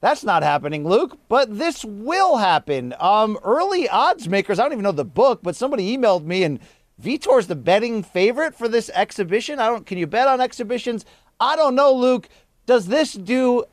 [0.00, 2.94] That's not happening, Luke, but this will happen.
[3.00, 6.60] Um, early odds makers, I don't even know the book, but somebody emailed me and
[7.02, 9.58] Vitor's the betting favorite for this exhibition.
[9.58, 11.04] I don't can you bet on exhibitions?
[11.40, 12.28] I don't know, Luke.
[12.66, 13.64] Does this do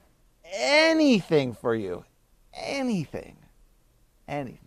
[0.52, 2.04] anything for you?
[2.54, 3.38] Anything.
[4.28, 4.60] Anything.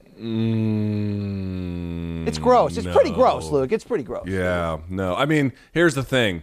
[0.96, 2.76] Mm, It's gross.
[2.76, 3.72] It's pretty gross, Luke.
[3.72, 4.26] It's pretty gross.
[4.26, 5.14] Yeah, no.
[5.14, 6.42] I mean, here's the thing: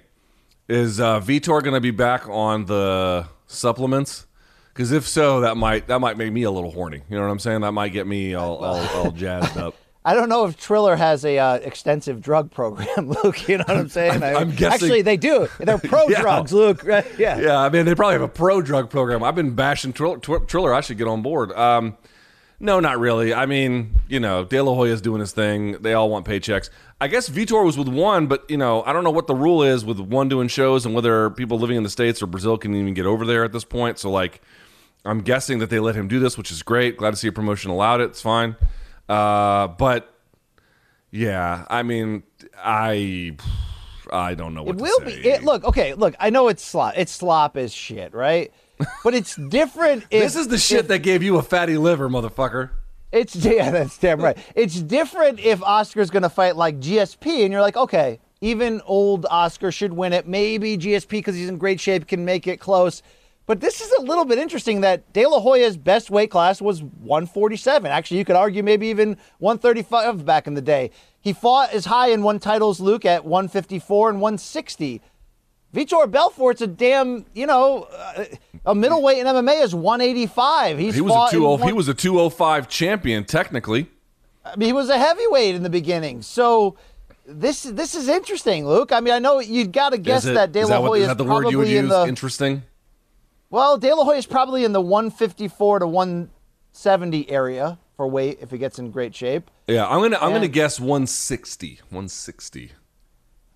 [0.67, 4.27] is uh, Vitor going to be back on the supplements?
[4.73, 7.01] Because if so, that might that might make me a little horny.
[7.09, 7.61] You know what I'm saying?
[7.61, 9.75] That might get me all all, all jazzed up.
[10.05, 12.87] I don't know if Triller has a uh, extensive drug program,
[13.23, 13.47] Luke.
[13.47, 14.21] You know what I'm saying?
[14.21, 15.47] I- I'm guessing- Actually, they do.
[15.59, 16.19] They're pro Yeah.
[16.21, 16.83] drugs, Luke.
[16.83, 17.05] Right?
[17.17, 17.39] Yeah.
[17.39, 19.23] Yeah, I mean, they probably have a pro drug program.
[19.23, 20.17] I've been bashing Triller.
[20.17, 21.53] Triller I should get on board.
[21.53, 21.95] Um,
[22.59, 23.33] no, not really.
[23.33, 25.81] I mean, you know, De La Hoya's doing his thing.
[25.81, 26.69] They all want paychecks.
[26.99, 29.63] I guess Vitor was with one, but you know, I don't know what the rule
[29.63, 32.75] is with one doing shows and whether people living in the states or Brazil can
[32.75, 33.99] even get over there at this point.
[33.99, 34.41] So, like,
[35.05, 36.97] I'm guessing that they let him do this, which is great.
[36.97, 38.05] Glad to see a promotion allowed it.
[38.05, 38.55] It's fine.
[39.09, 40.13] Uh, but
[41.11, 42.23] yeah, I mean,
[42.57, 43.35] I
[44.11, 45.21] I don't know what It will say.
[45.21, 45.29] be.
[45.29, 46.15] It, look, okay, look.
[46.19, 46.93] I know it's slop.
[46.97, 48.51] It's slop as shit, right?
[49.03, 50.03] But it's different.
[50.09, 52.69] If, this is the shit if- that gave you a fatty liver, motherfucker.
[53.11, 54.37] It's yeah, that's damn right.
[54.55, 59.27] It's different if Oscar's going to fight like GSP, and you're like, okay, even old
[59.29, 60.27] Oscar should win it.
[60.27, 63.03] Maybe GSP because he's in great shape can make it close.
[63.45, 66.81] But this is a little bit interesting that De La Hoya's best weight class was
[66.81, 67.91] 147.
[67.91, 70.91] Actually, you could argue maybe even 135 back in the day.
[71.19, 75.01] He fought as high and won titles, Luke, at 154 and 160.
[75.73, 78.25] Vitor Belfort's a damn, you know, uh,
[78.65, 80.77] a middleweight in MMA is 185.
[80.77, 83.87] He's He was a in oh one- he was a 205 champion technically.
[84.45, 86.21] I mean, he was a heavyweight in the beginning.
[86.21, 86.75] So
[87.25, 88.91] this this is interesting, Luke.
[88.91, 91.17] I mean, I know you'd got to guess that De La Hoya is is that
[91.17, 91.93] the word you would probably in use?
[91.93, 92.63] the Interesting.
[93.53, 98.49] Well, De La Hoya is probably in the 154 to 170 area for weight if
[98.49, 99.51] he gets in great shape.
[99.67, 101.75] Yeah, I'm gonna I'm gonna guess 160.
[101.89, 102.71] 160.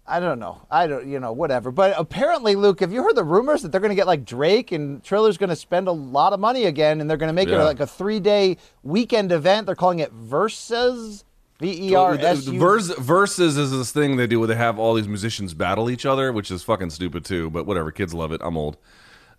[0.06, 0.62] I don't know.
[0.70, 1.72] I don't, you know, whatever.
[1.72, 4.72] But apparently, Luke, have you heard the rumors that they're going to get like Drake
[4.72, 7.50] and Triller's going to spend a lot of money again, and they're going to make
[7.50, 9.66] it like a three-day weekend event?
[9.66, 11.26] They're calling it Versus,
[11.60, 12.58] V E R S U.
[12.58, 16.32] Versus is this thing they do where they have all these musicians battle each other,
[16.32, 17.50] which is fucking stupid too.
[17.50, 18.40] But whatever, kids love it.
[18.44, 18.78] I'm old.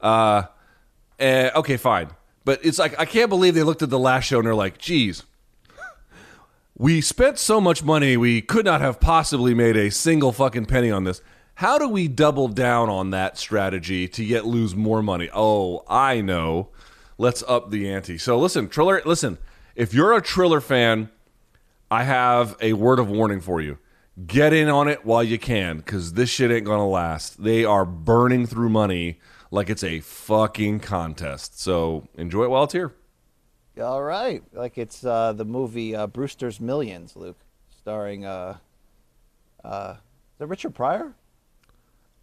[0.00, 0.42] Uh,
[1.18, 2.10] eh, okay, fine.
[2.44, 4.78] But it's like I can't believe they looked at the last show and they're like,
[4.78, 5.24] "Geez,
[6.78, 10.92] we spent so much money, we could not have possibly made a single fucking penny
[10.92, 11.20] on this.
[11.56, 15.28] How do we double down on that strategy to yet lose more money?
[15.34, 16.68] Oh, I know.
[17.18, 18.16] Let's up the ante.
[18.16, 19.38] So listen, Triller, listen,
[19.74, 21.10] if you're a Triller fan,
[21.90, 23.78] I have a word of warning for you.
[24.24, 27.42] Get in on it while you can, because this shit ain't gonna last.
[27.42, 29.18] They are burning through money
[29.50, 31.60] like it's a fucking contest.
[31.60, 32.94] So enjoy it while it's here.
[33.80, 37.38] All right, like it's uh, the movie uh, Brewster's Millions, Luke,
[37.70, 38.56] starring uh,
[39.64, 39.94] uh,
[40.36, 41.14] is it Richard Pryor?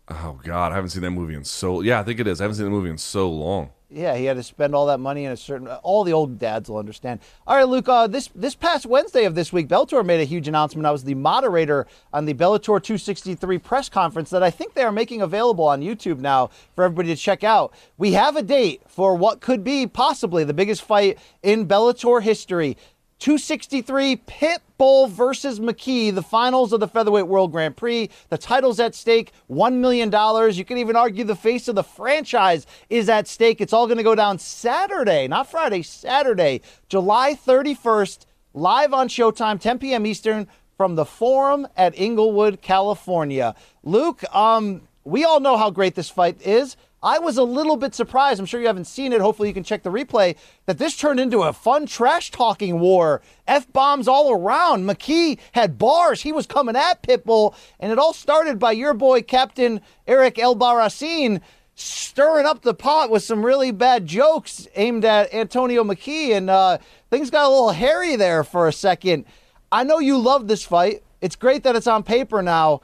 [0.09, 1.81] Oh God, I haven't seen that movie in so.
[1.81, 2.41] Yeah, I think it is.
[2.41, 3.71] I haven't seen the movie in so long.
[3.95, 5.69] Yeah, he had to spend all that money in a certain.
[5.69, 7.21] All the old dads will understand.
[7.47, 7.87] All right, Luke.
[7.87, 10.85] Uh, this this past Wednesday of this week, Bellator made a huge announcement.
[10.85, 14.91] I was the moderator on the Bellator 263 press conference that I think they are
[14.91, 17.73] making available on YouTube now for everybody to check out.
[17.97, 22.75] We have a date for what could be possibly the biggest fight in Bellator history.
[23.19, 28.09] 263 Pitbull versus McKee, the finals of the Featherweight World Grand Prix.
[28.29, 30.11] The title's at stake, $1 million.
[30.53, 33.61] You can even argue the face of the franchise is at stake.
[33.61, 39.59] It's all going to go down Saturday, not Friday, Saturday, July 31st, live on Showtime,
[39.59, 40.05] 10 p.m.
[40.05, 40.47] Eastern,
[40.77, 43.55] from the Forum at Inglewood, California.
[43.83, 46.75] Luke, um, we all know how great this fight is.
[47.05, 48.39] I was a little bit surprised.
[48.39, 49.21] I'm sure you haven't seen it.
[49.21, 50.35] Hopefully, you can check the replay.
[50.65, 53.21] That this turned into a fun trash talking war.
[53.47, 54.89] F bombs all around.
[54.89, 56.23] McKee had bars.
[56.23, 57.53] He was coming at Pitbull.
[57.79, 61.41] And it all started by your boy, Captain Eric El Barracin,
[61.75, 66.35] stirring up the pot with some really bad jokes aimed at Antonio McKee.
[66.35, 66.79] And uh,
[67.11, 69.25] things got a little hairy there for a second.
[69.71, 71.03] I know you love this fight.
[71.21, 72.81] It's great that it's on paper now.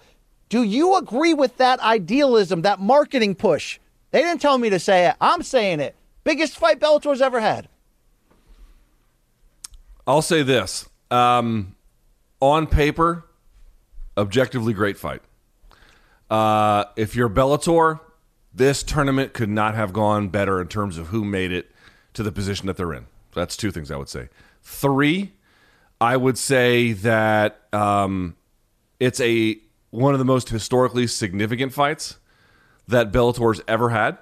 [0.47, 3.79] Do you agree with that idealism, that marketing push?
[4.11, 5.15] They didn't tell me to say it.
[5.19, 5.95] I'm saying it.
[6.23, 7.67] Biggest fight Bellator's ever had.
[10.05, 11.75] I'll say this: um,
[12.39, 13.25] on paper,
[14.17, 15.21] objectively great fight.
[16.29, 17.99] Uh, if you're Bellator,
[18.53, 21.71] this tournament could not have gone better in terms of who made it
[22.13, 23.07] to the position that they're in.
[23.33, 24.29] That's two things I would say.
[24.61, 25.33] Three,
[25.99, 28.35] I would say that um,
[28.99, 29.57] it's a
[29.89, 32.17] one of the most historically significant fights
[32.91, 34.17] that Bellator's ever had.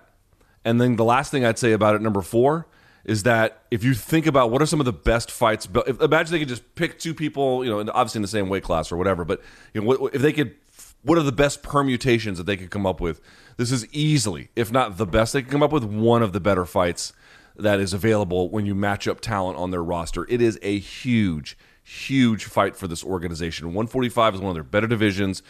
[0.66, 2.68] And then the last thing I'd say about it, number four,
[3.06, 6.32] is that if you think about what are some of the best fights, if, imagine
[6.32, 8.98] they could just pick two people, you know, obviously in the same weight class or
[8.98, 9.42] whatever, but
[9.74, 10.56] you know, what, if they could,
[11.04, 13.22] what are the best permutations that they could come up with?
[13.58, 16.40] This is easily, if not the best, they could come up with one of the
[16.40, 17.14] better fights
[17.56, 20.26] that is available when you match up talent on their roster.
[20.30, 23.68] It is a huge, huge fight for this organization.
[23.68, 25.42] 145 is one of their better divisions.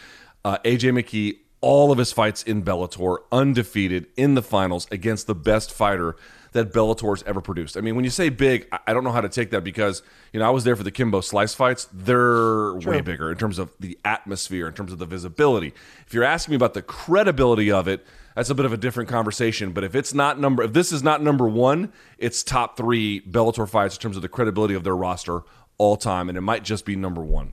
[0.44, 5.34] Uh, AJ McKee, all of his fights in Bellator, undefeated in the finals against the
[5.34, 6.16] best fighter
[6.52, 7.76] that Bellator's ever produced.
[7.76, 10.40] I mean, when you say big, I- don't know how to take that because, you
[10.40, 11.86] know, I was there for the Kimbo Slice fights.
[11.92, 15.72] They're way bigger in terms of the atmosphere, in terms of the visibility.
[16.06, 18.04] If you're asking me about the credibility of it,
[18.34, 19.72] that's a bit of a different conversation.
[19.72, 23.68] But if it's not number, if this is not number one, it's top three Bellator
[23.68, 25.42] fights in terms of the credibility of their roster
[25.78, 27.52] all time, and it might just be number one.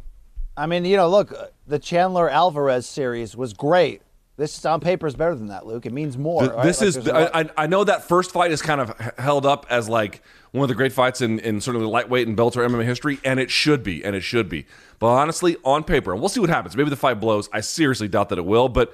[0.57, 1.33] I mean, you know, look,
[1.67, 4.01] the Chandler Alvarez series was great.
[4.37, 5.85] This on paper is better than that, Luke.
[5.85, 6.41] It means more.
[6.41, 6.63] Th- right?
[6.63, 8.89] This Like, is there's a lot- I, I know that first fight is kind of
[9.17, 10.21] held up as like
[10.51, 13.49] one of the great fights in, in certainly lightweight and Bellator MMA history, and it
[13.49, 14.65] should be, and it should be.
[14.99, 16.75] But honestly, on paper, and we'll see what happens.
[16.77, 17.49] Maybe the fight blows.
[17.53, 18.93] I seriously doubt that it will, but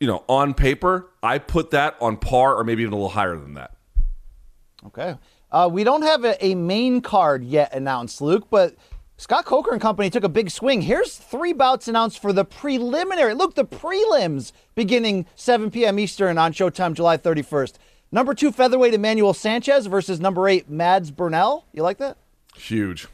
[0.00, 3.36] you know, on paper, I put that on par or maybe even a little higher
[3.36, 3.72] than that.
[4.86, 5.16] Okay.
[5.52, 8.76] Uh, we don't have a, a main card yet announced, Luke, but
[9.20, 10.80] Scott Coker and company took a big swing.
[10.80, 13.34] Here's three bouts announced for the preliminary.
[13.34, 15.98] Look, the prelims beginning 7 p.m.
[15.98, 17.74] Eastern on Showtime July 31st.
[18.10, 21.66] Number two featherweight Emmanuel Sanchez versus number eight Mads Burnell.
[21.74, 22.16] You like that?
[22.56, 23.08] Huge,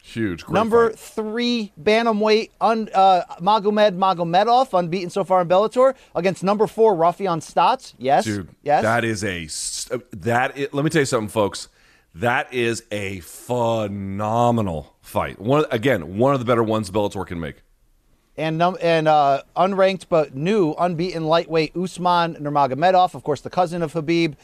[0.00, 0.44] Huge.
[0.44, 0.98] Great Number fight.
[1.00, 7.40] three bantamweight un, uh, Magomed Magomedov, unbeaten so far in Bellator, against number four Raufeon
[7.40, 7.94] Stots.
[7.98, 8.48] Yes, dude.
[8.62, 8.84] yes.
[8.84, 9.48] that is a
[10.12, 10.72] that.
[10.72, 11.68] let me tell you something, folks.
[12.20, 15.40] That is a phenomenal fight.
[15.40, 17.62] One again, one of the better ones Bellator can make.
[18.36, 23.82] and num- and uh, unranked but new unbeaten lightweight Usman Nurmagomedov, of course, the cousin
[23.82, 24.34] of Khabib,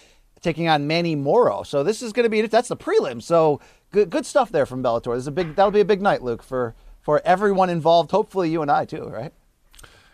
[0.41, 1.65] taking on Manny Muro.
[1.65, 3.21] So this is going to be that's the prelim.
[3.21, 3.61] So
[3.91, 5.15] good good stuff there from Bellator.
[5.15, 8.13] This is a big that'll be a big night, Luke, for for everyone involved.
[8.13, 9.33] Hopefully, you and I too, right?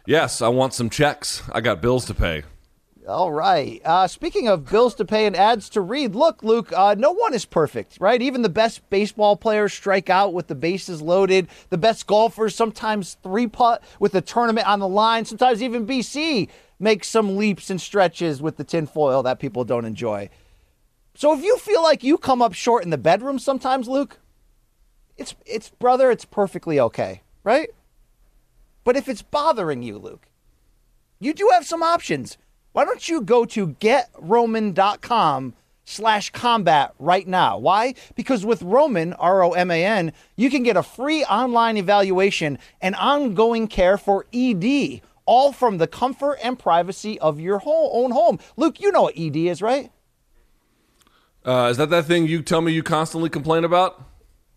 [0.06, 1.42] Yes, I want some checks.
[1.52, 2.42] I got bills to pay.
[3.10, 3.82] All right.
[3.84, 7.34] Uh, speaking of bills to pay and ads to read, look, Luke, uh, no one
[7.34, 8.22] is perfect, right?
[8.22, 11.48] Even the best baseball players strike out with the bases loaded.
[11.70, 15.24] The best golfers sometimes three putt with the tournament on the line.
[15.24, 20.30] Sometimes even BC makes some leaps and stretches with the tinfoil that people don't enjoy.
[21.14, 24.18] So if you feel like you come up short in the bedroom sometimes, Luke,
[25.16, 27.70] it's it's brother, it's perfectly okay, right?
[28.84, 30.28] But if it's bothering you, Luke,
[31.18, 32.38] you do have some options.
[32.72, 37.58] Why don't you go to getroman.com slash combat right now?
[37.58, 37.94] Why?
[38.14, 42.58] Because with Roman, R O M A N, you can get a free online evaluation
[42.80, 48.38] and ongoing care for ED, all from the comfort and privacy of your own home.
[48.56, 49.90] Luke, you know what ED is, right?
[51.44, 54.06] Uh, is that that thing you tell me you constantly complain about?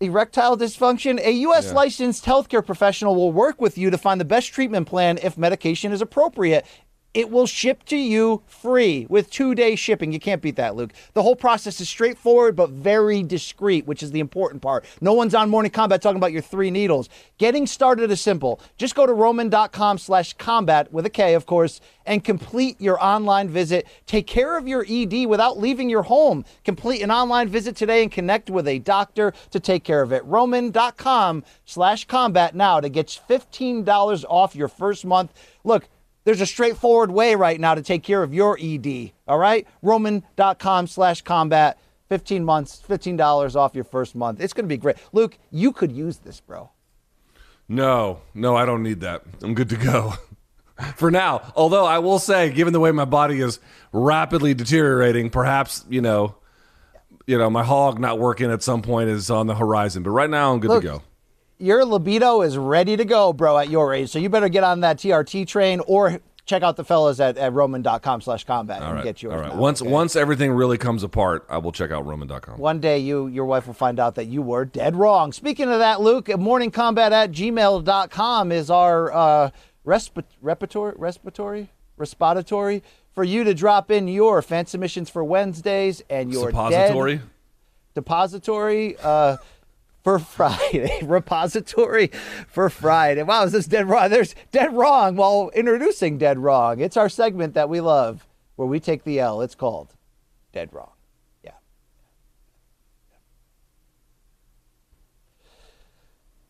[0.00, 1.66] erectile dysfunction, a U.S.
[1.66, 1.72] Yeah.
[1.72, 5.92] licensed healthcare professional will work with you to find the best treatment plan if medication
[5.92, 6.66] is appropriate.
[7.14, 10.12] It will ship to you free with two day shipping.
[10.12, 10.92] You can't beat that, Luke.
[11.12, 14.84] The whole process is straightforward but very discreet, which is the important part.
[15.00, 17.08] No one's on Morning Kombat talking about your three needles.
[17.38, 18.60] Getting started is simple.
[18.76, 23.48] Just go to roman.com slash combat with a K, of course, and complete your online
[23.48, 23.86] visit.
[24.06, 26.44] Take care of your ED without leaving your home.
[26.64, 30.24] Complete an online visit today and connect with a doctor to take care of it.
[30.24, 35.32] Roman.com slash combat now to get $15 off your first month.
[35.62, 35.88] Look,
[36.24, 39.12] there's a straightforward way right now to take care of your ED.
[39.28, 39.66] All right?
[39.82, 41.78] Roman.com slash combat.
[42.10, 44.40] 15 months, $15 off your first month.
[44.40, 44.96] It's going to be great.
[45.12, 46.70] Luke, you could use this, bro.
[47.66, 49.22] No, no, I don't need that.
[49.42, 50.14] I'm good to go.
[50.96, 51.52] For now.
[51.56, 53.58] Although I will say, given the way my body is
[53.92, 56.36] rapidly deteriorating, perhaps, you know,
[57.26, 60.02] you know, my hog not working at some point is on the horizon.
[60.02, 61.02] But right now I'm good Look, to go.
[61.58, 64.10] Your libido is ready to go, bro, at your age.
[64.10, 67.52] So you better get on that TRT train or check out the fellas at, at
[67.52, 69.04] roman.com slash combat and right.
[69.04, 69.34] get yours.
[69.34, 69.54] All right.
[69.54, 69.90] now, Once okay?
[69.90, 72.58] once everything really comes apart, I will check out roman.com.
[72.58, 75.32] One day you your wife will find out that you were dead wrong.
[75.32, 79.50] Speaking of that, Luke, morningkombat at gmail.com is our uh,
[79.86, 82.82] respi- repertory, respiratory, respiratory
[83.14, 87.20] for you to drop in your fan submissions for Wednesdays and your depository.
[87.94, 89.36] depository uh,
[90.04, 91.00] for Friday.
[91.02, 92.08] Repository
[92.46, 93.22] for Friday.
[93.22, 94.10] Wow, is this dead wrong?
[94.10, 96.78] There's dead wrong while introducing dead wrong.
[96.78, 98.26] It's our segment that we love
[98.56, 99.40] where we take the L.
[99.40, 99.94] It's called
[100.52, 100.92] Dead Wrong.
[101.42, 101.50] Yeah.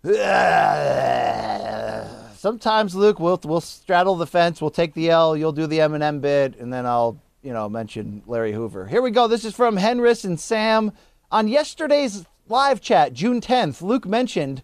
[2.34, 4.60] Sometimes, Luke, we'll we'll straddle the fence.
[4.60, 5.34] We'll take the L.
[5.34, 8.86] You'll do the Eminem bit, and then I'll you know mention Larry Hoover.
[8.86, 9.28] Here we go.
[9.28, 10.92] This is from Henris and Sam
[11.30, 13.82] on yesterday's live chat, June 10th.
[13.82, 14.62] Luke mentioned.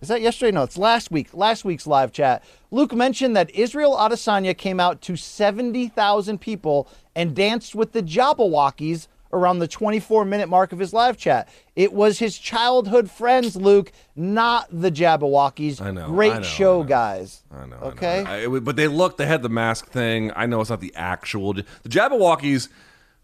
[0.00, 0.50] Is that yesterday?
[0.50, 1.28] No, it's last week.
[1.32, 2.42] Last week's live chat.
[2.72, 9.06] Luke mentioned that Israel Adesanya came out to 70,000 people and danced with the Jabbawockeez
[9.32, 11.48] around the 24 minute mark of his live chat.
[11.76, 15.80] It was his childhood friends, Luke, not the Jabbawockeez.
[15.80, 16.08] I know.
[16.08, 17.44] Great I know, show, guys.
[17.54, 17.76] I know.
[17.76, 18.24] Okay.
[18.26, 18.56] I know.
[18.56, 20.32] I- but they looked, They had the mask thing.
[20.34, 21.52] I know it's not the actual.
[21.54, 22.68] The Jabbawockeez,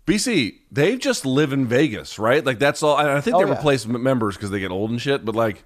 [0.09, 0.59] BC.
[0.73, 2.45] They just live in Vegas, right?
[2.45, 2.97] Like that's all.
[2.97, 3.59] I think Oh, they yeah.
[3.59, 5.25] replace members because they get old and shit.
[5.25, 5.65] But like,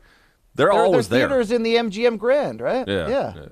[0.55, 1.29] they're, There- always there's there.
[1.29, 2.87] theaters in the MGM Grand, right?
[2.87, 3.33] Yeah, yeah.
[3.37, 3.43] yeah.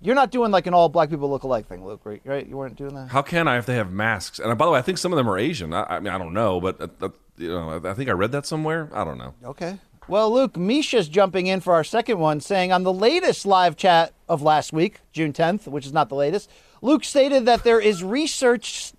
[0.00, 2.20] You're not doing like an all black people look alike thing, Luke, right?
[2.24, 2.46] Right?
[2.46, 3.08] You weren't doing that?
[3.08, 4.38] How can I if they have masks?
[4.38, 5.72] And uh, by the way, I think some of them are Asian.
[5.72, 8.30] I, I mean, I don't know, but uh, uh, you know, I think I read
[8.32, 8.90] that somewhere.
[8.92, 9.34] I don't know.
[9.44, 9.78] Okay.
[10.06, 14.12] Well, Luke, Misha's jumping in for our second one, saying on the latest live chat
[14.28, 16.48] of last week, June 10th, which is not the latest,
[16.80, 18.92] Luke stated that there is research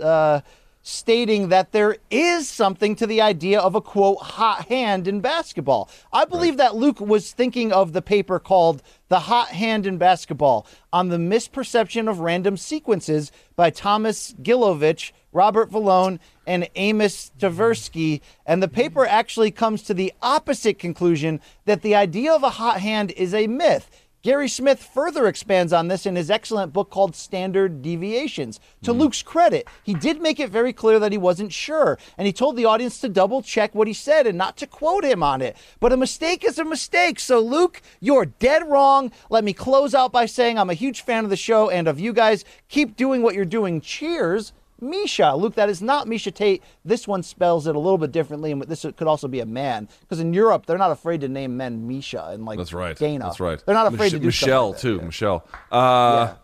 [0.00, 0.40] uh,
[0.82, 5.90] stating that there is something to the idea of a quote hot hand in basketball.
[6.12, 10.66] I believe that Luke was thinking of the paper called The Hot Hand in Basketball
[10.90, 18.22] on the misperception of random sequences by Thomas Gilovich, Robert Vallone, and Amos Tversky.
[18.46, 22.80] And the paper actually comes to the opposite conclusion that the idea of a hot
[22.80, 23.90] hand is a myth.
[24.22, 28.58] Gary Smith further expands on this in his excellent book called Standard Deviations.
[28.82, 28.98] To hmm.
[28.98, 32.56] Luke's credit, he did make it very clear that he wasn't sure, and he told
[32.56, 35.56] the audience to double check what he said and not to quote him on it.
[35.78, 37.20] But a mistake is a mistake.
[37.20, 39.12] So, Luke, you're dead wrong.
[39.30, 42.00] Let me close out by saying I'm a huge fan of the show and of
[42.00, 42.44] you guys.
[42.68, 43.80] Keep doing what you're doing.
[43.80, 44.52] Cheers.
[44.80, 45.34] Misha.
[45.36, 46.62] Luke, that is not Miesha Tate.
[46.84, 49.88] This one spells it a little bit differently, and this could also be a man.
[50.00, 52.96] Because in Europe, they're not afraid to name men Misha and like That's right.
[52.96, 53.24] Dana.
[53.24, 53.62] That's right.
[53.64, 55.00] They're not afraid Mich- to do Michelle stuff like that.
[55.00, 55.06] too.
[55.06, 55.48] Michelle.
[55.72, 56.34] Uh,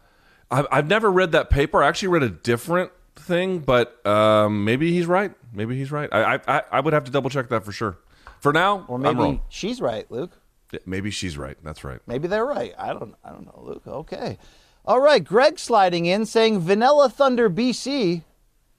[0.50, 1.82] I've, I've never read that paper.
[1.82, 5.32] I actually read a different thing, but um, maybe he's right.
[5.52, 6.08] Maybe he's right.
[6.12, 7.96] I, I I- would have to double check that for sure.
[8.40, 10.32] For now, Or maybe she's right, Luke.
[10.84, 11.56] Maybe she's right.
[11.64, 12.00] That's right.
[12.06, 12.74] Maybe they're right.
[12.76, 13.14] I don't.
[13.24, 13.86] I don't know, Luke.
[13.86, 14.38] Okay.
[14.84, 15.22] All right.
[15.24, 18.22] Greg sliding in saying Vanilla Thunder BC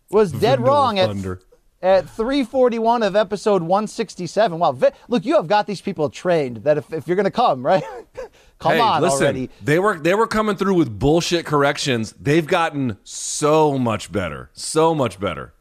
[0.10, 1.42] was dead Vanilla wrong at Thunder.
[1.82, 4.60] at 341 of episode 167.
[4.60, 4.78] Wow.
[5.08, 7.84] Look, you have got these people trained that if, if you're going to come, right?
[8.60, 9.50] come hey, on listen, already.
[9.64, 12.14] They were they were coming through with bullshit corrections.
[12.20, 14.52] They've gotten so much better.
[14.54, 15.54] So much better.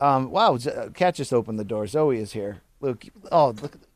[0.00, 0.56] Um, wow.
[0.56, 1.86] Z- uh, Cat just opened the door.
[1.86, 2.62] Zoe is here.
[2.80, 3.04] Luke.
[3.30, 3.74] Oh, look.
[3.74, 3.88] at the-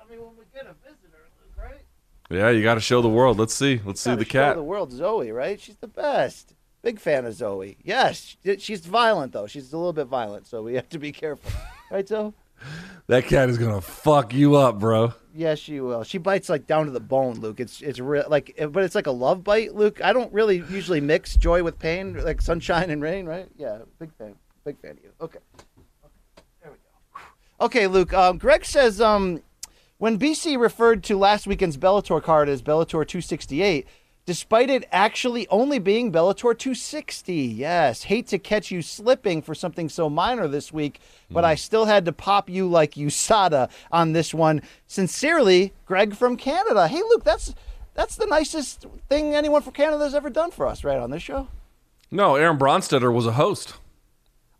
[0.00, 1.82] I mean, when we get a visitor, Luke, right?
[2.30, 3.38] Yeah, you got to show the world.
[3.38, 3.80] Let's see.
[3.84, 4.56] Let's see the cat.
[4.56, 5.60] The world, Zoe, right?
[5.60, 6.54] She's the best.
[6.82, 7.76] Big fan of Zoe.
[7.82, 9.46] Yes, she's violent though.
[9.46, 11.50] She's a little bit violent, so we have to be careful,
[11.90, 12.32] right, Zoe?
[13.08, 15.12] That cat is gonna fuck you up, bro.
[15.34, 16.04] Yes, she will.
[16.04, 17.60] She bites like down to the bone, Luke.
[17.60, 20.00] It's it's real like, but it's like a love bite, Luke.
[20.02, 23.48] I don't really usually mix joy with pain, like sunshine and rain, right?
[23.56, 24.34] Yeah, big fan,
[24.64, 25.10] big fan of you.
[25.20, 25.38] Okay,
[26.62, 27.66] there we go.
[27.66, 28.14] Okay, Luke.
[28.14, 29.42] Um, Greg says um,
[29.98, 33.86] when BC referred to last weekend's Bellator card as Bellator 268,
[34.26, 37.34] despite it actually only being Bellator 260.
[37.34, 41.00] Yes, hate to catch you slipping for something so minor this week,
[41.30, 41.46] but hmm.
[41.46, 44.62] I still had to pop you like USADA on this one.
[44.86, 46.88] Sincerely, Greg from Canada.
[46.88, 47.54] Hey, Luke, that's
[47.94, 51.22] that's the nicest thing anyone from Canada has ever done for us, right on this
[51.22, 51.48] show.
[52.10, 53.74] No, Aaron Bronsteter was a host.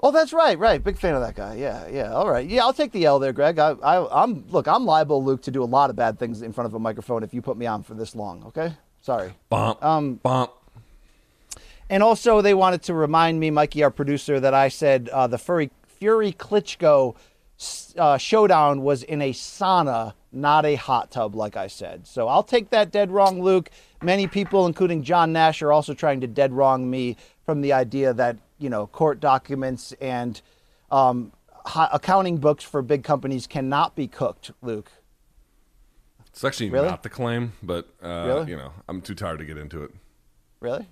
[0.06, 0.84] Oh, that's right, right.
[0.84, 1.56] Big fan of that guy.
[1.56, 2.12] Yeah, yeah.
[2.12, 2.48] All right.
[2.48, 3.58] Yeah, I'll take the L there, Greg.
[3.58, 4.68] I, I, I'm look.
[4.68, 7.24] I'm liable, Luke, to do a lot of bad things in front of a microphone
[7.24, 8.44] if you put me on for this long.
[8.44, 8.72] Okay.
[9.00, 9.32] Sorry.
[9.48, 9.84] Bump.
[9.84, 10.52] Um, bump.
[11.90, 15.38] And also, they wanted to remind me, Mikey, our producer, that I said uh, the
[15.38, 17.16] Fury Fury Klitschko
[17.98, 22.06] uh, showdown was in a sauna, not a hot tub, like I said.
[22.06, 23.70] So I'll take that dead wrong, Luke.
[24.00, 28.14] Many people, including John Nash, are also trying to dead wrong me from the idea
[28.14, 30.40] that you know court documents and
[30.90, 31.32] um,
[31.74, 34.90] accounting books for big companies cannot be cooked, Luke.
[36.28, 36.88] It's actually Really?
[36.88, 38.50] not the claim, but uh, Really?
[38.50, 39.90] you know, I'm too tired to get into it.
[40.60, 40.86] Really?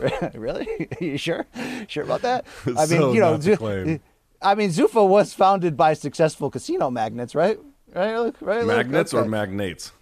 [0.34, 0.88] really?
[1.00, 1.46] you sure?
[1.88, 2.44] Sure about that?
[2.76, 4.00] I mean, you know, Zu-
[4.42, 7.58] I mean, Zuffa was founded by successful casino magnates, right?
[7.94, 8.36] Right, Luke?
[8.40, 8.76] Right, Luke?
[8.76, 9.92] Magnets or magnates?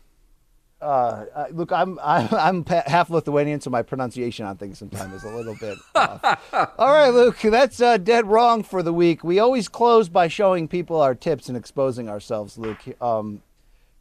[0.83, 5.25] Uh, uh, look, I'm I'm, I'm half Lithuanian, so my pronunciation on things sometimes is
[5.25, 6.25] a little bit off.
[6.79, 9.23] All right, Luke, that's uh, dead wrong for the week.
[9.23, 12.81] We always close by showing people our tips and exposing ourselves, Luke.
[13.01, 13.43] Um,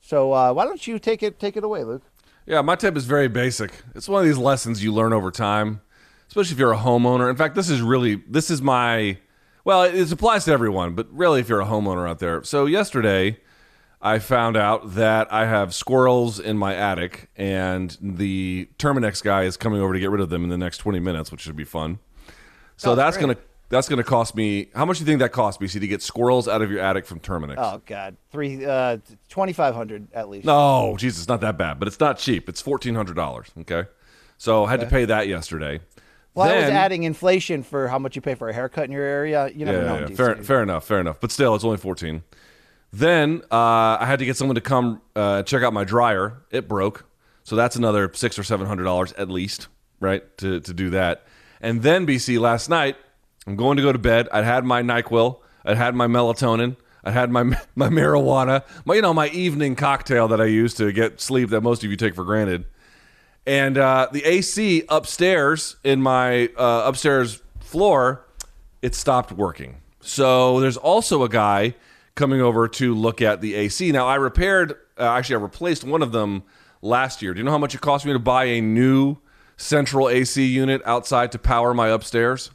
[0.01, 2.03] so uh, why don't you take it take it away, Luke?
[2.47, 3.71] Yeah, my tip is very basic.
[3.93, 5.81] It's one of these lessons you learn over time,
[6.27, 7.29] especially if you're a homeowner.
[7.29, 9.19] In fact, this is really this is my
[9.63, 12.43] well, it, it applies to everyone, but really if you're a homeowner out there.
[12.43, 13.37] So yesterday,
[14.01, 19.57] I found out that I have squirrels in my attic, and the Terminix guy is
[19.57, 21.63] coming over to get rid of them in the next 20 minutes, which should be
[21.63, 21.99] fun.
[22.77, 23.27] So Oh, that's great.
[23.27, 23.37] gonna
[23.69, 24.69] that's gonna cost me.
[24.75, 27.05] How much do you think that costs, BC, to get squirrels out of your attic
[27.05, 27.55] from Terminix?
[27.59, 28.97] Oh God, three uh,
[29.29, 30.45] twenty five hundred at least.
[30.45, 32.49] No, Jesus, not that bad, but it's not cheap.
[32.49, 33.49] It's fourteen hundred dollars.
[33.59, 33.83] Okay,
[34.37, 35.79] so I had to pay that yesterday.
[36.33, 39.03] Well, I was adding inflation for how much you pay for a haircut in your
[39.03, 39.49] area.
[39.53, 39.99] You never yeah, know.
[39.99, 40.15] yeah, yeah.
[40.15, 41.19] fair, fair enough, fair enough.
[41.19, 42.23] But still, it's only fourteen.
[42.93, 46.41] Then uh, I had to get someone to come uh, check out my dryer.
[46.51, 47.05] It broke,
[47.43, 49.67] so that's another six or seven hundred dollars at least,
[49.99, 50.23] right?
[50.39, 51.25] To to do that.
[51.61, 52.97] And then BC last night,
[53.47, 54.27] I'm going to go to bed.
[54.31, 57.43] I'd had my Nyquil, I'd had my melatonin, I had my
[57.75, 61.61] my marijuana, my you know my evening cocktail that I use to get sleep that
[61.61, 62.65] most of you take for granted.
[63.45, 68.25] And uh, the AC upstairs in my uh, upstairs floor,
[68.81, 69.77] it stopped working.
[70.01, 71.75] So there's also a guy
[72.15, 73.91] coming over to look at the AC.
[73.91, 76.43] Now I repaired, uh, actually I replaced one of them
[76.81, 77.33] last year.
[77.33, 79.17] Do you know how much it cost me to buy a new
[79.57, 82.51] central AC unit outside to power my upstairs?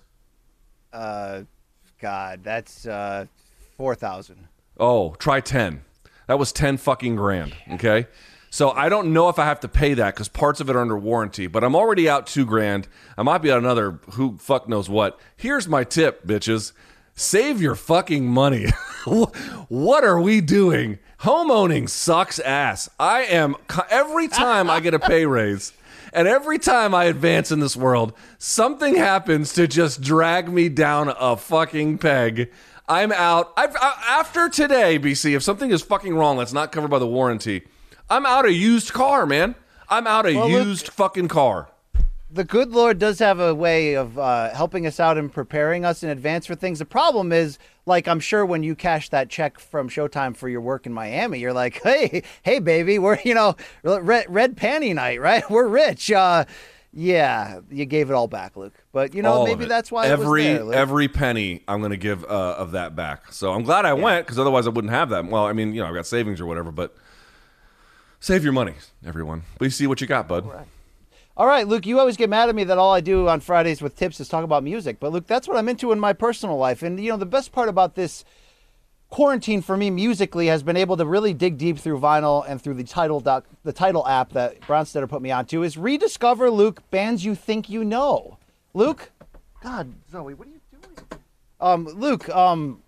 [0.92, 1.42] Uh,
[2.00, 3.26] God, that's uh,
[3.76, 4.48] four thousand.
[4.78, 5.82] Oh, try 10.
[6.26, 7.54] That was 10 fucking grand.
[7.72, 8.06] Okay.
[8.50, 10.80] So I don't know if I have to pay that because parts of it are
[10.80, 12.88] under warranty, but I'm already out two grand.
[13.16, 15.18] I might be out another who fuck knows what.
[15.36, 16.72] Here's my tip, bitches.
[17.16, 18.66] Save your fucking money.
[19.68, 22.90] what are we doing Homeowning sucks ass.
[23.00, 23.56] I am
[23.90, 25.72] every time I get a pay raise.
[26.12, 31.12] And every time I advance in this world, something happens to just drag me down
[31.18, 32.50] a fucking peg.
[32.88, 33.52] I'm out.
[33.56, 37.06] I've, I, after today, BC, if something is fucking wrong that's not covered by the
[37.06, 37.62] warranty,
[38.08, 39.56] I'm out a used car, man.
[39.88, 41.68] I'm out a Well, look- used fucking car.
[42.36, 46.02] The good Lord does have a way of uh, helping us out and preparing us
[46.02, 46.78] in advance for things.
[46.78, 50.60] The problem is, like, I'm sure when you cash that check from Showtime for your
[50.60, 55.20] work in Miami, you're like, hey, hey, baby, we're, you know, red, red panty night,
[55.20, 55.42] right?
[55.50, 56.12] We're rich.
[56.12, 56.44] Uh,
[56.92, 58.74] yeah, you gave it all back, Luke.
[58.92, 61.90] But, you know, All maybe that's why every it was there, every penny I'm going
[61.90, 63.32] to give uh, of that back.
[63.32, 65.26] So I'm glad I went because otherwise I wouldn't have that.
[65.26, 66.96] Well, I mean, you know, I've got savings or whatever, but
[68.20, 69.42] save your money, everyone.
[69.58, 70.66] Please see what you got, bud.
[71.38, 73.82] All right, Luke, you always get mad at me that all I do on Fridays
[73.82, 74.98] with tips is talk about music.
[74.98, 76.82] But Luke, that's what I'm into in my personal life.
[76.82, 78.24] And you know, the best part about this
[79.10, 82.74] quarantine for me musically has been able to really dig deep through vinyl and through
[82.74, 87.22] the Tidal doc, the Tidal app that Bronsteter put me onto is rediscover Luke bands
[87.22, 88.38] you think you know.
[88.72, 89.10] Luke,
[89.62, 91.20] God, Zoe, what are you doing?
[91.60, 92.82] Um, Luke, um,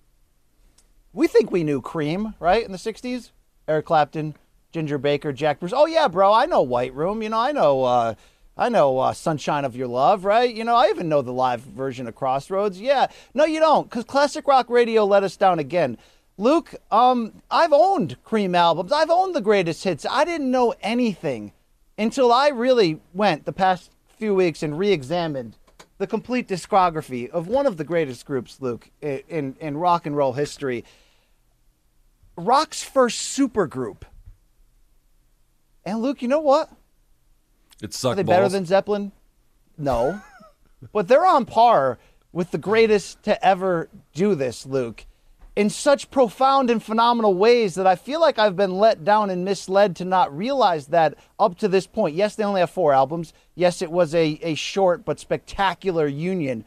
[1.13, 3.31] we think we knew Cream, right, in the '60s.
[3.67, 4.35] Eric Clapton,
[4.73, 5.75] Ginger Baker, Jack Bruce.
[5.75, 7.23] Oh yeah, bro, I know White Room.
[7.23, 8.15] You know, I know, uh,
[8.59, 10.53] I know uh, Sunshine of Your Love, right?
[10.53, 12.81] You know, I even know the live version of Crossroads.
[12.81, 15.97] Yeah, no, you don't, because classic rock radio let us down again.
[16.37, 18.91] Luke, um, I've owned Cream albums.
[18.91, 20.05] I've owned the greatest hits.
[20.05, 21.53] I didn't know anything
[21.97, 25.57] until I really went the past few weeks and re-examined
[25.99, 30.33] the complete discography of one of the greatest groups, Luke, in in rock and roll
[30.33, 30.85] history.
[32.37, 34.03] Rock's first supergroup.
[35.85, 36.71] And Luke, you know what?
[37.83, 39.13] It Are they better than Zeppelin?
[39.77, 40.21] No.
[40.93, 41.99] but they're on par
[42.33, 45.07] with the greatest to ever do this, Luke,
[45.57, 49.45] in such profound and phenomenal ways that I feel like I've been let down and
[49.45, 52.15] misled to not realize that up to this point.
[52.15, 53.33] Yes, they only have four albums.
[53.55, 56.65] Yes, it was a, a short but spectacular union.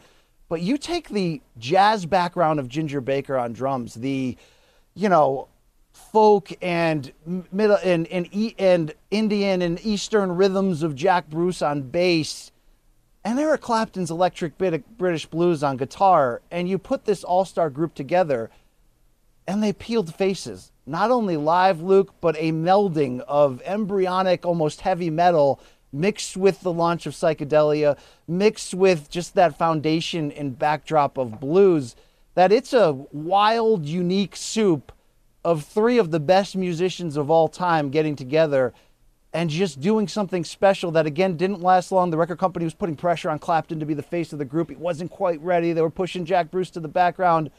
[0.49, 4.35] But you take the jazz background of Ginger Baker on drums, the,
[4.95, 5.47] you know,
[5.93, 7.11] folk and
[7.51, 12.51] middle and and, and Indian and Eastern rhythms of Jack Bruce on bass,
[13.23, 17.93] and Eric Clapton's electric bit British blues on guitar, and you put this all-star group
[17.93, 18.49] together,
[19.47, 20.71] and they peeled faces.
[20.85, 25.59] Not only live, Luke, but a melding of embryonic, almost heavy metal
[25.93, 27.97] mixed with the launch of psychedelia,
[28.27, 31.95] mixed with just that foundation and backdrop of blues.
[32.33, 34.91] That it's a wild, unique soup
[35.43, 38.73] of three of the best musicians of all time getting together
[39.33, 42.11] and just doing something special that again didn't last long.
[42.11, 44.69] The record company was putting pressure on Clapton to be the face of the group.
[44.69, 45.73] He wasn't quite ready.
[45.73, 47.51] They were pushing Jack Bruce to the background.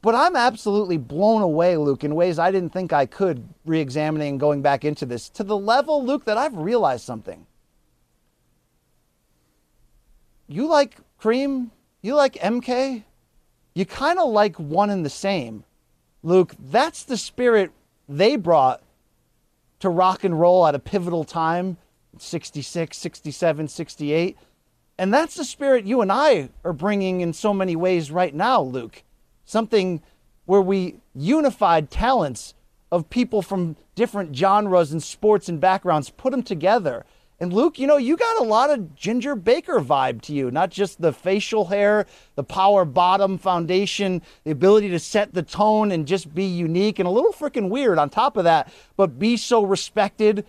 [0.00, 4.28] But I'm absolutely blown away, Luke, in ways I didn't think I could re examining
[4.28, 5.28] and going back into this.
[5.30, 7.46] To the level, Luke, that I've realized something.
[10.46, 11.72] You like Cream?
[12.00, 13.02] You like MK?
[13.74, 15.64] You kind of like one and the same.
[16.22, 17.70] Luke, that's the spirit
[18.08, 18.82] they brought
[19.80, 21.76] to rock and roll at a pivotal time
[22.18, 24.36] 66, 67, 68.
[24.98, 28.60] And that's the spirit you and I are bringing in so many ways right now,
[28.60, 29.04] Luke.
[29.44, 30.02] Something
[30.46, 32.54] where we unified talents
[32.90, 37.04] of people from different genres and sports and backgrounds, put them together.
[37.40, 40.70] And Luke, you know, you got a lot of Ginger Baker vibe to you, not
[40.70, 46.06] just the facial hair, the power bottom foundation, the ability to set the tone and
[46.06, 49.62] just be unique and a little freaking weird on top of that, but be so
[49.62, 50.44] respected.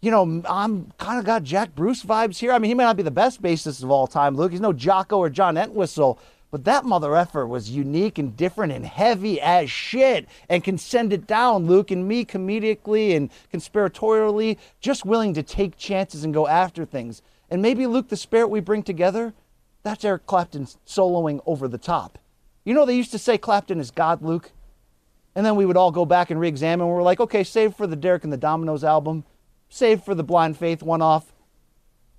[0.00, 2.52] You know, I'm kind of got Jack Bruce vibes here.
[2.52, 4.52] I mean, he may not be the best bassist of all time, Luke.
[4.52, 6.18] He's no Jaco or John Entwistle,
[6.52, 11.10] but that mother effer was unique and different and heavy as shit and can send
[11.10, 16.46] it down, Luke, and me comedically and conspiratorially, just willing to take chances and go
[16.46, 17.22] after things.
[17.50, 19.32] And maybe, Luke, the spirit we bring together,
[19.82, 22.18] that's Eric Clapton soloing over the top.
[22.64, 24.52] You know, they used to say Clapton is God, Luke.
[25.34, 26.86] And then we would all go back and re examine.
[26.86, 29.24] We're like, okay, save for the Derek and the Dominos album,
[29.70, 31.32] save for the Blind Faith one off.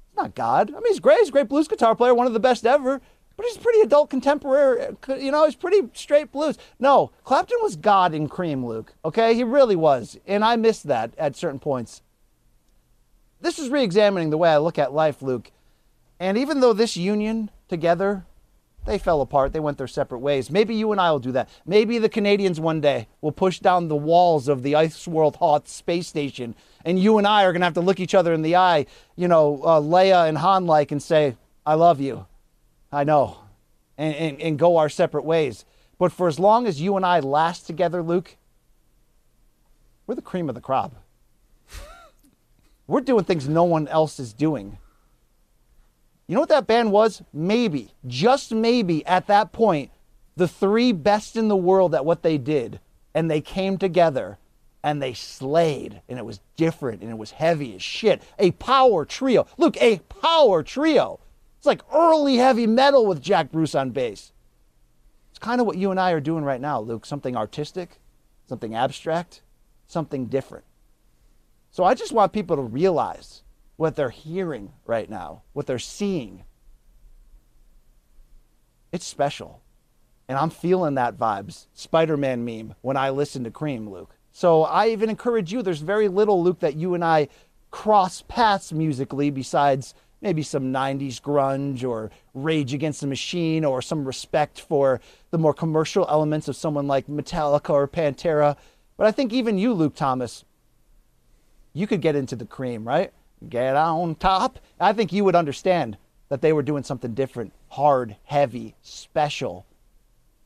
[0.07, 0.71] It's not God.
[0.71, 1.19] I mean, he's great.
[1.19, 2.99] He's a great blues guitar player, one of the best ever.
[3.35, 4.95] But he's pretty adult contemporary.
[5.07, 6.57] You know, he's pretty straight blues.
[6.79, 8.93] No, Clapton was God in Cream, Luke.
[9.03, 12.01] Okay, he really was, and I missed that at certain points.
[13.41, 15.51] This is re-examining the way I look at life, Luke.
[16.19, 18.25] And even though this union together,
[18.85, 19.51] they fell apart.
[19.51, 20.51] They went their separate ways.
[20.51, 21.49] Maybe you and I will do that.
[21.65, 25.67] Maybe the Canadians one day will push down the walls of the Ice World Hoth
[25.67, 26.55] space station,
[26.85, 28.85] and you and I are going to have to look each other in the eye,
[29.15, 31.35] you know, uh, Leia and Han like, and say,
[31.65, 32.27] "I love you."
[32.93, 33.39] I know,
[33.97, 35.65] and, and, and go our separate ways.
[35.97, 38.37] But for as long as you and I last together, Luke,
[40.05, 40.95] we're the cream of the crop.
[42.87, 44.77] we're doing things no one else is doing.
[46.27, 47.23] You know what that band was?
[47.33, 49.91] Maybe, just maybe at that point,
[50.35, 52.79] the three best in the world at what they did.
[53.15, 54.37] And they came together
[54.83, 56.01] and they slayed.
[56.07, 58.21] And it was different and it was heavy as shit.
[58.39, 59.47] A power trio.
[59.57, 61.19] Look, a power trio.
[61.63, 64.33] It's like early heavy metal with Jack Bruce on bass.
[65.29, 67.05] It's kind of what you and I are doing right now, Luke.
[67.05, 68.01] Something artistic,
[68.49, 69.43] something abstract,
[69.87, 70.65] something different.
[71.71, 73.43] So I just want people to realize
[73.77, 76.43] what they're hearing right now, what they're seeing.
[78.91, 79.61] It's special.
[80.27, 84.17] And I'm feeling that vibes, Spider Man meme, when I listen to Cream, Luke.
[84.33, 87.29] So I even encourage you, there's very little, Luke, that you and I
[87.71, 94.05] cross paths musically besides maybe some 90s grunge or Rage Against the Machine or some
[94.05, 95.01] respect for
[95.31, 98.55] the more commercial elements of someone like Metallica or Pantera.
[98.97, 100.45] But I think even you, Luke Thomas,
[101.73, 103.11] you could get into the cream, right?
[103.47, 104.59] Get on top.
[104.79, 105.97] I think you would understand
[106.29, 109.65] that they were doing something different, hard, heavy, special.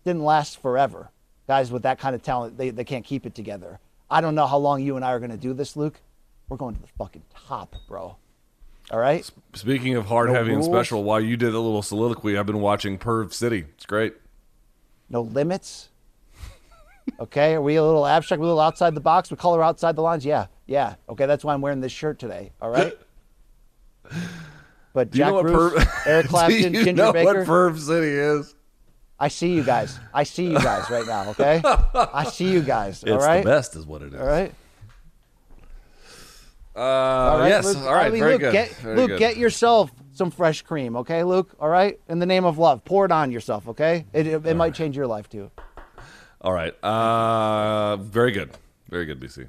[0.03, 1.11] Didn't last forever.
[1.47, 3.79] Guys with that kind of talent, they, they can't keep it together.
[4.09, 6.01] I don't know how long you and I are going to do this, Luke.
[6.49, 8.17] We're going to the fucking top, bro.
[8.91, 9.29] All right.
[9.53, 12.61] Speaking of hard, No heavy, and special, while you did a little soliloquy, I've been
[12.61, 13.65] watching Perv City.
[13.75, 14.15] It's great.
[15.09, 15.89] No limits.
[17.21, 17.53] Okay.
[17.53, 19.31] Are we a little abstract, a little outside the box?
[19.31, 20.25] We color outside the lines?
[20.25, 20.47] Yeah.
[20.65, 20.95] Yeah.
[21.07, 21.25] Okay.
[21.25, 22.51] That's why I'm wearing this shirt today.
[22.61, 22.97] All right.
[24.93, 27.25] But Do you Jack know what Bruce, Perv- Eric Clapton, you Ginger know Baker.
[27.39, 28.55] what Perv City is?
[29.19, 29.99] I see you guys.
[30.13, 31.29] I see you guys right now.
[31.29, 31.61] Okay.
[31.93, 33.03] I see you guys.
[33.03, 33.43] All It's right.
[33.43, 34.19] the best, is what it is.
[34.19, 34.51] All right.
[36.77, 37.65] Uh, All right, yes.
[37.65, 38.05] Luke, all right.
[38.05, 38.51] I mean, very Luke, good.
[38.51, 39.19] Get, Very Luke, good.
[39.19, 41.55] get yourself some fresh cream, okay, Luke?
[41.59, 44.05] All right, in the name of love, pour it on yourself, okay?
[44.13, 45.49] It, it, it might change your life too.
[46.39, 46.71] All right.
[46.83, 48.51] Uh, very good.
[48.89, 49.47] Very good, BC.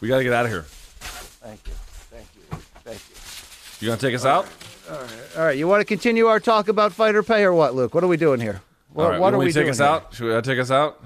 [0.00, 0.62] We got to get out of here.
[0.62, 1.72] Thank you,
[2.10, 3.86] thank you, thank you.
[3.86, 4.46] You gonna take us out?
[4.90, 5.10] All right.
[5.36, 5.58] All right.
[5.58, 7.94] you want to continue our talk about fighter pay or what, Luke?
[7.94, 8.62] What are we doing here?
[8.92, 9.20] What, All right.
[9.20, 9.86] what are want we me to take doing us here?
[9.86, 10.14] out?
[10.14, 11.02] Should I take us out?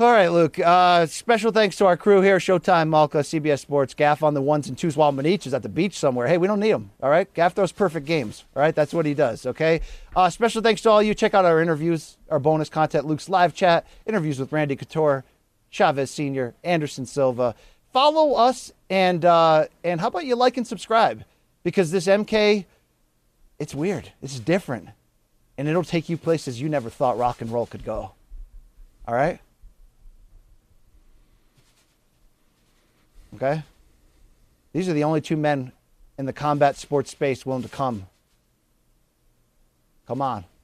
[0.00, 0.58] All right, Luke.
[0.58, 4.66] Uh, special thanks to our crew here, Showtime, Malka, CBS Sports, Gaff on the ones
[4.66, 6.26] and twos while Manich is at the beach somewhere.
[6.26, 6.90] Hey, we don't need him.
[7.02, 8.46] All right, Gaff throws perfect games.
[8.56, 9.44] All right, that's what he does.
[9.44, 9.82] Okay.
[10.16, 11.14] Uh, special thanks to all you.
[11.14, 15.22] Check out our interviews, our bonus content, Luke's live chat, interviews with Randy Couture,
[15.68, 17.54] Chavez Senior, Anderson Silva.
[17.92, 21.24] Follow us and uh, and how about you like and subscribe
[21.62, 22.64] because this MK,
[23.58, 24.12] it's weird.
[24.22, 24.88] It's different,
[25.58, 28.12] and it'll take you places you never thought rock and roll could go.
[29.06, 29.40] All right.
[33.34, 33.62] Okay?
[34.72, 35.72] These are the only two men
[36.18, 38.06] in the combat sports space willing to come.
[40.06, 40.44] Come on.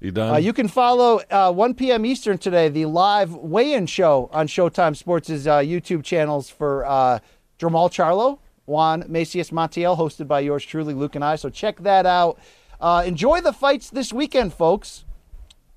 [0.00, 0.34] You done?
[0.34, 2.06] Uh, you can follow uh, 1 p.m.
[2.06, 7.18] Eastern today the live weigh-in show on Showtime Sports' uh, YouTube channels for uh,
[7.58, 11.34] Jermall Charlo, Juan Macias Montiel, hosted by yours truly, Luke and I.
[11.34, 12.38] So check that out.
[12.80, 15.04] Uh, enjoy the fights this weekend, folks,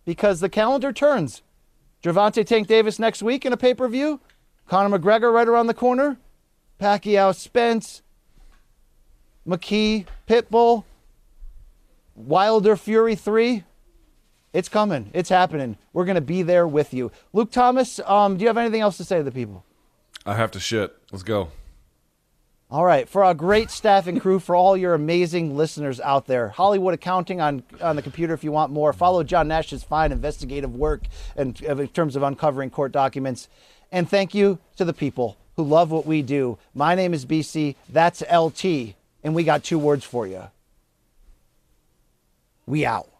[0.05, 1.41] because the calendar turns.
[2.03, 4.19] Gervonta Tank Davis next week in a pay-per-view.
[4.67, 6.17] Conor McGregor right around the corner.
[6.79, 8.01] Pacquiao Spence.
[9.47, 10.83] McKee Pitbull.
[12.15, 13.63] Wilder Fury 3.
[14.53, 15.11] It's coming.
[15.13, 15.77] It's happening.
[15.93, 17.11] We're going to be there with you.
[17.33, 19.63] Luke Thomas, um, do you have anything else to say to the people?
[20.25, 20.95] I have to shit.
[21.11, 21.49] Let's go.
[22.71, 26.47] All right, for our great staff and crew, for all your amazing listeners out there,
[26.47, 28.93] Hollywood Accounting on on the computer if you want more.
[28.93, 31.01] Follow John Nash's fine investigative work
[31.35, 33.49] and in terms of uncovering court documents.
[33.91, 36.57] And thank you to the people who love what we do.
[36.73, 37.75] My name is BC.
[37.89, 40.43] That's LT, and we got two words for you.
[42.65, 43.10] We out.